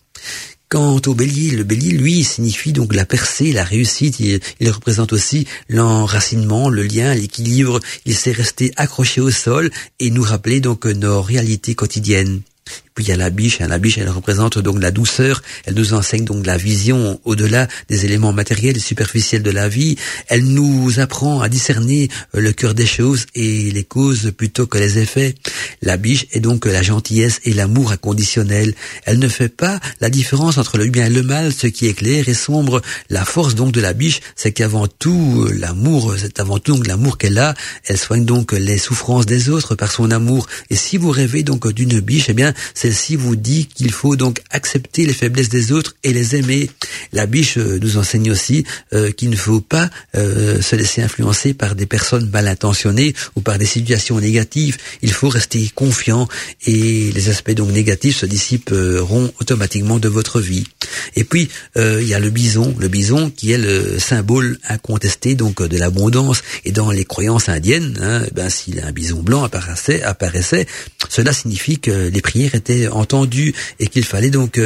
Quant 0.69 1.01
au 1.07 1.15
bélier, 1.15 1.55
le 1.55 1.63
bélier, 1.63 1.93
lui, 1.93 2.23
signifie 2.23 2.73
donc 2.73 2.93
la 2.93 3.03
percée, 3.03 3.51
la 3.51 3.63
réussite. 3.63 4.19
Il, 4.19 4.69
représente 4.69 5.11
aussi 5.11 5.47
l'enracinement, 5.67 6.69
le 6.69 6.83
lien, 6.83 7.15
l'équilibre. 7.15 7.79
Il 8.05 8.15
sait 8.15 8.31
rester 8.31 8.71
accroché 8.75 9.19
au 9.19 9.31
sol 9.31 9.71
et 9.99 10.11
nous 10.11 10.21
rappeler 10.21 10.59
donc 10.59 10.85
nos 10.85 11.23
réalités 11.23 11.73
quotidiennes. 11.73 12.41
Puis 12.99 13.05
il 13.05 13.11
y 13.11 13.13
a 13.13 13.15
la 13.15 13.29
biche. 13.29 13.59
La 13.59 13.77
biche, 13.77 13.97
elle 13.97 14.09
représente 14.09 14.59
donc 14.59 14.81
la 14.81 14.91
douceur. 14.91 15.41
Elle 15.63 15.75
nous 15.75 15.93
enseigne 15.93 16.25
donc 16.25 16.45
la 16.45 16.57
vision 16.57 17.17
au-delà 17.23 17.69
des 17.87 18.03
éléments 18.03 18.33
matériels 18.33 18.75
et 18.75 18.81
superficiels 18.81 19.41
de 19.41 19.51
la 19.51 19.69
vie. 19.69 19.95
Elle 20.27 20.43
nous 20.43 20.99
apprend 20.99 21.39
à 21.39 21.47
discerner 21.47 22.09
euh, 22.35 22.41
le 22.41 22.51
cœur 22.51 22.73
des 22.73 22.85
choses 22.85 23.25
et 23.35 23.71
les 23.71 23.85
causes 23.85 24.33
plutôt 24.35 24.67
que 24.67 24.77
les 24.77 24.97
effets. 24.97 25.35
La 25.81 25.95
biche 25.95 26.25
est 26.33 26.41
donc 26.41 26.65
la 26.65 26.81
gentillesse 26.81 27.39
et 27.45 27.53
l'amour 27.53 27.93
inconditionnel. 27.93 28.75
Elle 29.05 29.19
ne 29.19 29.29
fait 29.29 29.47
pas 29.47 29.79
la 30.01 30.09
différence 30.09 30.57
entre 30.57 30.77
le 30.77 30.87
bien 30.87 31.05
et 31.05 31.09
le 31.09 31.23
mal, 31.23 31.53
ce 31.53 31.67
qui 31.67 31.87
est 31.87 31.93
clair 31.93 32.27
et 32.27 32.33
sombre. 32.33 32.81
La 33.09 33.23
force 33.23 33.55
donc 33.55 33.71
de 33.71 33.79
la 33.79 33.93
biche, 33.93 34.19
c'est 34.35 34.51
qu'avant 34.51 34.87
tout 34.87 35.45
euh, 35.47 35.53
l'amour, 35.53 36.15
c'est 36.17 36.41
avant 36.41 36.59
tout 36.59 36.75
donc 36.75 36.85
l'amour 36.85 37.17
qu'elle 37.17 37.37
a. 37.37 37.53
Elle 37.85 37.97
soigne 37.97 38.25
donc 38.25 38.51
les 38.51 38.77
souffrances 38.77 39.25
des 39.25 39.47
autres 39.47 39.75
par 39.75 39.89
son 39.89 40.11
amour. 40.11 40.47
Et 40.69 40.75
si 40.75 40.97
vous 40.97 41.11
rêvez 41.11 41.43
donc 41.43 41.65
d'une 41.71 42.01
biche, 42.01 42.25
eh 42.27 42.33
bien 42.33 42.53
celle-ci 42.89 43.17
vous 43.17 43.35
dit 43.35 43.67
qu'il 43.67 43.91
faut 43.91 44.15
donc 44.15 44.41
accepter 44.49 45.05
les 45.05 45.13
faiblesses 45.13 45.49
des 45.49 45.71
autres 45.71 45.95
et 46.03 46.11
les 46.11 46.35
aimer. 46.35 46.71
La 47.13 47.27
biche 47.27 47.59
euh, 47.59 47.77
nous 47.79 47.97
enseigne 47.97 48.31
aussi 48.31 48.63
euh, 48.93 49.11
qu'il 49.11 49.29
ne 49.29 49.35
faut 49.35 49.61
pas 49.61 49.91
euh, 50.15 50.59
se 50.59 50.75
laisser 50.75 51.03
influencer 51.03 51.53
par 51.53 51.75
des 51.75 51.85
personnes 51.85 52.27
mal 52.31 52.47
intentionnées 52.47 53.13
ou 53.35 53.41
par 53.41 53.59
des 53.59 53.67
situations 53.67 54.19
négatives. 54.19 54.77
Il 55.03 55.11
faut 55.11 55.29
rester 55.29 55.69
confiant 55.75 56.27
et 56.65 57.11
les 57.11 57.29
aspects 57.29 57.51
donc 57.51 57.69
négatifs 57.71 58.17
se 58.17 58.25
dissiperont 58.25 59.31
automatiquement 59.39 59.99
de 59.99 60.09
votre 60.09 60.41
vie. 60.41 60.65
Et 61.15 61.23
puis 61.23 61.49
il 61.75 62.07
y 62.07 62.13
a 62.13 62.19
le 62.19 62.29
bison, 62.29 62.75
le 62.79 62.87
bison 62.87 63.29
qui 63.29 63.51
est 63.51 63.57
le 63.57 63.99
symbole 63.99 64.57
incontesté 64.67 65.35
donc 65.35 65.61
de 65.61 65.77
l'abondance 65.77 66.41
et 66.65 66.71
dans 66.71 66.91
les 66.91 67.05
croyances 67.05 67.49
indiennes, 67.49 67.97
hein, 68.01 68.23
ben 68.33 68.49
si 68.49 68.75
un 68.81 68.91
bison 68.91 69.21
blanc 69.21 69.43
apparaissait, 69.43 70.01
apparaissait, 70.01 70.65
cela 71.09 71.33
signifie 71.33 71.79
que 71.79 72.09
les 72.09 72.21
prières 72.21 72.55
étaient 72.55 72.78
entendues 72.87 73.53
et 73.79 73.87
qu'il 73.87 74.05
fallait 74.05 74.29
donc 74.29 74.59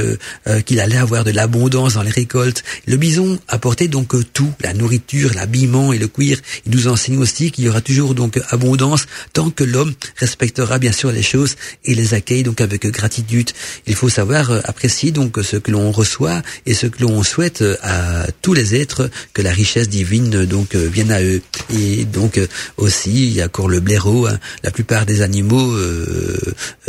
qu'il 0.66 0.80
allait 0.80 0.98
avoir 0.98 1.24
de 1.24 1.32
l'abondance 1.32 1.96
dans 1.96 2.04
les 2.04 2.12
récoltes. 2.12 2.64
Le 2.88 2.98
bison 2.98 3.40
apportait 3.48 3.88
donc 3.88 4.14
tout, 4.34 4.52
la 4.62 4.74
nourriture, 4.74 5.32
l'habillement 5.34 5.94
et 5.94 5.98
le 5.98 6.08
cuir. 6.08 6.38
Il 6.66 6.76
nous 6.76 6.88
enseigne 6.88 7.18
aussi 7.18 7.52
qu'il 7.52 7.66
y 7.66 7.70
aura 7.70 7.82
toujours 7.82 8.14
donc 8.14 8.40
abondance 8.50 9.06
tant 9.34 9.50
que 9.50 9.64
l'homme 9.64 9.94
respectera 10.18 10.80
bien 10.80 10.92
sûr 10.92 11.12
les 11.12 11.24
choses 11.24 11.56
et 11.86 11.96
les 11.96 12.14
accueille 12.14 12.44
donc 12.44 12.62
avec 12.62 12.86
gratitude. 12.88 13.52
Il 13.88 13.96
faut 13.96 14.10
savoir 14.10 14.52
apprécier 14.66 15.12
donc 15.12 15.38
ce 15.44 15.58
que 15.58 15.72
l'on 15.72 15.92
reçoit 15.92 16.42
et 16.66 16.74
ce 16.74 16.88
que 16.88 17.02
l'on 17.02 17.24
souhaite 17.24 17.64
à 17.82 18.28
tous 18.42 18.54
les 18.54 18.76
êtres 18.76 19.10
que 19.34 19.42
la 19.42 19.52
richesse 19.52 19.90
divine 19.90 20.46
donc 20.46 20.76
vienne 20.76 21.12
à 21.12 21.22
eux. 21.22 21.42
Et 21.74 22.06
donc 22.06 22.40
aussi 22.78 23.28
il 23.28 23.34
y 23.34 23.42
a 23.42 23.46
encore 23.46 23.70
le 23.70 23.80
blaireau. 23.80 24.28
Hein. 24.28 24.40
La 24.64 24.72
plupart 24.72 25.06
des 25.06 25.22
animaux 25.22 25.72
euh, 25.74 26.38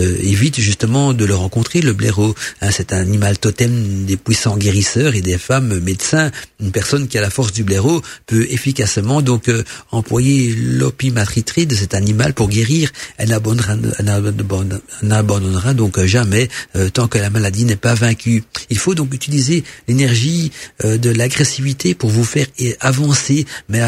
euh, 0.00 0.16
évitent 0.22 0.60
justement 0.60 1.03
de 1.12 1.24
le 1.24 1.34
rencontrer. 1.34 1.80
Le 1.80 1.92
blaireau, 1.92 2.34
hein, 2.60 2.70
c'est 2.70 2.92
un 2.92 2.98
animal 2.98 3.38
totem 3.38 4.04
des 4.04 4.16
puissants 4.16 4.56
guérisseurs 4.56 5.14
et 5.14 5.20
des 5.20 5.38
femmes 5.38 5.78
médecins. 5.80 6.30
Une 6.60 6.70
personne 6.70 7.08
qui 7.08 7.18
a 7.18 7.20
la 7.20 7.30
force 7.30 7.52
du 7.52 7.64
blaireau 7.64 8.00
peut 8.26 8.46
efficacement 8.50 9.22
donc 9.22 9.48
euh, 9.48 9.64
employer 9.90 10.54
l'opimatriterie 10.56 11.66
de 11.66 11.74
cet 11.74 11.94
animal 11.94 12.32
pour 12.32 12.48
guérir. 12.48 12.90
Elle 13.18 13.28
n'abandonnera 13.28 15.74
donc 15.74 16.02
jamais 16.04 16.48
euh, 16.76 16.88
tant 16.88 17.08
que 17.08 17.18
la 17.18 17.30
maladie 17.30 17.64
n'est 17.64 17.76
pas 17.76 17.94
vaincue. 17.94 18.44
Il 18.70 18.78
faut 18.78 18.94
donc 18.94 19.12
utiliser 19.12 19.64
l'énergie 19.88 20.52
euh, 20.84 20.96
de 20.96 21.10
l'agressivité 21.10 21.94
pour 21.94 22.10
vous 22.10 22.24
faire 22.24 22.46
avancer, 22.80 23.46
mais 23.68 23.80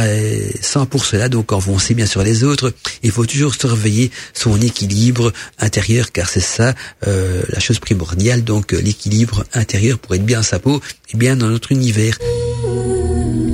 sans 0.60 0.86
pour 0.86 1.04
cela 1.04 1.28
donc 1.28 1.52
avancer 1.52 1.94
bien 1.94 2.06
sûr 2.06 2.22
les 2.22 2.44
autres. 2.44 2.72
Il 3.02 3.10
faut 3.10 3.26
toujours 3.26 3.54
surveiller 3.54 4.10
son 4.34 4.60
équilibre 4.60 5.32
intérieur 5.58 6.12
car 6.12 6.28
c'est 6.28 6.40
ça 6.40 6.74
la 7.06 7.60
chose 7.60 7.78
primordiale 7.78 8.44
donc 8.44 8.72
l'équilibre 8.72 9.44
intérieur 9.54 9.98
pour 9.98 10.14
être 10.14 10.24
bien 10.24 10.40
à 10.40 10.42
sa 10.42 10.58
peau 10.58 10.80
et 11.12 11.16
bien 11.16 11.36
dans 11.36 11.48
notre 11.48 11.72
univers. 11.72 12.18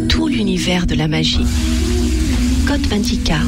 Tout 0.09 0.28
l'univers 0.28 0.86
de 0.86 0.94
la 0.94 1.09
magie. 1.09 1.46
Code 2.66 2.86
Ventica. 2.86 3.38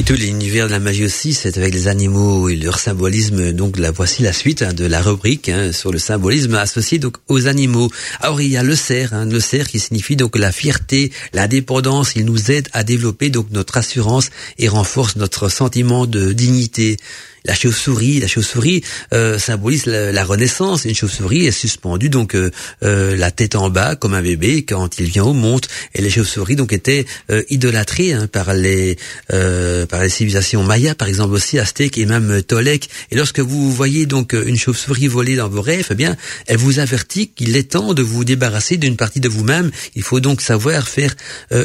Et 0.00 0.04
tout 0.04 0.14
l'univers 0.14 0.68
de 0.68 0.72
la 0.72 0.78
magie 0.78 1.04
aussi, 1.04 1.34
c'est 1.34 1.58
avec 1.58 1.74
les 1.74 1.88
animaux 1.88 2.48
et 2.48 2.54
leur 2.54 2.78
symbolisme. 2.78 3.52
Donc 3.52 3.76
la 3.78 3.90
voici 3.90 4.22
la 4.22 4.32
suite 4.32 4.62
hein, 4.62 4.72
de 4.72 4.86
la 4.86 5.00
rubrique 5.00 5.48
hein, 5.48 5.72
sur 5.72 5.90
le 5.90 5.98
symbolisme 5.98 6.54
associé 6.54 7.00
donc 7.00 7.16
aux 7.26 7.48
animaux. 7.48 7.90
Alors 8.20 8.40
il 8.40 8.48
y 8.48 8.56
a 8.56 8.62
le 8.62 8.76
cerf, 8.76 9.12
hein, 9.12 9.24
le 9.24 9.40
cerf 9.40 9.66
qui 9.66 9.80
signifie 9.80 10.14
donc 10.14 10.38
la 10.38 10.52
fierté, 10.52 11.10
l'indépendance. 11.32 12.14
Il 12.14 12.26
nous 12.26 12.52
aide 12.52 12.68
à 12.72 12.84
développer 12.84 13.28
donc 13.28 13.48
notre 13.50 13.76
assurance 13.76 14.30
et 14.58 14.68
renforce 14.68 15.16
notre 15.16 15.48
sentiment 15.48 16.06
de 16.06 16.32
dignité. 16.32 16.96
La 17.44 17.54
chauve-souris, 17.54 18.20
la 18.20 18.26
chauve-souris 18.26 18.82
euh, 19.12 19.38
symbolise 19.38 19.86
la, 19.86 20.24
renaissance. 20.24 20.84
Une 20.84 20.94
chauve-souris 20.94 21.46
est 21.46 21.52
suspendue 21.52 22.08
donc 22.08 22.34
euh, 22.34 22.50
euh, 22.82 23.16
la 23.16 23.30
tête 23.30 23.54
en 23.54 23.70
bas 23.70 23.96
comme 23.96 24.14
un 24.14 24.22
bébé 24.22 24.64
quand 24.64 24.98
il 24.98 25.06
vient 25.06 25.24
au 25.24 25.32
monde. 25.32 25.66
Et 25.94 26.02
les 26.02 26.10
chauves-souris 26.10 26.56
donc 26.56 26.72
étaient 26.72 27.06
idolâtrées 27.48 28.12
hein, 28.12 28.26
par 28.26 28.52
les 28.54 28.96
par 29.28 30.02
les 30.02 30.08
civilisations 30.08 30.62
mayas, 30.62 30.94
par 30.94 31.08
exemple 31.08 31.34
aussi 31.34 31.58
aztèques 31.58 31.98
et 31.98 32.06
même 32.06 32.42
tolèques. 32.42 32.88
Et 33.10 33.16
lorsque 33.16 33.40
vous 33.40 33.72
voyez 33.72 34.06
donc 34.06 34.32
une 34.32 34.56
chauve-souris 34.56 35.06
voler 35.06 35.36
dans 35.36 35.48
vos 35.48 35.62
rêves, 35.62 35.88
eh 35.90 35.94
bien, 35.94 36.16
elle 36.46 36.56
vous 36.56 36.78
avertit 36.78 37.28
qu'il 37.28 37.56
est 37.56 37.70
temps 37.72 37.94
de 37.94 38.02
vous 38.02 38.24
débarrasser 38.24 38.76
d'une 38.76 38.96
partie 38.96 39.20
de 39.20 39.28
vous-même. 39.28 39.70
Il 39.94 40.02
faut 40.02 40.20
donc 40.20 40.40
savoir 40.40 40.88
faire 40.88 41.14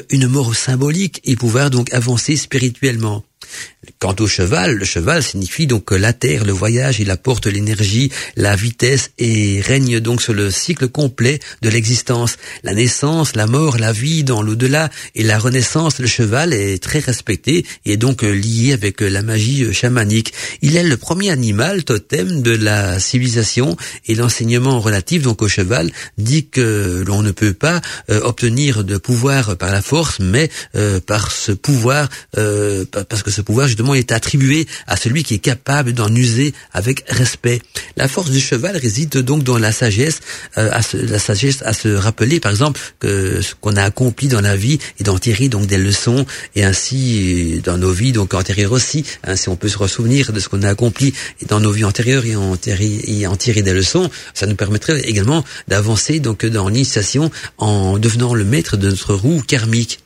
une 0.09 0.28
mort 0.28 0.55
symbolique 0.55 1.21
et 1.26 1.36
pouvoir 1.36 1.69
donc 1.69 1.93
avancer 1.93 2.36
spirituellement. 2.36 3.24
Quant 3.99 4.16
au 4.20 4.28
cheval, 4.28 4.76
le 4.76 4.86
cheval 4.86 5.24
signifie 5.24 5.68
donc 5.68 5.91
la 5.91 6.14
terre, 6.14 6.45
le 6.45 6.54
voyage, 6.54 6.99
il 6.99 7.12
apporte 7.12 7.47
l'énergie, 7.47 8.12
la 8.36 8.56
vitesse 8.56 9.12
et 9.18 9.62
règne 9.62 9.99
donc 9.99 10.22
sur 10.22 10.34
le 10.34 10.51
cycle 10.51 10.88
complet 10.88 11.39
de 11.62 11.70
l'existence. 11.70 12.38
La 12.64 12.74
naissance, 12.74 13.36
la 13.36 13.47
mort, 13.47 13.78
la 13.78 13.91
vie 13.91 14.24
dans 14.24 14.41
l'au-delà 14.41 14.89
et 15.16 15.24
la 15.24 15.38
renaissance, 15.38 15.99
le 15.99 16.08
cheval 16.08 16.54
est 16.54 16.82
très 16.82 16.99
respecté 16.99 17.66
et 17.86 17.93
est 17.93 17.97
donc 17.97 18.22
lié 18.22 18.74
avec 18.74 19.01
la 19.01 19.22
magie 19.22 19.74
chamanique. 19.74 20.34
Il 20.62 20.78
est 20.78 20.84
le 20.84 20.97
premier 20.97 21.30
animal 21.30 21.84
totem 21.84 22.41
de 22.41 22.51
la 22.51 22.99
civilisation 22.99 23.76
et 24.08 24.16
l'enseignement 24.16 24.80
relatif 24.80 25.24
donc 25.24 25.41
au 25.41 25.47
cheval 25.47 25.91
dit 26.18 26.47
que 26.47 27.04
l'on 27.06 27.22
ne 27.22 27.32
peut 27.32 27.54
pas 27.54 27.82
euh, 28.10 28.22
obtenir 28.22 28.84
de 28.84 28.97
pouvoir 28.97 29.58
par 29.58 29.72
la 29.72 29.82
force 29.82 30.20
mais 30.20 30.49
euh, 30.76 30.99
par 30.99 31.32
ce 31.32 31.51
pouvoir 31.51 32.10
euh, 32.38 32.86
parce 33.10 33.24
que 33.24 33.32
ce 33.32 33.41
pouvoir 33.43 33.67
justement 33.67 33.93
est 33.93 34.11
attribué 34.11 34.67
à 34.87 34.97
celui 34.97 35.23
qui 35.23 35.35
est 35.35 35.39
capable 35.39 35.93
d'en 35.93 36.13
user 36.13 36.53
avec 36.71 37.03
respect. 37.09 37.61
La 37.97 38.07
force 38.07 38.31
du 38.31 38.39
cheval 38.39 38.77
réside 38.77 39.17
donc 39.17 39.43
dans 39.43 39.57
la 39.57 39.71
sagesse, 39.71 40.19
euh, 40.57 40.69
à 40.71 40.81
la 40.93 41.19
sagesse 41.19 41.61
à 41.63 41.73
se 41.73 41.89
rappeler, 41.89 42.39
par 42.39 42.51
exemple, 42.51 42.79
que 42.99 43.41
ce 43.41 43.53
qu'on 43.59 43.75
a 43.75 43.83
accompli 43.83 44.27
dans 44.27 44.41
la 44.41 44.55
vie 44.55 44.79
et 44.99 45.03
d'en 45.03 45.17
tirer 45.17 45.49
donc 45.49 45.67
des 45.67 45.77
leçons 45.77 46.25
et 46.55 46.63
ainsi 46.63 47.61
dans 47.63 47.77
nos 47.77 47.91
vies 47.91 48.11
donc 48.11 48.33
antérieures 48.33 48.71
aussi, 48.71 49.05
hein, 49.23 49.35
si 49.35 49.49
on 49.49 49.55
peut 49.55 49.69
se 49.69 49.77
ressouvenir 49.77 50.33
de 50.33 50.39
ce 50.39 50.49
qu'on 50.49 50.63
a 50.63 50.69
accompli 50.69 51.13
dans 51.47 51.59
nos 51.59 51.71
vies 51.71 51.85
antérieures 51.85 52.25
et 52.25 52.35
en, 52.35 52.55
et 52.65 53.27
en 53.27 53.35
tirer 53.35 53.61
des 53.61 53.73
leçons, 53.73 54.09
ça 54.33 54.45
nous 54.47 54.55
permettrait 54.55 55.01
également 55.01 55.43
d'avancer 55.67 56.19
donc 56.19 56.45
dans 56.45 56.69
l'initiation 56.69 57.31
en 57.57 57.97
devenant 57.97 58.33
le 58.33 58.45
maître 58.45 58.77
de 58.77 58.89
notre 58.89 59.13
roue 59.13 59.41
karmique. 59.41 59.99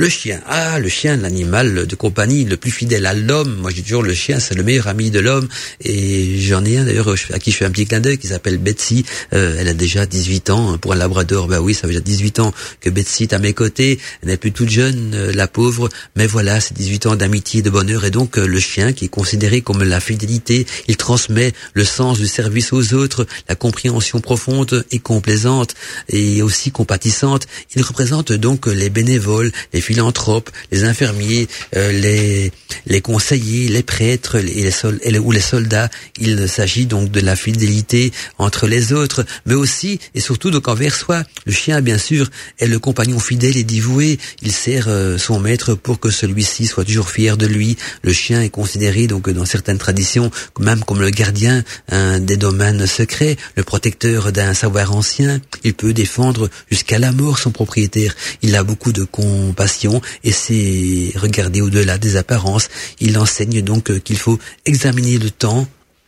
Le 0.00 0.08
chien, 0.08 0.40
ah, 0.46 0.78
le 0.78 0.88
chien, 0.88 1.18
l'animal 1.18 1.86
de 1.86 1.94
compagnie 1.94 2.46
le 2.46 2.56
plus 2.56 2.70
fidèle 2.70 3.04
à 3.04 3.12
l'homme. 3.12 3.56
Moi, 3.56 3.70
j'ai 3.70 3.82
toujours 3.82 4.02
le 4.02 4.14
chien, 4.14 4.40
c'est 4.40 4.54
le 4.54 4.62
meilleur 4.62 4.88
ami 4.88 5.10
de 5.10 5.20
l'homme. 5.20 5.46
Et 5.84 6.40
j'en 6.40 6.64
ai 6.64 6.78
un 6.78 6.84
d'ailleurs 6.84 7.14
à 7.34 7.38
qui 7.38 7.50
je 7.50 7.58
fais 7.58 7.66
un 7.66 7.70
petit 7.70 7.84
clin 7.84 8.00
d'œil 8.00 8.16
qui 8.16 8.28
s'appelle 8.28 8.56
Betsy. 8.56 9.04
Euh, 9.34 9.56
elle 9.58 9.68
a 9.68 9.74
déjà 9.74 10.06
18 10.06 10.48
ans 10.48 10.78
pour 10.78 10.94
un 10.94 10.96
labrador. 10.96 11.48
Bah 11.48 11.60
oui, 11.60 11.74
ça 11.74 11.82
fait 11.82 11.88
déjà 11.88 12.00
18 12.00 12.40
ans 12.40 12.54
que 12.80 12.88
Betsy 12.88 13.24
est 13.24 13.34
à 13.34 13.38
mes 13.38 13.52
côtés. 13.52 14.00
Elle 14.22 14.30
n'est 14.30 14.38
plus 14.38 14.52
toute 14.52 14.70
jeune, 14.70 15.12
euh, 15.14 15.32
la 15.34 15.46
pauvre. 15.46 15.90
Mais 16.16 16.26
voilà, 16.26 16.62
c'est 16.62 16.72
18 16.72 17.04
ans 17.04 17.16
d'amitié, 17.16 17.60
de 17.60 17.68
bonheur. 17.68 18.06
Et 18.06 18.10
donc, 18.10 18.38
euh, 18.38 18.46
le 18.46 18.58
chien 18.58 18.94
qui 18.94 19.04
est 19.04 19.08
considéré 19.08 19.60
comme 19.60 19.82
la 19.82 20.00
fidélité, 20.00 20.66
il 20.88 20.96
transmet 20.96 21.52
le 21.74 21.84
sens 21.84 22.18
du 22.18 22.26
service 22.26 22.72
aux 22.72 22.94
autres, 22.94 23.26
la 23.50 23.54
compréhension 23.54 24.20
profonde 24.20 24.82
et 24.92 24.98
complaisante 24.98 25.74
et 26.08 26.40
aussi 26.40 26.70
compatissante. 26.70 27.46
Il 27.76 27.82
représente 27.82 28.32
donc 28.32 28.64
les 28.64 28.88
bénévoles, 28.88 29.52
les 29.74 29.89
philanthropes, 29.90 30.50
les 30.70 30.84
infirmiers, 30.84 31.48
euh, 31.74 31.90
les, 31.90 32.52
les 32.86 33.00
conseillers, 33.00 33.66
les 33.68 33.82
prêtres 33.82 34.36
et 34.36 34.62
les 34.62 34.70
sol 34.70 35.00
ou 35.24 35.32
les 35.32 35.40
soldats. 35.40 35.90
Il 36.20 36.48
s'agit 36.48 36.86
donc 36.86 37.10
de 37.10 37.18
la 37.18 37.34
fidélité 37.34 38.12
entre 38.38 38.68
les 38.68 38.92
autres, 38.92 39.24
mais 39.46 39.54
aussi 39.54 39.98
et 40.14 40.20
surtout 40.20 40.52
donc 40.52 40.68
envers 40.68 40.94
soi. 40.94 41.24
Le 41.44 41.52
chien, 41.52 41.80
bien 41.80 41.98
sûr, 41.98 42.30
est 42.60 42.68
le 42.68 42.78
compagnon 42.78 43.18
fidèle 43.18 43.56
et 43.56 43.64
dévoué. 43.64 44.20
Il 44.42 44.52
sert 44.52 44.86
euh, 44.86 45.18
son 45.18 45.40
maître 45.40 45.74
pour 45.74 45.98
que 45.98 46.10
celui-ci 46.10 46.66
soit 46.66 46.84
toujours 46.84 47.10
fier 47.10 47.36
de 47.36 47.46
lui. 47.46 47.76
Le 48.02 48.12
chien 48.12 48.40
est 48.42 48.54
considéré 48.60 49.08
donc 49.08 49.28
dans 49.28 49.44
certaines 49.44 49.78
traditions 49.78 50.30
même 50.60 50.84
comme 50.84 51.00
le 51.00 51.10
gardien 51.10 51.64
un 51.88 52.20
des 52.20 52.36
domaines 52.36 52.86
secrets, 52.86 53.36
le 53.56 53.64
protecteur 53.64 54.30
d'un 54.30 54.54
savoir 54.54 54.94
ancien. 54.94 55.40
Il 55.64 55.74
peut 55.74 55.92
défendre 55.92 56.48
jusqu'à 56.70 57.00
la 57.00 57.10
mort 57.10 57.38
son 57.38 57.50
propriétaire. 57.50 58.14
Il 58.42 58.54
a 58.54 58.62
beaucoup 58.62 58.92
de 58.92 59.02
compassion 59.02 59.79
et 60.24 60.32
c'est 60.32 61.12
regarder 61.16 61.60
au-delà 61.60 61.98
des 61.98 62.16
apparences. 62.16 62.68
Il 63.00 63.18
enseigne 63.18 63.62
donc 63.62 63.90
euh, 63.90 63.98
qu'il 63.98 64.18
faut 64.18 64.38
examiner 64.66 65.18
le 65.18 65.30
temps, 65.30 65.66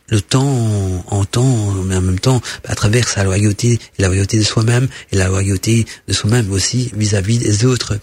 le 0.09 0.21
temps 0.21 1.03
en 1.07 1.25
temps, 1.25 1.73
mais 1.85 1.95
en 1.95 2.01
même 2.01 2.19
temps 2.19 2.41
à 2.65 2.75
travers 2.75 3.07
sa 3.07 3.23
loyauté, 3.23 3.79
la 3.97 4.07
loyauté 4.07 4.37
de 4.37 4.43
soi-même 4.43 4.87
et 5.11 5.17
la 5.17 5.27
loyauté 5.27 5.85
de 6.07 6.13
soi-même 6.13 6.51
aussi 6.51 6.91
vis-à-vis 6.95 7.39
des 7.39 7.65
autres. 7.65 7.97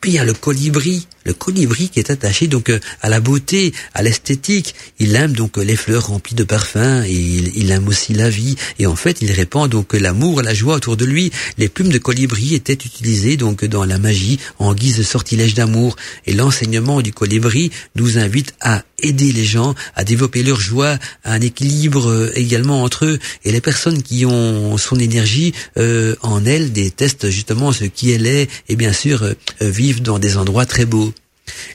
Puis 0.00 0.12
il 0.12 0.14
y 0.14 0.18
a 0.18 0.24
le 0.24 0.34
colibri, 0.34 1.06
le 1.24 1.34
colibri 1.34 1.88
qui 1.88 1.98
est 1.98 2.10
attaché 2.10 2.46
donc 2.46 2.70
euh, 2.70 2.78
à 3.02 3.08
la 3.08 3.20
beauté, 3.20 3.72
à 3.94 4.02
l'esthétique. 4.02 4.74
Il 4.98 5.14
aime 5.16 5.32
donc 5.32 5.56
les 5.56 5.76
fleurs 5.76 6.06
remplies 6.06 6.34
de 6.34 6.44
parfums 6.44 7.02
et 7.06 7.12
il, 7.12 7.70
aime 7.70 7.88
aussi 7.88 8.14
la 8.14 8.30
vie. 8.30 8.56
Et 8.78 8.86
en 8.86 8.96
fait, 8.96 9.22
il 9.22 9.32
répand 9.32 9.68
donc 9.68 9.92
l'amour, 9.92 10.42
la 10.42 10.54
joie 10.54 10.76
autour 10.76 10.96
de 10.96 11.04
lui. 11.04 11.32
Les 11.58 11.68
plumes 11.68 11.90
de 11.90 11.98
colibri 11.98 12.54
étaient 12.54 12.72
utilisées 12.72 13.36
donc 13.36 13.64
dans 13.64 13.84
la 13.84 13.98
magie 13.98 14.38
en 14.58 14.74
guise 14.74 14.98
de 14.98 15.02
sortilège 15.02 15.54
d'amour. 15.54 15.96
Et 16.26 16.32
l'enseignement 16.32 17.02
du 17.02 17.12
colibri 17.12 17.70
nous 17.96 18.18
invite 18.18 18.54
à 18.60 18.84
aider 19.02 19.32
les 19.32 19.44
gens 19.44 19.74
à 19.94 20.04
développer 20.04 20.42
leur 20.42 20.60
joie, 20.60 20.98
un 21.24 21.40
équilibre 21.40 22.08
euh, 22.08 22.32
également 22.34 22.82
entre 22.82 23.04
eux. 23.04 23.18
Et 23.44 23.52
les 23.52 23.60
personnes 23.60 24.02
qui 24.02 24.24
ont 24.24 24.78
son 24.78 24.98
énergie 24.98 25.52
euh, 25.76 26.14
en 26.22 26.44
elles 26.44 26.72
détestent 26.72 27.30
justement 27.30 27.72
ce 27.72 27.84
qui 27.84 28.12
elle 28.12 28.26
est 28.26 28.48
et 28.68 28.76
bien 28.76 28.92
sûr 28.92 29.34
vivent 29.60 30.02
dans 30.02 30.18
des 30.18 30.36
endroits 30.36 30.66
très 30.66 30.84
beaux. 30.84 31.12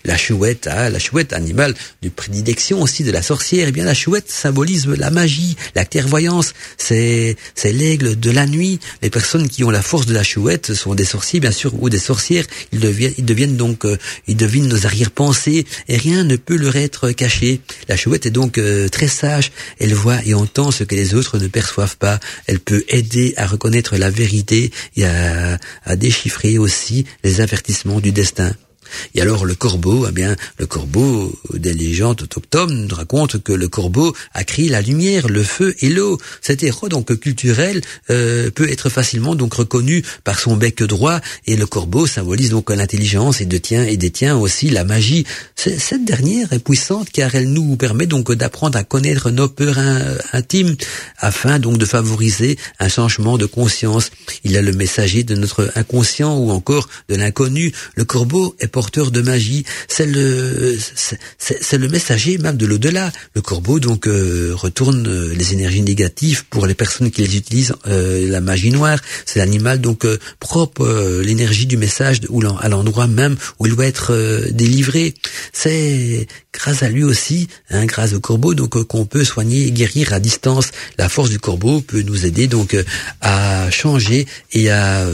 La 0.03 0.17
chouette, 0.17 0.67
ah, 0.72 0.89
la 0.89 0.99
chouette, 0.99 1.34
animal 1.34 1.76
de 2.01 2.09
prédilection 2.09 2.82
aussi 2.82 3.03
de 3.03 3.11
la 3.11 3.22
sorcière. 3.22 3.67
Eh 3.69 3.72
bien, 3.72 3.86
la 3.86 3.93
chouette 3.93 4.30
symbolise 4.30 4.88
la 4.88 5.11
magie, 5.11 5.55
la 5.76 5.86
clairvoyance. 5.86 6.53
C'est, 6.78 7.38
c'est 7.55 7.72
l'aigle 7.72 8.19
de 8.19 8.32
la 8.32 8.47
nuit. 8.47 8.80
Les 9.01 9.09
personnes 9.09 9.47
qui 9.47 9.63
ont 9.63 9.69
la 9.69 9.82
force 9.82 10.05
de 10.05 10.13
la 10.13 10.24
chouette 10.24 10.74
sont 10.74 10.95
des 10.95 11.05
sorciers, 11.05 11.39
bien 11.39 11.51
sûr, 11.51 11.74
ou 11.82 11.89
des 11.89 11.99
sorcières. 11.99 12.45
Ils 12.72 12.80
deviennent, 12.80 13.13
ils 13.17 13.26
deviennent 13.26 13.57
donc, 13.57 13.86
euh, 13.86 13.97
ils 14.28 14.38
devinent 14.38 14.67
nos 14.67 14.86
arrière-pensées 14.86 15.65
et 15.88 15.97
rien 15.97 16.24
ne 16.24 16.36
peut 16.36 16.57
leur 16.57 16.76
être 16.76 17.11
caché. 17.11 17.61
La 17.88 17.97
chouette 17.97 18.26
est 18.26 18.32
donc 18.32 18.57
euh, 18.57 18.89
très 18.89 19.07
sage. 19.07 19.51
Elle 19.80 19.93
voit 19.93 20.19
et 20.26 20.34
entend 20.34 20.72
ce 20.72 20.84
que 20.84 20.95
les 20.95 21.13
autres 21.13 21.38
ne 21.38 21.47
perçoivent 21.47 21.97
pas. 21.97 22.19
Elle 22.47 22.59
peut 22.59 22.84
aider 22.88 23.34
à 23.38 23.45
reconnaître 23.45 23.97
la 23.97 24.09
vérité 24.09 24.72
et 24.95 25.05
à, 25.05 25.57
à 25.84 25.95
déchiffrer 25.95 26.57
aussi 26.57 27.05
les 27.24 27.41
avertissements 27.41 27.99
du 27.99 28.11
destin. 28.11 28.53
Et 29.15 29.21
alors 29.21 29.45
le 29.45 29.55
corbeau, 29.55 30.05
eh 30.07 30.11
bien, 30.11 30.35
le 30.57 30.65
corbeau 30.65 31.33
des 31.53 31.73
légendes 31.73 32.21
autochtones 32.21 32.87
raconte 32.91 33.41
que 33.41 33.53
le 33.53 33.67
corbeau 33.67 34.15
a 34.33 34.43
créé 34.43 34.69
la 34.69 34.81
lumière, 34.81 35.27
le 35.27 35.43
feu 35.43 35.75
et 35.81 35.89
l'eau. 35.89 36.17
Cet 36.41 36.63
héros 36.63 36.89
donc 36.89 37.15
culturel 37.19 37.81
euh, 38.09 38.49
peut 38.51 38.69
être 38.69 38.89
facilement 38.89 39.35
donc 39.35 39.53
reconnu 39.53 40.03
par 40.23 40.39
son 40.39 40.55
bec 40.55 40.83
droit 40.83 41.19
et 41.45 41.55
le 41.55 41.65
corbeau 41.65 42.07
symbolise 42.07 42.51
donc 42.51 42.69
l'intelligence 42.69 43.41
et 43.41 43.45
détient 43.45 43.83
et 43.83 43.97
détient 43.97 44.37
aussi 44.37 44.69
la 44.69 44.83
magie. 44.83 45.25
Cette 45.55 46.05
dernière 46.05 46.53
est 46.53 46.59
puissante 46.59 47.09
car 47.11 47.35
elle 47.35 47.51
nous 47.51 47.75
permet 47.75 48.07
donc 48.07 48.31
d'apprendre 48.31 48.77
à 48.77 48.83
connaître 48.83 49.29
nos 49.31 49.47
peurs 49.47 49.77
intimes 50.33 50.75
afin 51.17 51.59
donc 51.59 51.77
de 51.77 51.85
favoriser 51.85 52.57
un 52.79 52.89
changement 52.89 53.37
de 53.37 53.45
conscience. 53.45 54.11
Il 54.43 54.55
est 54.55 54.61
le 54.61 54.73
messager 54.73 55.23
de 55.23 55.35
notre 55.35 55.71
inconscient 55.75 56.37
ou 56.37 56.51
encore 56.51 56.89
de 57.09 57.15
l'inconnu. 57.15 57.71
Le 57.95 58.05
corbeau 58.05 58.55
est 58.59 58.67
porteur 58.82 59.11
de 59.11 59.21
magie, 59.21 59.63
c'est 59.88 60.07
le 60.07 60.75
c'est 61.38 61.77
le 61.77 61.88
messager 61.88 62.39
même 62.39 62.57
de 62.57 62.65
l'au-delà. 62.65 63.11
Le 63.36 63.41
corbeau 63.41 63.79
donc 63.79 64.07
euh, 64.07 64.53
retourne 64.55 65.05
euh, 65.07 65.36
les 65.36 65.53
énergies 65.53 65.84
négatives 65.84 66.45
pour 66.49 66.65
les 66.65 66.73
personnes 66.73 67.11
qui 67.11 67.21
les 67.21 67.38
utilisent 67.38 67.75
euh, 67.86 68.27
la 68.27 68.41
magie 68.41 68.71
noire. 68.71 68.97
C'est 69.27 69.38
l'animal 69.38 69.82
donc 69.82 70.07
propre 70.39 71.21
l'énergie 71.21 71.67
du 71.67 71.77
message 71.77 72.21
ou 72.29 72.41
à 72.59 72.69
l'endroit 72.69 73.05
même 73.05 73.36
où 73.59 73.67
il 73.67 73.75
doit 73.75 73.86
être 73.86 74.11
délivré. 74.49 75.13
C'est 75.53 76.27
grâce 76.51 76.82
à 76.82 76.89
lui 76.89 77.03
aussi, 77.03 77.47
hein, 77.69 77.86
grâce 77.86 78.13
au 78.13 78.19
corbeau, 78.19 78.55
donc 78.55 78.82
qu'on 78.86 79.05
peut 79.05 79.23
soigner 79.23 79.67
et 79.67 79.71
guérir 79.71 80.11
à 80.11 80.19
distance. 80.19 80.71
La 80.97 81.07
force 81.07 81.29
du 81.29 81.38
corbeau 81.38 81.82
peut 81.82 82.01
nous 82.01 82.25
aider 82.25 82.47
donc 82.47 82.75
à 83.21 83.69
changer 83.69 84.25
et 84.53 84.71
à 84.71 85.05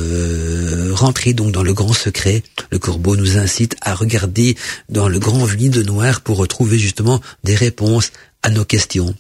rentrer 0.98 1.34
donc 1.34 1.52
dans 1.52 1.64
le 1.64 1.74
grand 1.74 1.94
secret. 1.94 2.44
Le 2.72 2.80
corbeau 2.80 3.16
nous 3.16 3.38
incite 3.38 3.76
à 3.82 3.96
regarder 3.96 4.58
dans 4.90 5.08
le 5.08 5.20
grand 5.20 5.46
vide 5.46 5.86
noir 5.86 6.22
pour 6.22 6.38
retrouver 6.38 6.78
justement 6.78 7.22
des 7.44 7.56
réponses 7.56 8.12
à 8.44 8.50
nos 8.50 8.66
questions. 8.66 9.16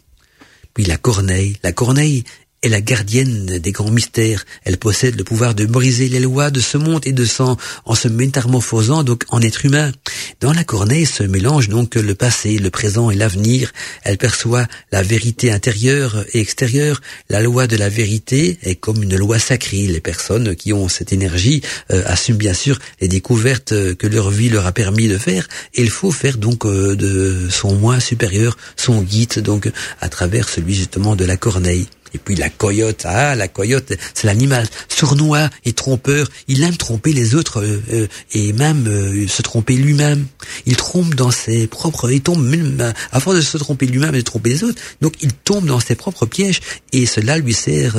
Puis 0.73 0.85
la 0.85 0.97
corneille. 0.97 1.57
La 1.63 1.71
corneille 1.71 2.23
est 2.63 2.69
la 2.69 2.81
gardienne 2.81 3.59
des 3.59 3.71
grands 3.71 3.91
mystères. 3.91 4.45
Elle 4.63 4.77
possède 4.77 5.17
le 5.17 5.23
pouvoir 5.23 5.55
de 5.55 5.65
briser 5.65 6.09
les 6.09 6.19
lois 6.19 6.49
de 6.49 6.59
ce 6.59 6.77
monde 6.77 7.05
et 7.05 7.11
de 7.11 7.25
sang 7.25 7.57
en 7.85 7.95
se 7.95 8.07
métamorphosant 8.07 9.03
donc 9.03 9.23
en 9.29 9.41
être 9.41 9.65
humain. 9.65 9.91
Dans 10.39 10.53
la 10.53 10.63
corneille 10.63 11.05
se 11.05 11.23
mélange 11.23 11.69
donc 11.69 11.95
le 11.95 12.15
passé, 12.15 12.57
le 12.57 12.69
présent 12.69 13.09
et 13.11 13.15
l'avenir. 13.15 13.71
Elle 14.03 14.17
perçoit 14.17 14.67
la 14.91 15.03
vérité 15.03 15.51
intérieure 15.51 16.25
et 16.33 16.39
extérieure. 16.39 17.01
La 17.29 17.41
loi 17.41 17.67
de 17.67 17.77
la 17.77 17.89
vérité 17.89 18.57
est 18.63 18.75
comme 18.75 19.03
une 19.03 19.15
loi 19.15 19.39
sacrée. 19.39 19.87
Les 19.87 20.01
personnes 20.01 20.55
qui 20.55 20.73
ont 20.73 20.89
cette 20.89 21.13
énergie 21.13 21.61
euh, 21.91 22.03
assument 22.05 22.37
bien 22.37 22.53
sûr 22.53 22.79
les 23.01 23.07
découvertes 23.07 23.95
que 23.95 24.07
leur 24.07 24.29
vie 24.29 24.49
leur 24.49 24.65
a 24.65 24.71
permis 24.71 25.07
de 25.07 25.17
faire. 25.17 25.47
Il 25.75 25.89
faut 25.89 26.11
faire 26.11 26.37
donc 26.37 26.65
euh, 26.65 26.95
de 26.95 27.47
son 27.49 27.75
moi 27.75 27.99
supérieur 27.99 28.57
son 28.75 29.01
guide 29.01 29.39
donc 29.41 29.69
à 30.01 30.09
travers 30.09 30.49
celui 30.49 30.75
justement 30.75 31.15
de 31.15 31.25
la 31.25 31.37
corneille. 31.37 31.87
Et 32.13 32.17
puis 32.17 32.35
la 32.35 32.49
coyote, 32.49 33.03
ah 33.05 33.35
la 33.35 33.47
coyote, 33.47 33.93
c'est 34.13 34.27
l'animal 34.27 34.67
sournois 34.87 35.49
et 35.65 35.73
trompeur. 35.73 36.27
Il 36.47 36.63
aime 36.63 36.77
tromper 36.77 37.13
les 37.13 37.35
autres 37.35 37.61
euh, 37.61 37.81
euh, 37.93 38.07
et 38.33 38.53
même 38.53 38.87
euh, 38.87 39.27
se 39.27 39.41
tromper 39.41 39.75
lui-même. 39.75 40.25
Il 40.65 40.75
trompe 40.75 41.15
dans 41.15 41.31
ses 41.31 41.67
propres, 41.67 42.11
il 42.11 42.21
tombe 42.21 42.43
même 42.43 42.93
à 43.11 43.19
force 43.19 43.37
de 43.37 43.41
se 43.41 43.57
tromper 43.57 43.85
lui-même 43.85 44.15
et 44.15 44.19
de 44.19 44.23
tromper 44.23 44.49
les 44.51 44.63
autres. 44.63 44.81
Donc 45.01 45.15
il 45.21 45.33
tombe 45.33 45.65
dans 45.65 45.79
ses 45.79 45.95
propres 45.95 46.25
pièges 46.25 46.61
et 46.93 47.05
cela 47.05 47.37
lui 47.37 47.53
sert 47.53 47.95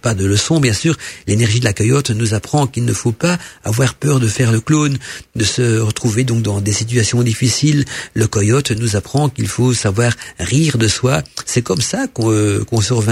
pas 0.00 0.14
de 0.14 0.24
leçon 0.24 0.60
bien 0.60 0.72
sûr. 0.72 0.96
L'énergie 1.26 1.60
de 1.60 1.64
la 1.64 1.72
coyote 1.72 2.10
nous 2.10 2.34
apprend 2.34 2.66
qu'il 2.66 2.84
ne 2.84 2.92
faut 2.92 3.12
pas 3.12 3.38
avoir 3.64 3.94
peur 3.94 4.20
de 4.20 4.28
faire 4.28 4.52
le 4.52 4.60
clone, 4.60 4.98
de 5.36 5.44
se 5.44 5.78
retrouver 5.78 6.24
donc 6.24 6.42
dans 6.42 6.60
des 6.60 6.72
situations 6.72 7.22
difficiles. 7.22 7.84
Le 8.14 8.26
coyote 8.26 8.70
nous 8.72 8.96
apprend 8.96 9.28
qu'il 9.28 9.48
faut 9.48 9.74
savoir 9.74 10.12
rire 10.38 10.78
de 10.78 10.88
soi. 10.88 11.22
C'est 11.46 11.62
comme 11.62 11.80
ça 11.80 12.06
qu'on 12.08 12.80
sort 12.80 13.02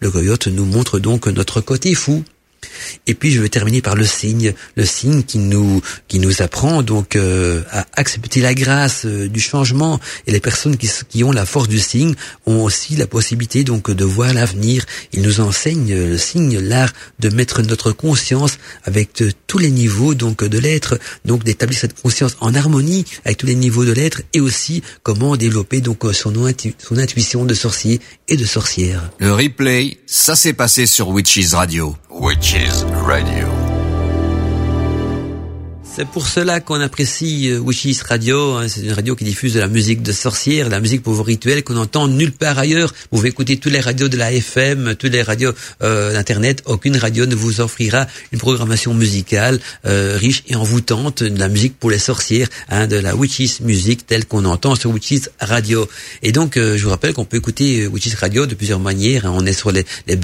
le 0.00 0.10
coyote 0.10 0.48
nous 0.48 0.64
montre 0.64 0.98
donc 0.98 1.26
notre 1.26 1.60
côté 1.60 1.94
fou. 1.94 2.24
Et 3.06 3.14
puis 3.14 3.30
je 3.30 3.40
vais 3.40 3.48
terminer 3.48 3.82
par 3.82 3.94
le 3.94 4.04
signe, 4.04 4.54
le 4.76 4.84
signe 4.84 5.22
qui 5.22 5.38
nous 5.38 5.80
qui 6.08 6.18
nous 6.18 6.42
apprend 6.42 6.82
donc 6.82 7.16
euh, 7.16 7.62
à 7.70 7.86
accepter 7.94 8.40
la 8.40 8.54
grâce 8.54 9.06
euh, 9.06 9.28
du 9.28 9.40
changement. 9.40 10.00
Et 10.26 10.32
les 10.32 10.40
personnes 10.40 10.76
qui, 10.76 10.88
qui 11.08 11.24
ont 11.24 11.32
la 11.32 11.46
force 11.46 11.68
du 11.68 11.78
signe 11.78 12.14
ont 12.46 12.62
aussi 12.62 12.96
la 12.96 13.06
possibilité 13.06 13.64
donc 13.64 13.90
de 13.90 14.04
voir 14.04 14.32
l'avenir. 14.32 14.84
Il 15.12 15.22
nous 15.22 15.40
enseigne 15.40 15.92
euh, 15.92 16.08
le 16.10 16.18
signe 16.18 16.58
l'art 16.58 16.92
de 17.18 17.28
mettre 17.28 17.62
notre 17.62 17.92
conscience 17.92 18.58
avec 18.84 19.22
tous 19.46 19.58
les 19.58 19.70
niveaux 19.70 20.14
donc 20.14 20.44
de 20.44 20.58
l'être, 20.58 20.98
donc 21.24 21.44
d'établir 21.44 21.78
cette 21.78 22.00
conscience 22.00 22.36
en 22.40 22.54
harmonie 22.54 23.04
avec 23.24 23.38
tous 23.38 23.46
les 23.46 23.54
niveaux 23.54 23.84
de 23.84 23.92
l'être 23.92 24.22
et 24.32 24.40
aussi 24.40 24.82
comment 25.02 25.36
développer 25.36 25.80
donc 25.80 26.04
son, 26.12 26.32
son 26.78 26.98
intuition 26.98 27.44
de 27.44 27.54
sorcier 27.54 28.00
et 28.28 28.36
de 28.36 28.44
sorcière. 28.44 29.10
Le 29.18 29.32
replay, 29.32 29.98
ça 30.06 30.36
s'est 30.36 30.52
passé 30.52 30.86
sur 30.86 31.08
Witches 31.08 31.52
Radio. 31.52 31.96
Witches 32.14 32.84
Radio. 32.84 33.63
C'est 35.96 36.08
pour 36.08 36.26
cela 36.26 36.58
qu'on 36.58 36.80
apprécie 36.80 37.50
euh, 37.50 37.60
Wishes 37.60 38.02
Radio. 38.08 38.54
Hein. 38.54 38.66
C'est 38.66 38.80
une 38.80 38.90
radio 38.90 39.14
qui 39.14 39.22
diffuse 39.22 39.54
de 39.54 39.60
la 39.60 39.68
musique 39.68 40.02
de 40.02 40.10
sorcières, 40.10 40.66
de 40.66 40.72
la 40.72 40.80
musique 40.80 41.04
pour 41.04 41.12
vos 41.12 41.22
rituels 41.22 41.62
qu'on 41.62 41.76
entend 41.76 42.08
nulle 42.08 42.32
part 42.32 42.58
ailleurs. 42.58 42.92
Vous 43.12 43.18
pouvez 43.18 43.28
écouter 43.28 43.58
toutes 43.58 43.72
les 43.72 43.78
radios 43.78 44.08
de 44.08 44.16
la 44.16 44.32
FM, 44.32 44.96
toutes 44.96 45.12
les 45.12 45.22
radios 45.22 45.52
euh, 45.84 46.12
d'internet. 46.12 46.64
Aucune 46.66 46.96
radio 46.96 47.26
ne 47.26 47.36
vous 47.36 47.60
offrira 47.60 48.08
une 48.32 48.40
programmation 48.40 48.92
musicale 48.92 49.60
euh, 49.86 50.16
riche 50.18 50.42
et 50.48 50.56
envoûtante 50.56 51.22
de 51.22 51.38
la 51.38 51.48
musique 51.48 51.78
pour 51.78 51.92
les 51.92 52.00
sorcières, 52.00 52.48
hein, 52.70 52.88
de 52.88 52.96
la 52.96 53.14
Witches 53.14 53.60
musique 53.60 54.04
telle 54.04 54.26
qu'on 54.26 54.46
entend 54.46 54.74
sur 54.74 54.90
Witches 54.90 55.28
Radio. 55.38 55.88
Et 56.24 56.32
donc, 56.32 56.56
je 56.56 56.82
vous 56.82 56.90
rappelle 56.90 57.12
qu'on 57.12 57.24
peut 57.24 57.36
écouter 57.36 57.86
Witches 57.86 58.16
Radio 58.16 58.46
de 58.46 58.56
plusieurs 58.56 58.80
manières. 58.80 59.26
Hein. 59.26 59.32
On 59.32 59.46
est 59.46 59.52
sur 59.52 59.70
les, 59.70 59.86
les 60.08 60.18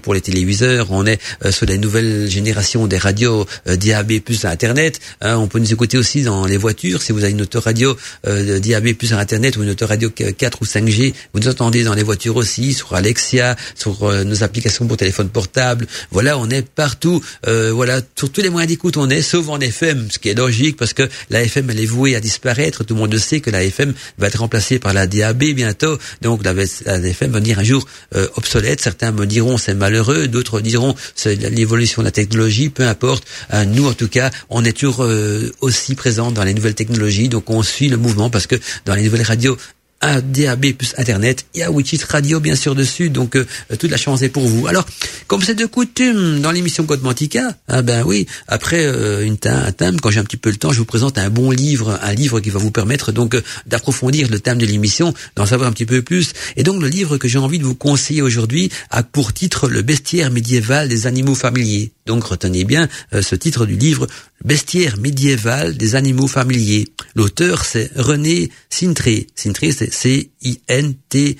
pour 0.00 0.14
les 0.14 0.20
téléviseurs, 0.20 0.92
on 0.92 1.06
est 1.06 1.18
sur 1.50 1.66
les 1.66 1.78
nouvelles 1.78 2.30
générations 2.30 2.86
des 2.86 2.98
radios 2.98 3.46
DAB 3.66 4.20
plus 4.20 4.44
Internet. 4.44 5.00
Hein, 5.20 5.36
on 5.36 5.46
peut 5.48 5.58
nous 5.58 5.72
écouter 5.72 5.98
aussi 5.98 6.22
dans 6.22 6.46
les 6.46 6.56
voitures. 6.56 7.02
Si 7.02 7.12
vous 7.12 7.22
avez 7.24 7.32
une 7.32 7.42
autoradio 7.42 7.96
euh, 8.26 8.58
DAB 8.58 8.92
plus 8.92 9.08
sur 9.08 9.18
Internet 9.18 9.56
ou 9.56 9.62
une 9.62 9.70
autoradio 9.70 10.10
4 10.10 10.62
ou 10.62 10.64
5G, 10.64 11.14
vous 11.32 11.40
nous 11.40 11.48
entendez 11.48 11.84
dans 11.84 11.94
les 11.94 12.02
voitures 12.02 12.36
aussi, 12.36 12.74
sur 12.74 12.94
Alexia, 12.94 13.56
sur 13.74 14.04
euh, 14.04 14.24
nos 14.24 14.42
applications 14.42 14.86
pour 14.86 14.96
téléphone 14.96 15.28
portable. 15.28 15.86
Voilà, 16.10 16.38
on 16.38 16.48
est 16.50 16.62
partout. 16.62 17.22
Euh, 17.46 17.72
voilà, 17.72 18.00
sur 18.16 18.30
tous 18.30 18.40
les 18.40 18.50
moyens 18.50 18.70
d'écoute, 18.70 18.96
on 18.96 19.08
est, 19.10 19.22
sauf 19.22 19.48
en 19.48 19.58
FM, 19.58 20.08
ce 20.10 20.18
qui 20.18 20.28
est 20.28 20.34
logique 20.34 20.76
parce 20.76 20.92
que 20.92 21.08
la 21.30 21.42
FM, 21.42 21.70
elle 21.70 21.80
est 21.80 21.86
vouée 21.86 22.16
à 22.16 22.20
disparaître. 22.20 22.84
Tout 22.84 22.94
le 22.94 23.00
monde 23.00 23.16
sait 23.16 23.40
que 23.40 23.50
la 23.50 23.64
FM 23.64 23.94
va 24.18 24.28
être 24.28 24.38
remplacée 24.38 24.78
par 24.78 24.92
la 24.92 25.06
DAB 25.06 25.44
bientôt. 25.54 25.98
Donc 26.22 26.44
la, 26.44 26.52
FM 26.52 27.32
va 27.32 27.40
devenir 27.40 27.58
un 27.58 27.64
jour 27.64 27.86
euh, 28.14 28.28
obsolète. 28.36 28.80
Certains 28.80 29.12
me 29.12 29.26
diront 29.26 29.58
c'est 29.58 29.74
malheureux, 29.74 30.28
d'autres 30.28 30.60
diront 30.60 30.94
c'est 31.14 31.36
l'évolution 31.36 32.02
de 32.02 32.06
la 32.06 32.12
technologie. 32.12 32.68
Peu 32.68 32.86
importe. 32.86 33.24
nous, 33.66 33.86
en 33.86 33.94
tout 33.94 34.08
cas, 34.08 34.30
on 34.50 34.64
est 34.64 34.72
toujours 34.72 34.97
euh, 35.04 35.52
aussi 35.60 35.94
présent 35.94 36.30
dans 36.30 36.44
les 36.44 36.54
nouvelles 36.54 36.74
technologies. 36.74 37.28
Donc 37.28 37.50
on 37.50 37.62
suit 37.62 37.88
le 37.88 37.96
mouvement 37.96 38.30
parce 38.30 38.46
que 38.46 38.56
dans 38.84 38.94
les 38.94 39.02
nouvelles 39.02 39.22
radios 39.22 39.56
un 40.00 40.20
DAB 40.20 40.72
plus 40.72 40.94
Internet. 40.96 41.46
Il 41.54 41.60
y 41.60 41.62
a 41.62 41.70
Witchit 41.70 42.00
Radio 42.08 42.40
bien 42.40 42.54
sûr 42.54 42.74
dessus, 42.74 43.10
donc 43.10 43.36
euh, 43.36 43.44
toute 43.78 43.90
la 43.90 43.96
chance 43.96 44.22
est 44.22 44.28
pour 44.28 44.46
vous. 44.46 44.66
Alors, 44.66 44.86
comme 45.26 45.42
c'est 45.42 45.54
de 45.54 45.66
coutume 45.66 46.40
dans 46.40 46.52
l'émission 46.52 46.84
Code 46.84 47.02
Mantica, 47.02 47.56
ah 47.66 47.82
ben 47.82 48.04
oui, 48.04 48.26
après 48.46 48.84
euh, 48.86 49.24
une 49.24 49.38
un 49.44 49.72
thème, 49.72 50.00
quand 50.00 50.10
j'ai 50.10 50.20
un 50.20 50.24
petit 50.24 50.36
peu 50.36 50.50
le 50.50 50.56
temps, 50.56 50.72
je 50.72 50.78
vous 50.78 50.84
présente 50.84 51.18
un 51.18 51.30
bon 51.30 51.50
livre, 51.50 51.98
un 52.02 52.12
livre 52.12 52.40
qui 52.40 52.50
va 52.50 52.58
vous 52.58 52.70
permettre 52.70 53.12
donc 53.12 53.34
euh, 53.34 53.42
d'approfondir 53.66 54.28
le 54.30 54.38
thème 54.38 54.58
de 54.58 54.66
l'émission, 54.66 55.14
d'en 55.36 55.46
savoir 55.46 55.68
un 55.68 55.72
petit 55.72 55.86
peu 55.86 56.02
plus. 56.02 56.32
Et 56.56 56.62
donc 56.62 56.80
le 56.80 56.88
livre 56.88 57.16
que 57.18 57.28
j'ai 57.28 57.38
envie 57.38 57.58
de 57.58 57.64
vous 57.64 57.74
conseiller 57.74 58.22
aujourd'hui 58.22 58.70
a 58.90 59.02
pour 59.02 59.32
titre 59.32 59.68
Le 59.68 59.82
bestiaire 59.82 60.30
médiéval 60.30 60.88
des 60.88 61.06
animaux 61.06 61.34
familiers. 61.34 61.92
Donc 62.06 62.24
retenez 62.24 62.64
bien 62.64 62.88
ce 63.12 63.34
titre 63.34 63.66
du 63.66 63.76
livre, 63.76 64.06
Bestiaire 64.44 64.98
médiéval 64.98 65.76
des 65.76 65.96
animaux 65.96 66.28
familiers. 66.28 66.86
L'auteur 67.16 67.64
c'est 67.64 67.90
René 67.96 68.50
Sintré. 68.70 69.26
Sintré 69.34 69.72
c'est 69.72 69.87
C-I-N-T-R-E, 69.90 71.34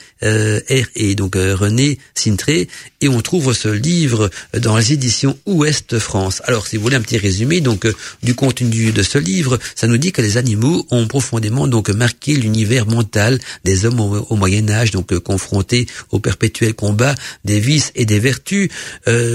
donc 1.14 1.36
euh, 1.36 1.55
René 1.55 1.99
Sintré, 2.14 2.68
et 3.01 3.09
on 3.09 3.20
trouve 3.20 3.53
ce 3.53 3.68
livre 3.68 4.30
dans 4.59 4.76
les 4.76 4.92
éditions 4.92 5.38
Ouest 5.46 5.99
France. 5.99 6.42
Alors, 6.44 6.66
si 6.66 6.76
vous 6.76 6.82
voulez 6.82 6.96
un 6.96 7.01
petit 7.01 7.18
résumé 7.18 7.61
donc 7.61 7.86
euh, 7.86 7.94
du 8.22 8.34
contenu 8.34 8.92
de 8.92 9.03
ce 9.03 9.18
livre, 9.18 9.59
ça 9.74 9.86
nous 9.86 9.99
dit 9.99 10.12
que 10.12 10.22
les 10.22 10.36
animaux 10.36 10.86
ont 10.90 11.07
profondément 11.07 11.68
donc 11.68 11.88
marqué 11.90 12.34
l'univers 12.34 12.86
mental 12.86 13.38
des 13.64 13.84
hommes 13.84 14.01
au, 14.01 14.36
Moyen 14.36 14.68
Âge, 14.70 14.90
donc 14.90 15.12
euh, 15.12 15.20
confrontés 15.20 15.86
au 16.11 16.18
perpétuel 16.20 16.74
combat 16.74 17.14
des 17.44 17.61
vices 17.61 17.92
et 17.94 18.05
des 18.05 18.20
vertus, 18.20 18.68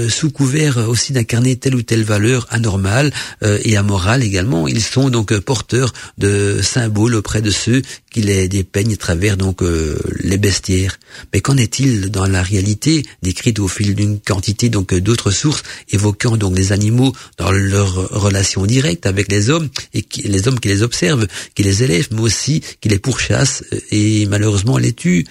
sous 0.08 0.30
couvert 0.30 0.78
aussi 0.88 1.12
d'incarner 1.12 1.56
telle 1.56 1.74
ou 1.74 1.82
telle 1.82 2.04
valeur 2.04 2.46
anormale 2.50 3.12
et 3.42 3.76
amorale 3.76 4.22
également. 4.22 4.68
Ils 4.68 4.82
sont 4.82 5.10
donc 5.10 5.36
porteurs 5.40 5.92
de 6.18 6.60
symboles 6.62 7.14
auprès 7.14 7.42
de 7.42 7.50
ceux 7.50 7.82
qui 8.10 8.22
les 8.22 8.48
dépeignent 8.48 8.96
travers 9.04 9.36
donc 9.36 9.62
euh, 9.62 9.98
les 10.20 10.38
bestiaires. 10.38 10.98
Mais 11.32 11.40
qu'en 11.42 11.58
est-il 11.58 12.10
dans 12.10 12.26
la 12.26 12.42
réalité, 12.42 13.04
décrite 13.22 13.58
au 13.58 13.68
fil 13.68 13.94
d'une 13.94 14.18
quantité 14.18 14.70
donc 14.70 14.94
d'autres 14.94 15.30
sources 15.30 15.62
évoquant 15.90 16.38
donc 16.38 16.56
les 16.56 16.72
animaux 16.72 17.12
dans 17.36 17.52
leur 17.52 17.90
relation 18.10 18.64
directe 18.64 19.04
avec 19.04 19.30
les 19.30 19.50
hommes 19.50 19.68
et 19.92 20.06
les 20.24 20.48
hommes 20.48 20.58
qui 20.58 20.68
les 20.68 20.82
observent, 20.82 21.26
qui 21.54 21.62
les 21.62 21.82
élèvent, 21.82 22.08
mais 22.12 22.22
aussi 22.22 22.62
qui 22.80 22.88
les 22.88 22.98
pourchassent 22.98 23.62
et 23.90 24.24
malheureusement 24.26 24.78
les 24.78 24.94
tuent. 24.94 25.26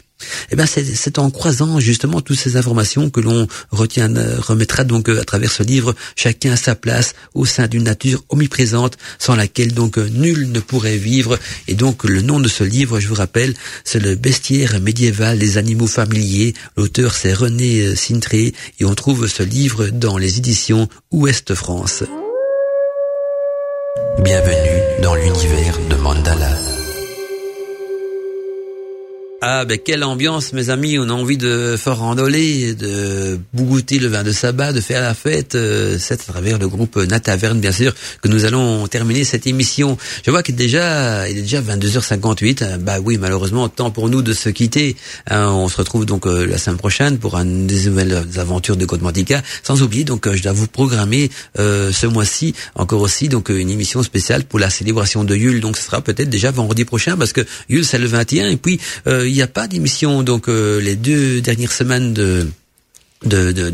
Eh 0.51 0.55
ben 0.55 0.65
c'est 0.65 1.19
en 1.19 1.29
croisant 1.29 1.79
justement 1.79 2.21
toutes 2.21 2.37
ces 2.37 2.57
informations 2.57 3.09
que 3.09 3.19
l'on 3.19 3.47
retient 3.71 4.15
euh, 4.15 4.39
remettra 4.39 4.83
donc 4.83 5.09
euh, 5.09 5.21
à 5.21 5.23
travers 5.23 5.51
ce 5.51 5.63
livre 5.63 5.95
chacun 6.15 6.55
sa 6.55 6.75
place 6.75 7.13
au 7.33 7.45
sein 7.45 7.67
d'une 7.67 7.83
nature 7.83 8.23
omniprésente 8.29 8.97
sans 9.19 9.35
laquelle 9.35 9.73
donc 9.73 9.97
euh, 9.97 10.09
nul 10.09 10.51
ne 10.51 10.59
pourrait 10.59 10.97
vivre. 10.97 11.39
Et 11.67 11.75
donc 11.75 12.03
le 12.03 12.21
nom 12.21 12.39
de 12.39 12.47
ce 12.47 12.63
livre 12.63 12.99
je 12.99 13.07
vous 13.07 13.15
rappelle 13.15 13.53
c'est 13.83 13.99
le 13.99 14.15
bestiaire 14.15 14.79
médiéval 14.79 15.39
des 15.39 15.57
animaux 15.57 15.87
familiers. 15.87 16.53
L'auteur 16.77 17.15
c'est 17.15 17.33
René 17.33 17.95
Sintré 17.95 18.53
et 18.79 18.85
on 18.85 18.95
trouve 18.95 19.27
ce 19.27 19.43
livre 19.43 19.87
dans 19.87 20.17
les 20.17 20.37
éditions 20.37 20.87
Ouest 21.11 21.55
France. 21.55 22.03
Bienvenue 24.19 24.81
dans 25.01 25.15
l'univers 25.15 25.79
de 25.89 25.95
Mandala 25.95 26.82
ah 29.45 29.65
ben 29.65 29.77
quelle 29.77 30.05
ambiance 30.05 30.53
mes 30.53 30.69
amis, 30.69 30.97
on 30.97 31.09
a 31.09 31.11
envie 31.11 31.35
de 31.35 31.75
faire 31.77 31.97
randoler, 31.97 32.75
de 32.75 33.37
bougouter 33.51 33.99
le 33.99 34.07
vin 34.07 34.23
de 34.23 34.31
sabbat, 34.31 34.71
de 34.71 34.79
faire 34.79 35.01
la 35.01 35.13
fête, 35.13 35.55
euh, 35.55 35.97
c'est 35.99 36.13
à 36.13 36.31
travers 36.31 36.57
le 36.57 36.69
groupe 36.69 36.95
Nataverne 36.95 37.59
bien 37.59 37.73
sûr 37.73 37.93
que 38.21 38.29
nous 38.29 38.45
allons 38.45 38.87
terminer 38.87 39.25
cette 39.25 39.45
émission. 39.45 39.97
Je 40.25 40.31
vois 40.31 40.43
qu'il 40.43 40.55
est 40.55 40.57
déjà 40.57 41.27
il 41.27 41.39
est 41.39 41.41
déjà 41.41 41.61
22h58. 41.61 42.77
Bah 42.77 42.99
oui, 43.03 43.17
malheureusement 43.17 43.67
temps 43.67 43.91
pour 43.91 44.07
nous 44.07 44.21
de 44.21 44.31
se 44.31 44.47
quitter. 44.47 44.95
Hein, 45.29 45.49
on 45.49 45.67
se 45.67 45.75
retrouve 45.75 46.05
donc 46.05 46.25
euh, 46.25 46.45
la 46.45 46.57
semaine 46.57 46.77
prochaine 46.77 47.17
pour 47.17 47.35
une 47.35 47.67
des 47.67 47.87
nouvelles 47.87 48.25
aventures 48.37 48.77
de 48.77 48.85
Godmantica. 48.85 49.41
Sans 49.61 49.81
oublier 49.81 50.05
donc 50.05 50.25
euh, 50.25 50.37
je 50.37 50.43
dois 50.43 50.53
vous 50.53 50.67
programmer 50.67 51.29
ce 51.57 52.07
mois-ci 52.07 52.55
encore 52.75 53.01
aussi 53.01 53.27
donc 53.27 53.49
une 53.49 53.69
émission 53.69 54.03
spéciale 54.03 54.45
pour 54.45 54.59
la 54.59 54.69
célébration 54.69 55.25
de 55.25 55.35
Yule. 55.35 55.59
Donc 55.59 55.75
ce 55.75 55.83
sera 55.83 55.99
peut-être 55.99 56.29
déjà 56.29 56.49
vendredi 56.49 56.85
prochain 56.85 57.17
parce 57.17 57.33
que 57.33 57.41
Yule 57.67 57.83
c'est 57.83 57.99
le 57.99 58.07
21 58.07 58.47
et 58.47 58.55
puis 58.55 58.79
n'y 59.35 59.41
a 59.41 59.47
pas 59.47 59.67
d'émission 59.67 60.23
donc 60.23 60.47
euh, 60.47 60.79
les 60.79 60.95
deux 60.95 61.41
dernières 61.41 61.71
semaines 61.71 62.13
de 62.13 62.49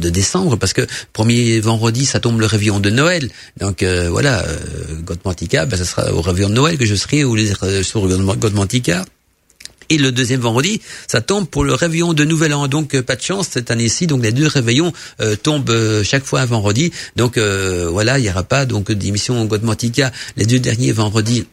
décembre 0.09 0.57
parce 0.57 0.73
que 0.73 0.85
premier 1.13 1.59
vendredi 1.59 2.05
ça 2.05 2.19
tombe 2.19 2.39
le 2.39 2.45
réveillon 2.45 2.79
de 2.79 2.89
Noël 2.89 3.29
donc 3.59 3.83
euh, 3.83 4.09
voilà 4.09 4.43
euh, 4.43 4.57
Godmantica 5.03 5.65
ben, 5.65 5.77
ça 5.77 5.85
sera 5.85 6.13
au 6.13 6.21
réveillon 6.21 6.49
de 6.49 6.53
Noël 6.53 6.77
que 6.77 6.85
je 6.85 6.95
serai 6.95 7.23
ou 7.23 7.35
les, 7.35 7.53
sur 7.83 8.07
Godmantica 8.37 9.05
et 9.91 9.97
le 9.97 10.11
deuxième 10.11 10.41
vendredi, 10.41 10.81
ça 11.07 11.19
tombe 11.19 11.47
pour 11.47 11.63
le 11.63 11.73
réveillon 11.73 12.13
de 12.13 12.23
Nouvel 12.23 12.53
An. 12.53 12.67
Donc 12.67 13.01
pas 13.01 13.15
de 13.15 13.23
chance 13.23 13.47
cette 13.49 13.71
année-ci. 13.71 14.05
Donc 14.05 14.21
les 14.21 14.31
deux 14.31 14.45
réveillons 14.45 14.93
tombent 15.41 16.03
chaque 16.03 16.25
fois 16.25 16.41
un 16.41 16.45
vendredi. 16.45 16.91
Donc 17.15 17.39
voilà, 17.39 18.19
il 18.19 18.21
n'y 18.21 18.29
aura 18.29 18.43
pas 18.43 18.67
donc 18.67 18.91
d'émission 18.91 19.43
Godmantica 19.45 20.11
les 20.37 20.45
deux 20.45 20.59
derniers 20.59 20.91
vendredis 20.91 21.47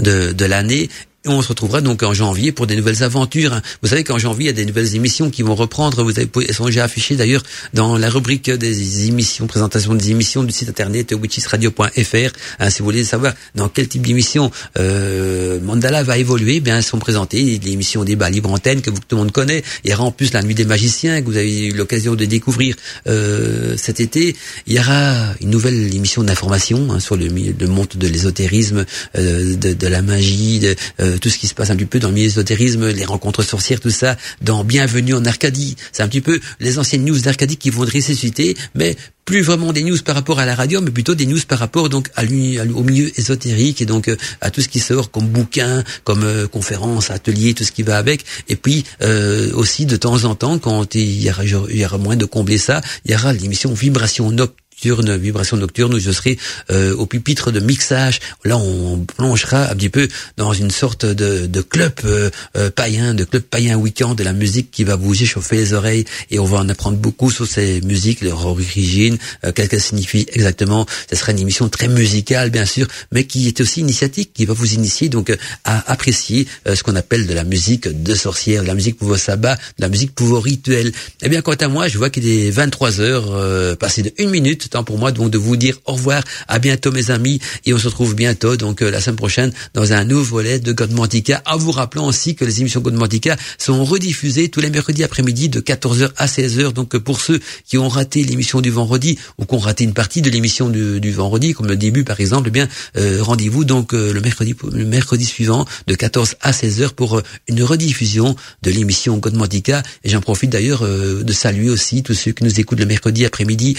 de, 0.00 0.32
de 0.32 0.44
l'année 0.44 0.88
On 1.24 1.40
se 1.40 1.50
retrouvera 1.50 1.80
donc 1.80 2.02
en 2.02 2.12
janvier 2.12 2.50
pour 2.50 2.66
des 2.66 2.74
nouvelles 2.74 3.04
aventures. 3.04 3.60
Vous 3.80 3.88
savez 3.88 4.02
qu'en 4.02 4.18
janvier, 4.18 4.46
il 4.46 4.46
y 4.46 4.50
a 4.50 4.52
des 4.52 4.64
nouvelles 4.64 4.96
émissions 4.96 5.30
qui 5.30 5.42
vont 5.42 5.54
reprendre. 5.54 6.02
Vous 6.02 6.18
avez, 6.18 6.28
elles 6.48 6.54
sont 6.54 6.66
déjà 6.66 6.82
affichées 6.82 7.14
d'ailleurs 7.14 7.44
dans 7.74 7.96
la 7.96 8.10
rubrique 8.10 8.50
des 8.50 9.06
émissions, 9.06 9.46
présentation 9.46 9.94
des 9.94 10.10
émissions 10.10 10.42
du 10.42 10.52
site 10.52 10.68
internet 10.68 11.12
witchesradio.fr. 11.12 12.32
Hein, 12.58 12.70
si 12.70 12.80
vous 12.80 12.84
voulez 12.84 13.04
savoir 13.04 13.34
dans 13.54 13.68
quel 13.68 13.86
type 13.86 14.04
d'émission 14.04 14.50
euh, 14.80 15.60
Mandala 15.60 16.02
va 16.02 16.18
évoluer, 16.18 16.56
eh 16.56 16.60
bien 16.60 16.78
elles 16.78 16.82
sont 16.82 16.98
présentées. 16.98 17.60
L'émission 17.62 18.02
débat 18.02 18.28
libre 18.28 18.50
antenne 18.50 18.82
que 18.82 18.90
tout 18.90 18.98
le 19.12 19.18
monde 19.18 19.30
connaît. 19.30 19.62
Il 19.84 19.92
y 19.92 19.94
aura 19.94 20.02
en 20.02 20.10
plus 20.10 20.32
la 20.32 20.42
nuit 20.42 20.56
des 20.56 20.64
magiciens 20.64 21.20
que 21.22 21.26
vous 21.26 21.36
avez 21.36 21.66
eu 21.68 21.72
l'occasion 21.72 22.16
de 22.16 22.24
découvrir 22.24 22.74
euh, 23.06 23.76
cet 23.76 24.00
été. 24.00 24.34
Il 24.66 24.72
y 24.72 24.80
aura 24.80 25.34
une 25.40 25.50
nouvelle 25.50 25.94
émission 25.94 26.24
d'information 26.24 26.90
hein, 26.90 26.98
sur 26.98 27.16
le, 27.16 27.28
monde 27.68 27.86
de 27.94 28.08
l'ésotérisme, 28.08 28.84
euh, 29.16 29.54
de, 29.54 29.86
la 29.86 30.02
magie, 30.02 30.58
de, 30.58 30.74
euh, 31.12 31.18
tout 31.18 31.28
ce 31.28 31.38
qui 31.38 31.46
se 31.46 31.54
passe 31.54 31.70
un 31.70 31.76
petit 31.76 31.86
peu 31.86 31.98
dans 31.98 32.08
le 32.08 32.14
milieu 32.14 32.26
ésotérisme, 32.26 32.88
les 32.88 33.04
rencontres 33.04 33.42
sorcières, 33.42 33.80
tout 33.80 33.90
ça, 33.90 34.16
dans 34.40 34.64
Bienvenue 34.64 35.14
en 35.14 35.24
Arcadie. 35.24 35.76
C'est 35.92 36.02
un 36.02 36.08
petit 36.08 36.20
peu 36.20 36.40
les 36.60 36.78
anciennes 36.78 37.04
news 37.04 37.18
d'Arcadie 37.18 37.56
qui 37.56 37.70
vont 37.70 37.82
ressusciter, 37.82 38.56
mais 38.74 38.96
plus 39.24 39.42
vraiment 39.42 39.72
des 39.72 39.82
news 39.82 39.98
par 40.04 40.14
rapport 40.14 40.40
à 40.40 40.46
la 40.46 40.54
radio, 40.54 40.80
mais 40.80 40.90
plutôt 40.90 41.14
des 41.14 41.26
news 41.26 41.38
par 41.46 41.58
rapport 41.58 41.88
donc 41.88 42.08
à 42.16 42.22
au 42.22 42.82
milieu 42.82 43.10
ésotérique 43.18 43.80
et 43.80 43.86
donc 43.86 44.08
euh, 44.08 44.16
à 44.40 44.50
tout 44.50 44.60
ce 44.60 44.68
qui 44.68 44.80
sort 44.80 45.10
comme 45.10 45.28
bouquins, 45.28 45.84
comme 46.04 46.24
euh, 46.24 46.48
conférences, 46.48 47.10
ateliers, 47.10 47.54
tout 47.54 47.64
ce 47.64 47.72
qui 47.72 47.82
va 47.82 47.98
avec. 47.98 48.24
Et 48.48 48.56
puis 48.56 48.84
euh, 49.02 49.52
aussi 49.54 49.86
de 49.86 49.96
temps 49.96 50.24
en 50.24 50.34
temps, 50.34 50.58
quand 50.58 50.94
il 50.94 51.22
y 51.22 51.30
aura, 51.30 51.44
y 51.44 51.84
aura 51.84 51.98
moins 51.98 52.16
de 52.16 52.24
combler 52.24 52.58
ça, 52.58 52.80
il 53.04 53.12
y 53.12 53.14
aura 53.14 53.32
l'émission 53.32 53.72
Vibration 53.72 54.30
Nocturne 54.30 54.61
nocturne, 54.82 55.16
vibration 55.16 55.56
nocturne, 55.56 55.94
où 55.94 55.98
je 56.00 56.10
serai 56.10 56.38
euh, 56.70 56.94
au 56.96 57.06
pupitre 57.06 57.52
de 57.52 57.60
mixage. 57.60 58.18
Là, 58.44 58.56
on 58.56 58.98
plongera 58.98 59.70
un 59.70 59.74
petit 59.76 59.88
peu 59.88 60.08
dans 60.36 60.52
une 60.52 60.70
sorte 60.70 61.06
de, 61.06 61.46
de 61.46 61.60
club 61.60 61.92
euh, 62.04 62.30
euh, 62.56 62.70
païen, 62.70 63.14
de 63.14 63.22
club 63.22 63.42
païen 63.42 63.76
week-end 63.76 64.14
de 64.14 64.24
la 64.24 64.32
musique 64.32 64.70
qui 64.72 64.82
va 64.82 64.96
bouger, 64.96 65.24
chauffer 65.24 65.56
les 65.56 65.72
oreilles, 65.72 66.04
et 66.30 66.40
on 66.40 66.44
va 66.44 66.58
en 66.58 66.68
apprendre 66.68 66.96
beaucoup 66.96 67.30
sur 67.30 67.46
ces 67.46 67.80
musiques, 67.82 68.22
leur 68.22 68.44
origine, 68.44 69.18
qu'est-ce 69.54 69.68
qu'elles 69.68 69.80
signifient 69.80 70.26
exactement. 70.32 70.86
Ce 71.10 71.16
sera 71.16 71.32
une 71.32 71.38
émission 71.38 71.68
très 71.68 71.88
musicale, 71.88 72.50
bien 72.50 72.64
sûr, 72.64 72.88
mais 73.12 73.24
qui 73.24 73.46
est 73.46 73.60
aussi 73.60 73.80
initiatique, 73.80 74.32
qui 74.34 74.46
va 74.46 74.54
vous 74.54 74.74
initier 74.74 75.08
donc 75.08 75.32
à 75.64 75.92
apprécier 75.92 76.46
ce 76.66 76.82
qu'on 76.82 76.96
appelle 76.96 77.26
de 77.26 77.34
la 77.34 77.44
musique 77.44 77.88
de 77.88 78.14
sorcière, 78.14 78.62
de 78.62 78.68
la 78.68 78.74
musique 78.74 78.96
pour 78.96 79.08
vos 79.08 79.16
sabbats, 79.16 79.54
de 79.54 79.82
la 79.82 79.88
musique 79.88 80.14
pour 80.14 80.26
vos 80.26 80.40
rituels. 80.40 80.92
Eh 81.22 81.28
bien, 81.28 81.42
quant 81.42 81.52
à 81.52 81.68
moi, 81.68 81.88
je 81.88 81.98
vois 81.98 82.10
qu'il 82.10 82.28
est 82.28 82.50
23 82.50 83.00
heures, 83.00 83.78
passé 83.78 84.02
de 84.02 84.12
une 84.18 84.30
minute 84.30 84.71
temps 84.72 84.84
pour 84.84 84.98
moi 84.98 85.12
donc 85.12 85.30
de 85.30 85.38
vous 85.38 85.56
dire 85.56 85.78
au 85.86 85.92
revoir, 85.92 86.22
à 86.48 86.58
bientôt 86.58 86.90
mes 86.90 87.10
amis, 87.10 87.40
et 87.64 87.72
on 87.72 87.78
se 87.78 87.86
retrouve 87.86 88.14
bientôt 88.14 88.56
donc 88.56 88.82
euh, 88.82 88.90
la 88.90 89.00
semaine 89.00 89.16
prochaine 89.16 89.52
dans 89.74 89.92
un 89.92 90.04
nouveau 90.04 90.22
volet 90.22 90.58
de 90.58 90.72
Godmantica. 90.72 91.42
En 91.46 91.58
vous 91.58 91.72
rappelant 91.72 92.06
aussi 92.06 92.34
que 92.34 92.44
les 92.44 92.60
émissions 92.60 92.80
Godmantica 92.80 93.36
sont 93.58 93.84
rediffusées 93.84 94.48
tous 94.48 94.60
les 94.60 94.70
mercredis 94.70 95.04
après-midi 95.04 95.48
de 95.48 95.60
14h 95.60 96.10
à 96.16 96.26
16h. 96.26 96.72
Donc 96.72 96.94
euh, 96.94 97.00
pour 97.00 97.20
ceux 97.20 97.40
qui 97.66 97.78
ont 97.78 97.88
raté 97.88 98.24
l'émission 98.24 98.60
du 98.60 98.70
vendredi 98.70 99.18
ou 99.38 99.44
qui 99.44 99.54
ont 99.54 99.58
raté 99.58 99.84
une 99.84 99.94
partie 99.94 100.22
de 100.22 100.30
l'émission 100.30 100.70
du, 100.70 101.12
vendredi, 101.12 101.52
comme 101.52 101.66
le 101.66 101.76
début 101.76 102.04
par 102.04 102.20
exemple, 102.20 102.48
eh 102.48 102.50
bien 102.50 102.68
euh, 102.96 103.22
rendez-vous 103.22 103.64
donc 103.64 103.92
le 103.92 104.20
mercredi 104.20 104.54
le 104.72 104.84
mercredi 104.84 105.24
suivant 105.24 105.66
de 105.86 105.94
14 105.94 106.36
à 106.40 106.52
16h 106.52 106.90
pour 106.90 107.20
une 107.48 107.62
rediffusion 107.62 108.34
de 108.62 108.70
l'émission 108.70 109.18
Godmantica. 109.18 109.82
Et 110.04 110.10
j'en 110.10 110.20
profite 110.20 110.50
d'ailleurs 110.50 110.82
de 110.82 111.32
saluer 111.32 111.70
aussi 111.70 112.02
tous 112.02 112.14
ceux 112.14 112.32
qui 112.32 112.44
nous 112.44 112.60
écoutent 112.60 112.80
le 112.80 112.86
mercredi 112.86 113.24
après-midi. 113.24 113.76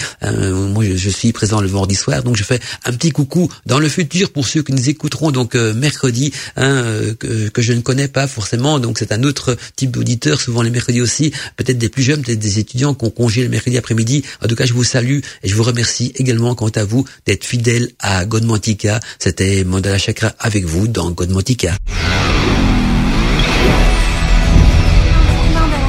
Je, 0.84 1.10
suis 1.10 1.32
présent 1.32 1.60
le 1.60 1.68
vendredi 1.68 1.94
soir, 1.94 2.22
donc 2.22 2.36
je 2.36 2.44
fais 2.44 2.60
un 2.84 2.92
petit 2.92 3.10
coucou 3.10 3.50
dans 3.66 3.78
le 3.78 3.88
futur 3.88 4.32
pour 4.32 4.46
ceux 4.46 4.62
qui 4.62 4.72
nous 4.72 4.88
écouteront 4.88 5.30
donc 5.30 5.54
euh, 5.54 5.74
mercredi, 5.74 6.32
hein, 6.56 6.82
euh, 6.84 7.14
que, 7.14 7.62
je 7.62 7.72
ne 7.72 7.80
connais 7.80 8.08
pas 8.08 8.26
forcément. 8.26 8.78
Donc 8.78 8.98
c'est 8.98 9.12
un 9.12 9.22
autre 9.22 9.56
type 9.76 9.90
d'auditeur, 9.90 10.40
souvent 10.40 10.62
les 10.62 10.70
mercredis 10.70 11.00
aussi, 11.00 11.32
peut-être 11.56 11.78
des 11.78 11.88
plus 11.88 12.02
jeunes, 12.02 12.22
peut-être 12.22 12.38
des 12.38 12.58
étudiants 12.58 12.94
qui 12.94 13.04
ont 13.04 13.10
congé 13.10 13.42
le 13.42 13.48
mercredi 13.48 13.78
après-midi. 13.78 14.24
En 14.42 14.48
tout 14.48 14.56
cas, 14.56 14.66
je 14.66 14.72
vous 14.72 14.84
salue 14.84 15.20
et 15.42 15.48
je 15.48 15.54
vous 15.54 15.62
remercie 15.62 16.12
également 16.16 16.54
quant 16.54 16.68
à 16.68 16.84
vous 16.84 17.04
d'être 17.26 17.44
fidèle 17.44 17.90
à 18.00 18.24
Godmantica. 18.26 19.00
C'était 19.18 19.64
Mandala 19.64 19.98
Chakra 19.98 20.32
avec 20.38 20.64
vous 20.64 20.88
dans 20.88 21.10
Godmantica. 21.10 21.76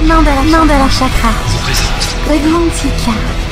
Mandala, 0.08 0.44
Mandala 0.44 0.90
Chakra. 0.90 1.34
Godmantica. 2.28 3.45